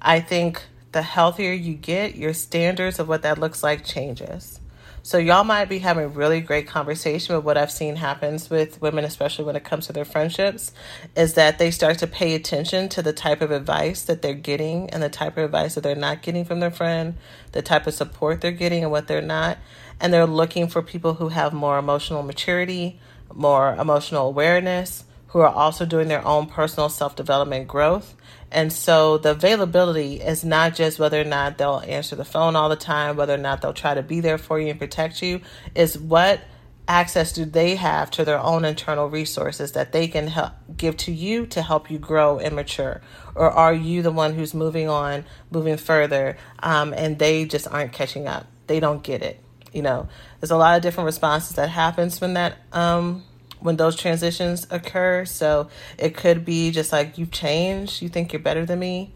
I 0.00 0.20
think 0.20 0.62
the 0.96 1.02
healthier 1.02 1.52
you 1.52 1.74
get, 1.74 2.16
your 2.16 2.32
standards 2.32 2.98
of 2.98 3.06
what 3.06 3.20
that 3.20 3.36
looks 3.36 3.62
like 3.62 3.84
changes. 3.84 4.58
So 5.02 5.18
y'all 5.18 5.44
might 5.44 5.66
be 5.66 5.80
having 5.80 6.14
really 6.14 6.40
great 6.40 6.66
conversation, 6.66 7.36
but 7.36 7.42
what 7.42 7.58
I've 7.58 7.70
seen 7.70 7.96
happens 7.96 8.48
with 8.48 8.80
women, 8.80 9.04
especially 9.04 9.44
when 9.44 9.56
it 9.56 9.62
comes 9.62 9.88
to 9.88 9.92
their 9.92 10.06
friendships, 10.06 10.72
is 11.14 11.34
that 11.34 11.58
they 11.58 11.70
start 11.70 11.98
to 11.98 12.06
pay 12.06 12.34
attention 12.34 12.88
to 12.88 13.02
the 13.02 13.12
type 13.12 13.42
of 13.42 13.50
advice 13.50 14.04
that 14.04 14.22
they're 14.22 14.32
getting 14.32 14.88
and 14.88 15.02
the 15.02 15.10
type 15.10 15.36
of 15.36 15.44
advice 15.44 15.74
that 15.74 15.82
they're 15.82 15.94
not 15.94 16.22
getting 16.22 16.46
from 16.46 16.60
their 16.60 16.70
friend, 16.70 17.18
the 17.52 17.60
type 17.60 17.86
of 17.86 17.92
support 17.92 18.40
they're 18.40 18.50
getting 18.52 18.82
and 18.82 18.90
what 18.90 19.06
they're 19.06 19.20
not. 19.20 19.58
And 20.00 20.14
they're 20.14 20.26
looking 20.26 20.66
for 20.66 20.80
people 20.80 21.12
who 21.12 21.28
have 21.28 21.52
more 21.52 21.76
emotional 21.78 22.22
maturity, 22.22 22.98
more 23.34 23.74
emotional 23.74 24.28
awareness, 24.28 25.04
who 25.28 25.40
are 25.40 25.52
also 25.52 25.84
doing 25.84 26.08
their 26.08 26.26
own 26.26 26.46
personal 26.46 26.88
self 26.88 27.14
development 27.14 27.68
growth 27.68 28.16
and 28.50 28.72
so 28.72 29.18
the 29.18 29.32
availability 29.32 30.20
is 30.20 30.44
not 30.44 30.74
just 30.74 30.98
whether 30.98 31.20
or 31.20 31.24
not 31.24 31.58
they'll 31.58 31.82
answer 31.86 32.16
the 32.16 32.24
phone 32.24 32.56
all 32.56 32.68
the 32.68 32.76
time, 32.76 33.16
whether 33.16 33.34
or 33.34 33.38
not 33.38 33.62
they'll 33.62 33.72
try 33.72 33.94
to 33.94 34.02
be 34.02 34.20
there 34.20 34.38
for 34.38 34.60
you 34.60 34.68
and 34.68 34.78
protect 34.78 35.22
you, 35.22 35.40
is 35.74 35.98
what 35.98 36.40
access 36.88 37.32
do 37.32 37.44
they 37.44 37.74
have 37.74 38.10
to 38.12 38.24
their 38.24 38.38
own 38.38 38.64
internal 38.64 39.08
resources 39.10 39.72
that 39.72 39.90
they 39.90 40.06
can 40.06 40.28
help 40.28 40.52
give 40.76 40.96
to 40.96 41.12
you 41.12 41.44
to 41.46 41.60
help 41.60 41.90
you 41.90 41.98
grow 41.98 42.38
and 42.38 42.54
mature? 42.54 43.00
Or 43.34 43.50
are 43.50 43.74
you 43.74 44.02
the 44.02 44.12
one 44.12 44.34
who's 44.34 44.54
moving 44.54 44.88
on 44.88 45.24
moving 45.50 45.76
further 45.76 46.36
um, 46.60 46.94
and 46.94 47.18
they 47.18 47.44
just 47.44 47.66
aren't 47.66 47.92
catching 47.92 48.28
up? 48.28 48.46
They 48.68 48.80
don't 48.80 49.02
get 49.02 49.22
it 49.22 49.42
you 49.76 49.82
know? 49.82 50.08
There's 50.40 50.50
a 50.50 50.56
lot 50.56 50.76
of 50.76 50.82
different 50.82 51.04
responses 51.04 51.56
that 51.56 51.68
happens 51.68 52.20
when 52.20 52.34
that 52.34 52.56
um, 52.72 53.24
when 53.60 53.76
those 53.76 53.96
transitions 53.96 54.66
occur. 54.70 55.24
So 55.24 55.68
it 55.98 56.16
could 56.16 56.44
be 56.44 56.70
just 56.70 56.92
like 56.92 57.18
you've 57.18 57.30
changed, 57.30 58.02
you 58.02 58.08
think 58.08 58.32
you're 58.32 58.40
better 58.40 58.66
than 58.66 58.78
me. 58.78 59.14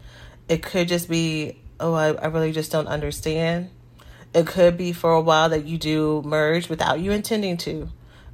It 0.49 0.63
could 0.63 0.87
just 0.87 1.09
be, 1.09 1.59
oh, 1.79 1.93
I, 1.93 2.13
I 2.13 2.27
really 2.27 2.51
just 2.51 2.71
don't 2.71 2.87
understand. 2.87 3.69
It 4.33 4.47
could 4.47 4.77
be 4.77 4.93
for 4.93 5.11
a 5.11 5.21
while 5.21 5.49
that 5.49 5.65
you 5.65 5.77
do 5.77 6.21
merge 6.23 6.69
without 6.69 6.99
you 6.99 7.11
intending 7.11 7.57
to, 7.57 7.89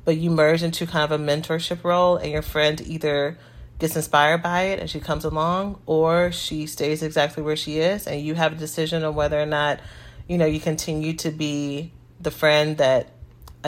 but 0.06 0.18
you 0.18 0.30
merge 0.30 0.64
into 0.64 0.86
kind 0.86 1.12
of 1.12 1.20
a 1.20 1.24
mentorship 1.24 1.84
role, 1.84 2.18
and 2.18 2.32
your 2.32 2.42
friend 2.42 2.80
either 2.82 3.38
gets 3.80 3.96
inspired 3.96 4.42
by 4.42 4.64
it 4.64 4.80
and 4.80 4.90
she 4.90 5.00
comes 5.00 5.26
along, 5.26 5.80
or 5.86 6.32
she 6.32 6.66
stays 6.66 7.04
exactly 7.04 7.44
where 7.44 7.56
she 7.56 7.80
is, 7.80 8.08
and 8.08 8.22
you 8.22 8.36
have 8.36 8.54
a 8.54 8.56
decision 8.56 9.04
on 9.04 9.16
whether 9.16 9.42
or 9.42 9.46
not, 9.46 9.80
you 10.28 10.38
know, 10.38 10.46
you 10.46 10.60
continue 10.60 11.14
to 11.14 11.32
be 11.32 11.92
the 12.20 12.32
friend 12.32 12.78
that 12.78 13.10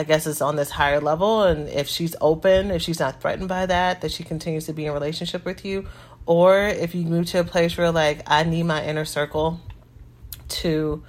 I 0.00 0.04
guess 0.04 0.26
is 0.26 0.40
on 0.40 0.56
this 0.56 0.70
higher 0.70 0.98
level. 0.98 1.42
And 1.42 1.68
if 1.68 1.86
she's 1.86 2.16
open, 2.22 2.70
if 2.70 2.80
she's 2.80 2.98
not 2.98 3.20
threatened 3.20 3.48
by 3.48 3.66
that, 3.66 4.00
that 4.00 4.10
she 4.10 4.24
continues 4.24 4.64
to 4.64 4.72
be 4.72 4.86
in 4.86 4.94
relationship 4.94 5.44
with 5.44 5.62
you. 5.62 5.86
Or 6.24 6.58
if 6.58 6.94
you 6.94 7.04
move 7.04 7.26
to 7.26 7.40
a 7.40 7.44
place 7.44 7.76
where 7.76 7.90
like 7.92 8.22
I 8.26 8.44
need 8.44 8.62
my 8.62 8.82
inner 8.82 9.04
circle 9.04 9.60
to 10.48 11.04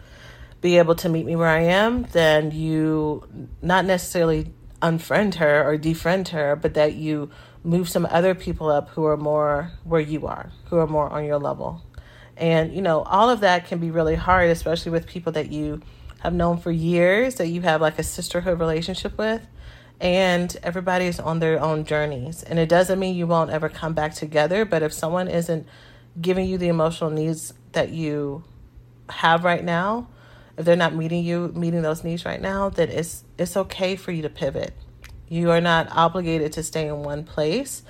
be 0.59 0.77
able 0.77 0.95
to 0.95 1.07
meet 1.07 1.25
me 1.25 1.37
where 1.37 1.47
I 1.47 1.61
am, 1.61 2.03
then 2.11 2.51
you 2.51 3.23
not 3.61 3.85
necessarily 3.85 4.53
unfriend 4.81 5.35
her 5.35 5.63
or 5.63 5.77
defriend 5.77 6.27
her, 6.29 6.57
but 6.57 6.73
that 6.73 6.95
you 6.95 7.29
move 7.63 7.87
some 7.87 8.05
other 8.11 8.35
people 8.35 8.69
up 8.69 8.89
who 8.89 9.05
are 9.05 9.15
more 9.15 9.71
where 9.85 10.01
you 10.01 10.27
are, 10.27 10.51
who 10.65 10.77
are 10.79 10.87
more 10.87 11.09
on 11.09 11.23
your 11.23 11.39
level. 11.39 11.81
And 12.35 12.75
you 12.75 12.81
know, 12.81 13.03
all 13.03 13.29
of 13.29 13.39
that 13.39 13.67
can 13.67 13.79
be 13.79 13.89
really 13.89 14.15
hard, 14.15 14.49
especially 14.49 14.91
with 14.91 15.07
people 15.07 15.31
that 15.31 15.49
you 15.49 15.81
have 16.21 16.33
known 16.33 16.57
for 16.57 16.71
years 16.71 17.35
that 17.35 17.47
you 17.47 17.61
have 17.61 17.81
like 17.81 17.97
a 17.97 18.03
sisterhood 18.03 18.59
relationship 18.59 19.17
with 19.17 19.45
and 19.99 20.57
everybody 20.63 21.05
is 21.05 21.19
on 21.19 21.39
their 21.39 21.59
own 21.59 21.83
journeys 21.83 22.43
and 22.43 22.59
it 22.59 22.69
doesn't 22.69 22.99
mean 22.99 23.15
you 23.15 23.25
won't 23.27 23.49
ever 23.49 23.69
come 23.69 23.93
back 23.93 24.13
together 24.13 24.63
but 24.63 24.83
if 24.83 24.93
someone 24.93 25.27
isn't 25.27 25.67
giving 26.19 26.47
you 26.47 26.57
the 26.57 26.67
emotional 26.67 27.09
needs 27.09 27.53
that 27.71 27.89
you 27.89 28.43
have 29.09 29.43
right 29.43 29.63
now 29.63 30.07
if 30.57 30.65
they're 30.65 30.75
not 30.75 30.93
meeting 30.93 31.23
you 31.23 31.51
meeting 31.55 31.81
those 31.81 32.03
needs 32.03 32.23
right 32.23 32.41
now 32.41 32.69
then 32.69 32.89
it's 32.89 33.23
it's 33.37 33.57
okay 33.57 33.95
for 33.95 34.11
you 34.11 34.21
to 34.21 34.29
pivot 34.29 34.75
you 35.27 35.49
are 35.49 35.61
not 35.61 35.87
obligated 35.91 36.51
to 36.53 36.61
stay 36.61 36.87
in 36.87 37.03
one 37.03 37.23
place 37.23 37.83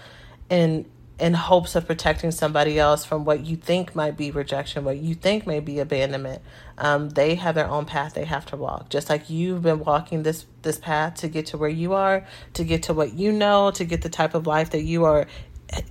in 0.49 0.85
in 1.21 1.35
hopes 1.35 1.75
of 1.75 1.85
protecting 1.85 2.31
somebody 2.31 2.79
else 2.79 3.05
from 3.05 3.23
what 3.25 3.45
you 3.45 3.55
think 3.55 3.95
might 3.95 4.17
be 4.17 4.31
rejection, 4.31 4.83
what 4.83 4.97
you 4.97 5.13
think 5.13 5.45
may 5.45 5.59
be 5.59 5.77
abandonment. 5.77 6.41
Um, 6.81 7.09
they 7.09 7.35
have 7.35 7.53
their 7.53 7.69
own 7.69 7.85
path 7.85 8.15
they 8.15 8.25
have 8.25 8.47
to 8.47 8.57
walk. 8.57 8.89
Just 8.89 9.07
like 9.07 9.29
you've 9.29 9.61
been 9.61 9.79
walking 9.79 10.23
this 10.23 10.47
this 10.63 10.79
path 10.79 11.15
to 11.17 11.27
get 11.27 11.45
to 11.47 11.57
where 11.57 11.69
you 11.69 11.93
are, 11.93 12.25
to 12.55 12.63
get 12.63 12.83
to 12.83 12.93
what 12.95 13.13
you 13.13 13.31
know, 13.31 13.69
to 13.71 13.85
get 13.85 14.01
the 14.01 14.09
type 14.09 14.33
of 14.33 14.47
life 14.47 14.71
that 14.71 14.81
you 14.81 15.05
are 15.05 15.27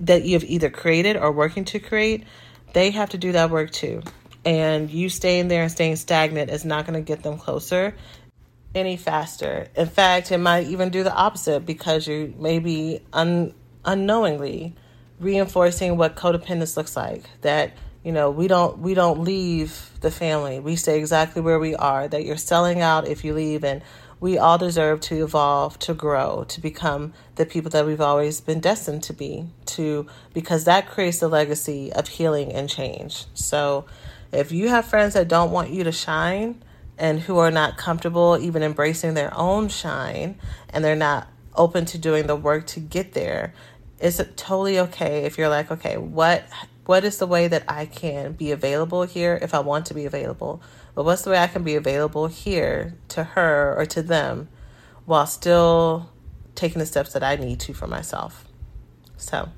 that 0.01 0.23
you 0.23 0.33
have 0.33 0.43
either 0.43 0.69
created 0.69 1.15
or 1.15 1.31
working 1.31 1.63
to 1.65 1.79
create. 1.79 2.25
They 2.73 2.91
have 2.91 3.11
to 3.11 3.17
do 3.17 3.31
that 3.31 3.49
work 3.49 3.71
too. 3.71 4.03
And 4.43 4.89
you 4.89 5.07
staying 5.07 5.47
there 5.47 5.61
and 5.61 5.71
staying 5.71 5.95
stagnant 5.95 6.51
is 6.51 6.65
not 6.65 6.85
going 6.85 6.99
to 6.99 7.05
get 7.05 7.23
them 7.23 7.37
closer 7.37 7.95
any 8.75 8.97
faster. 8.97 9.67
In 9.75 9.87
fact, 9.87 10.31
it 10.31 10.39
might 10.39 10.67
even 10.67 10.89
do 10.89 11.03
the 11.03 11.13
opposite 11.13 11.65
because 11.65 12.05
you 12.05 12.33
maybe 12.37 13.01
un- 13.13 13.53
unknowingly 13.85 14.75
reinforcing 15.19 15.95
what 15.95 16.15
codependence 16.15 16.75
looks 16.75 16.97
like 16.97 17.23
that 17.41 17.73
you 18.03 18.11
know 18.11 18.31
we 18.31 18.47
don't 18.47 18.79
we 18.79 18.93
don't 18.93 19.21
leave 19.21 19.91
the 20.01 20.11
family 20.11 20.59
we 20.59 20.75
stay 20.75 20.97
exactly 20.97 21.41
where 21.41 21.59
we 21.59 21.75
are 21.75 22.07
that 22.07 22.25
you're 22.25 22.37
selling 22.37 22.81
out 22.81 23.07
if 23.07 23.23
you 23.23 23.33
leave 23.33 23.63
and 23.63 23.81
we 24.21 24.37
all 24.37 24.59
deserve 24.59 25.01
to 25.01 25.23
evolve, 25.23 25.79
to 25.79 25.95
grow, 25.95 26.45
to 26.47 26.61
become 26.61 27.11
the 27.35 27.45
people 27.45 27.71
that 27.71 27.87
we've 27.87 27.99
always 27.99 28.39
been 28.39 28.59
destined 28.59 29.01
to 29.01 29.13
be, 29.13 29.47
to 29.65 30.05
because 30.31 30.63
that 30.65 30.87
creates 30.87 31.17
the 31.17 31.27
legacy 31.27 31.91
of 31.91 32.07
healing 32.07 32.53
and 32.53 32.69
change. 32.69 33.25
So 33.33 33.85
if 34.31 34.51
you 34.51 34.69
have 34.69 34.85
friends 34.85 35.15
that 35.15 35.27
don't 35.27 35.51
want 35.51 35.71
you 35.71 35.83
to 35.83 35.91
shine 35.91 36.63
and 36.99 37.19
who 37.19 37.39
are 37.39 37.49
not 37.49 37.77
comfortable 37.77 38.37
even 38.39 38.61
embracing 38.61 39.15
their 39.15 39.35
own 39.35 39.69
shine 39.69 40.37
and 40.69 40.85
they're 40.85 40.95
not 40.95 41.27
open 41.55 41.85
to 41.85 41.97
doing 41.97 42.27
the 42.27 42.35
work 42.35 42.67
to 42.67 42.79
get 42.79 43.13
there, 43.13 43.55
it's 43.99 44.21
totally 44.35 44.77
okay 44.77 45.25
if 45.25 45.39
you're 45.39 45.49
like, 45.49 45.71
okay, 45.71 45.97
what 45.97 46.43
what 46.85 47.03
is 47.03 47.17
the 47.17 47.27
way 47.27 47.47
that 47.47 47.63
I 47.67 47.85
can 47.85 48.33
be 48.33 48.51
available 48.51 49.03
here 49.03 49.37
if 49.41 49.53
I 49.53 49.59
want 49.59 49.85
to 49.87 49.93
be 49.93 50.05
available? 50.05 50.61
But 50.95 51.05
what's 51.05 51.21
the 51.21 51.29
way 51.29 51.37
I 51.37 51.47
can 51.47 51.63
be 51.63 51.75
available 51.75 52.27
here 52.27 52.95
to 53.09 53.23
her 53.23 53.75
or 53.77 53.85
to 53.87 54.01
them 54.01 54.49
while 55.05 55.25
still 55.25 56.09
taking 56.55 56.79
the 56.79 56.85
steps 56.85 57.13
that 57.13 57.23
I 57.23 57.35
need 57.35 57.59
to 57.61 57.73
for 57.73 57.87
myself? 57.87 58.45
So, 59.17 59.49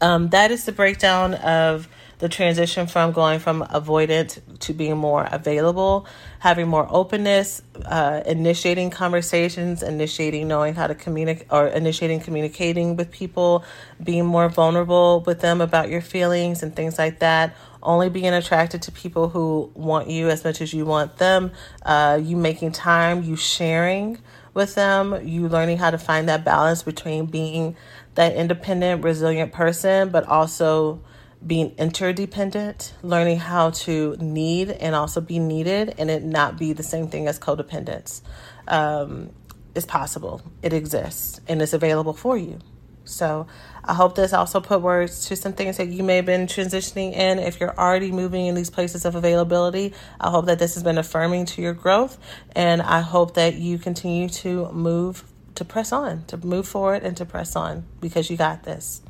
um, 0.00 0.30
that 0.30 0.50
is 0.50 0.64
the 0.64 0.72
breakdown 0.72 1.34
of 1.34 1.88
the 2.18 2.28
transition 2.28 2.86
from 2.86 3.12
going 3.12 3.38
from 3.38 3.62
avoidant 3.64 4.40
to 4.60 4.72
being 4.72 4.96
more 4.96 5.28
available, 5.30 6.06
having 6.38 6.68
more 6.68 6.86
openness, 6.90 7.62
uh, 7.84 8.22
initiating 8.26 8.90
conversations, 8.90 9.82
initiating 9.82 10.48
knowing 10.48 10.74
how 10.74 10.86
to 10.86 10.94
communicate 10.94 11.46
or 11.50 11.66
initiating 11.68 12.20
communicating 12.20 12.96
with 12.96 13.10
people, 13.10 13.64
being 14.02 14.24
more 14.24 14.48
vulnerable 14.48 15.22
with 15.26 15.40
them 15.40 15.60
about 15.60 15.88
your 15.88 16.00
feelings 16.00 16.62
and 16.62 16.74
things 16.74 16.98
like 16.98 17.18
that. 17.18 17.54
Only 17.82 18.08
being 18.08 18.32
attracted 18.32 18.80
to 18.82 18.92
people 18.92 19.28
who 19.28 19.70
want 19.74 20.08
you 20.08 20.30
as 20.30 20.42
much 20.44 20.62
as 20.62 20.72
you 20.72 20.86
want 20.86 21.18
them, 21.18 21.52
uh, 21.84 22.18
you 22.22 22.36
making 22.36 22.72
time, 22.72 23.22
you 23.22 23.36
sharing 23.36 24.18
with 24.54 24.74
them, 24.74 25.26
you 25.26 25.48
learning 25.48 25.78
how 25.78 25.90
to 25.90 25.98
find 25.98 26.28
that 26.28 26.44
balance 26.44 26.82
between 26.82 27.26
being 27.26 27.76
that 28.14 28.34
independent, 28.34 29.02
resilient 29.02 29.52
person, 29.52 30.08
but 30.08 30.26
also 30.26 31.00
being 31.46 31.74
interdependent, 31.76 32.94
learning 33.02 33.38
how 33.38 33.70
to 33.70 34.16
need 34.18 34.70
and 34.70 34.94
also 34.94 35.20
be 35.20 35.38
needed, 35.38 35.94
and 35.98 36.10
it 36.10 36.22
not 36.22 36.58
be 36.58 36.72
the 36.72 36.82
same 36.82 37.08
thing 37.08 37.28
as 37.28 37.38
codependence. 37.38 38.22
Um, 38.66 39.30
is 39.74 39.86
possible. 39.86 40.40
It 40.62 40.72
exists 40.72 41.40
and 41.48 41.60
it's 41.60 41.72
available 41.72 42.12
for 42.12 42.36
you. 42.36 42.58
So 43.04 43.46
I 43.84 43.92
hope 43.92 44.14
this 44.14 44.32
also 44.32 44.60
put 44.60 44.80
words 44.80 45.26
to 45.28 45.36
some 45.36 45.52
things 45.52 45.76
that 45.76 45.88
you 45.88 46.02
may 46.02 46.16
have 46.16 46.24
been 46.24 46.46
transitioning 46.46 47.12
in. 47.12 47.38
If 47.38 47.60
you're 47.60 47.76
already 47.78 48.10
moving 48.10 48.46
in 48.46 48.54
these 48.54 48.70
places 48.70 49.04
of 49.04 49.14
availability, 49.14 49.92
I 50.18 50.30
hope 50.30 50.46
that 50.46 50.58
this 50.58 50.74
has 50.74 50.82
been 50.82 50.96
affirming 50.96 51.44
to 51.46 51.62
your 51.62 51.74
growth. 51.74 52.18
And 52.56 52.80
I 52.80 53.00
hope 53.00 53.34
that 53.34 53.56
you 53.56 53.78
continue 53.78 54.28
to 54.30 54.72
move, 54.72 55.24
to 55.56 55.66
press 55.66 55.92
on, 55.92 56.24
to 56.26 56.38
move 56.38 56.66
forward 56.66 57.02
and 57.02 57.14
to 57.18 57.26
press 57.26 57.56
on 57.56 57.84
because 58.00 58.30
you 58.30 58.38
got 58.38 58.62
this 58.62 59.02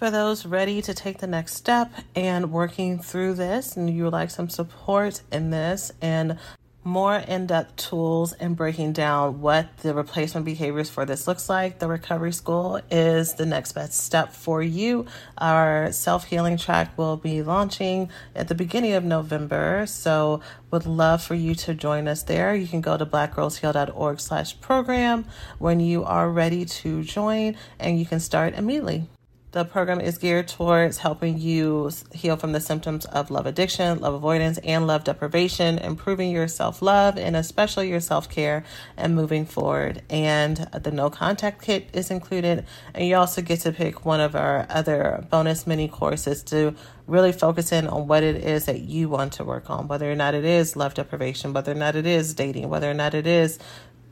for 0.00 0.10
those 0.10 0.46
ready 0.46 0.80
to 0.80 0.94
take 0.94 1.18
the 1.18 1.26
next 1.26 1.56
step 1.56 1.92
and 2.16 2.50
working 2.50 2.98
through 2.98 3.34
this, 3.34 3.76
and 3.76 3.90
you 3.90 4.04
would 4.04 4.14
like 4.14 4.30
some 4.30 4.48
support 4.48 5.20
in 5.30 5.50
this 5.50 5.92
and 6.00 6.38
more 6.82 7.16
in-depth 7.16 7.76
tools 7.76 8.32
and 8.32 8.56
breaking 8.56 8.94
down 8.94 9.42
what 9.42 9.76
the 9.82 9.92
replacement 9.92 10.46
behaviors 10.46 10.88
for 10.88 11.04
this 11.04 11.28
looks 11.28 11.50
like 11.50 11.80
the 11.80 11.86
recovery 11.86 12.32
school 12.32 12.80
is 12.90 13.34
the 13.34 13.44
next 13.44 13.72
best 13.72 13.92
step 13.92 14.32
for 14.32 14.62
you. 14.62 15.04
Our 15.36 15.92
self-healing 15.92 16.56
track 16.56 16.96
will 16.96 17.18
be 17.18 17.42
launching 17.42 18.08
at 18.34 18.48
the 18.48 18.54
beginning 18.54 18.94
of 18.94 19.04
november 19.04 19.84
so 19.84 20.40
would 20.70 20.86
love 20.86 21.22
for 21.22 21.34
you 21.34 21.54
to 21.56 21.74
join 21.74 22.08
us 22.08 22.22
there. 22.22 22.54
You 22.54 22.66
can 22.66 22.80
go 22.80 22.96
to 22.96 23.04
blackgirlsheal.org 23.04 24.18
slash 24.18 24.58
program 24.62 25.26
when 25.58 25.78
you 25.78 26.04
are 26.04 26.30
ready 26.30 26.64
to 26.64 27.02
join 27.02 27.54
and 27.78 27.98
you 27.98 28.06
can 28.06 28.18
start 28.18 28.54
immediately 28.54 29.06
the 29.52 29.64
program 29.64 30.00
is 30.00 30.18
geared 30.18 30.46
towards 30.46 30.98
helping 30.98 31.38
you 31.38 31.90
heal 32.12 32.36
from 32.36 32.52
the 32.52 32.60
symptoms 32.60 33.04
of 33.06 33.30
love 33.30 33.46
addiction, 33.46 33.98
love 33.98 34.14
avoidance, 34.14 34.58
and 34.58 34.86
love 34.86 35.02
deprivation, 35.02 35.78
improving 35.78 36.30
your 36.30 36.46
self 36.46 36.80
love 36.80 37.18
and 37.18 37.34
especially 37.34 37.88
your 37.88 38.00
self 38.00 38.28
care, 38.28 38.64
and 38.96 39.16
moving 39.16 39.44
forward. 39.44 40.02
And 40.08 40.56
the 40.56 40.92
no 40.92 41.10
contact 41.10 41.62
kit 41.62 41.88
is 41.92 42.10
included. 42.10 42.64
And 42.94 43.06
you 43.06 43.16
also 43.16 43.42
get 43.42 43.60
to 43.60 43.72
pick 43.72 44.04
one 44.04 44.20
of 44.20 44.36
our 44.36 44.66
other 44.70 45.26
bonus 45.30 45.66
mini 45.66 45.88
courses 45.88 46.44
to 46.44 46.74
really 47.08 47.32
focus 47.32 47.72
in 47.72 47.88
on 47.88 48.06
what 48.06 48.22
it 48.22 48.36
is 48.36 48.66
that 48.66 48.80
you 48.82 49.08
want 49.08 49.32
to 49.32 49.44
work 49.44 49.68
on, 49.68 49.88
whether 49.88 50.10
or 50.10 50.14
not 50.14 50.34
it 50.34 50.44
is 50.44 50.76
love 50.76 50.94
deprivation, 50.94 51.52
whether 51.52 51.72
or 51.72 51.76
not 51.76 51.96
it 51.96 52.06
is 52.06 52.34
dating, 52.34 52.68
whether 52.68 52.88
or 52.88 52.94
not 52.94 53.14
it 53.14 53.26
is 53.26 53.58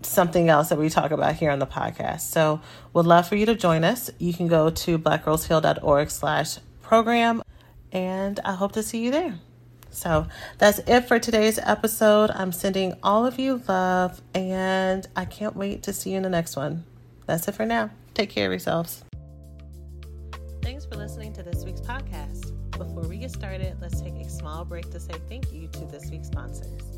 something 0.02 0.48
else 0.48 0.68
that 0.68 0.78
we 0.78 0.88
talk 0.88 1.10
about 1.10 1.36
here 1.36 1.50
on 1.50 1.58
the 1.58 1.66
podcast. 1.66 2.20
So 2.20 2.60
would 2.92 3.06
love 3.06 3.28
for 3.28 3.36
you 3.36 3.46
to 3.46 3.54
join 3.54 3.84
us. 3.84 4.10
You 4.18 4.32
can 4.32 4.48
go 4.48 4.70
to 4.70 4.98
blackgirlsheal.org 4.98 6.10
slash 6.10 6.58
program 6.82 7.42
and 7.92 8.38
I 8.44 8.54
hope 8.54 8.72
to 8.72 8.82
see 8.82 9.04
you 9.04 9.10
there. 9.10 9.34
So 9.90 10.26
that's 10.58 10.78
it 10.80 11.08
for 11.08 11.18
today's 11.18 11.58
episode. 11.58 12.30
I'm 12.30 12.52
sending 12.52 12.94
all 13.02 13.26
of 13.26 13.38
you 13.38 13.62
love 13.66 14.20
and 14.34 15.06
I 15.16 15.24
can't 15.24 15.56
wait 15.56 15.82
to 15.84 15.92
see 15.92 16.10
you 16.10 16.16
in 16.18 16.22
the 16.22 16.28
next 16.28 16.56
one. 16.56 16.84
That's 17.26 17.48
it 17.48 17.52
for 17.52 17.66
now. 17.66 17.90
Take 18.14 18.30
care 18.30 18.46
of 18.46 18.52
yourselves. 18.52 19.04
Thanks 20.62 20.84
for 20.84 20.96
listening 20.96 21.32
to 21.34 21.42
this 21.42 21.64
week's 21.64 21.80
podcast. 21.80 22.52
Before 22.72 23.08
we 23.08 23.18
get 23.18 23.32
started, 23.32 23.76
let's 23.80 24.00
take 24.00 24.14
a 24.14 24.28
small 24.28 24.64
break 24.64 24.90
to 24.90 25.00
say 25.00 25.14
thank 25.28 25.52
you 25.52 25.66
to 25.68 25.84
this 25.86 26.10
week's 26.10 26.28
sponsors. 26.28 26.97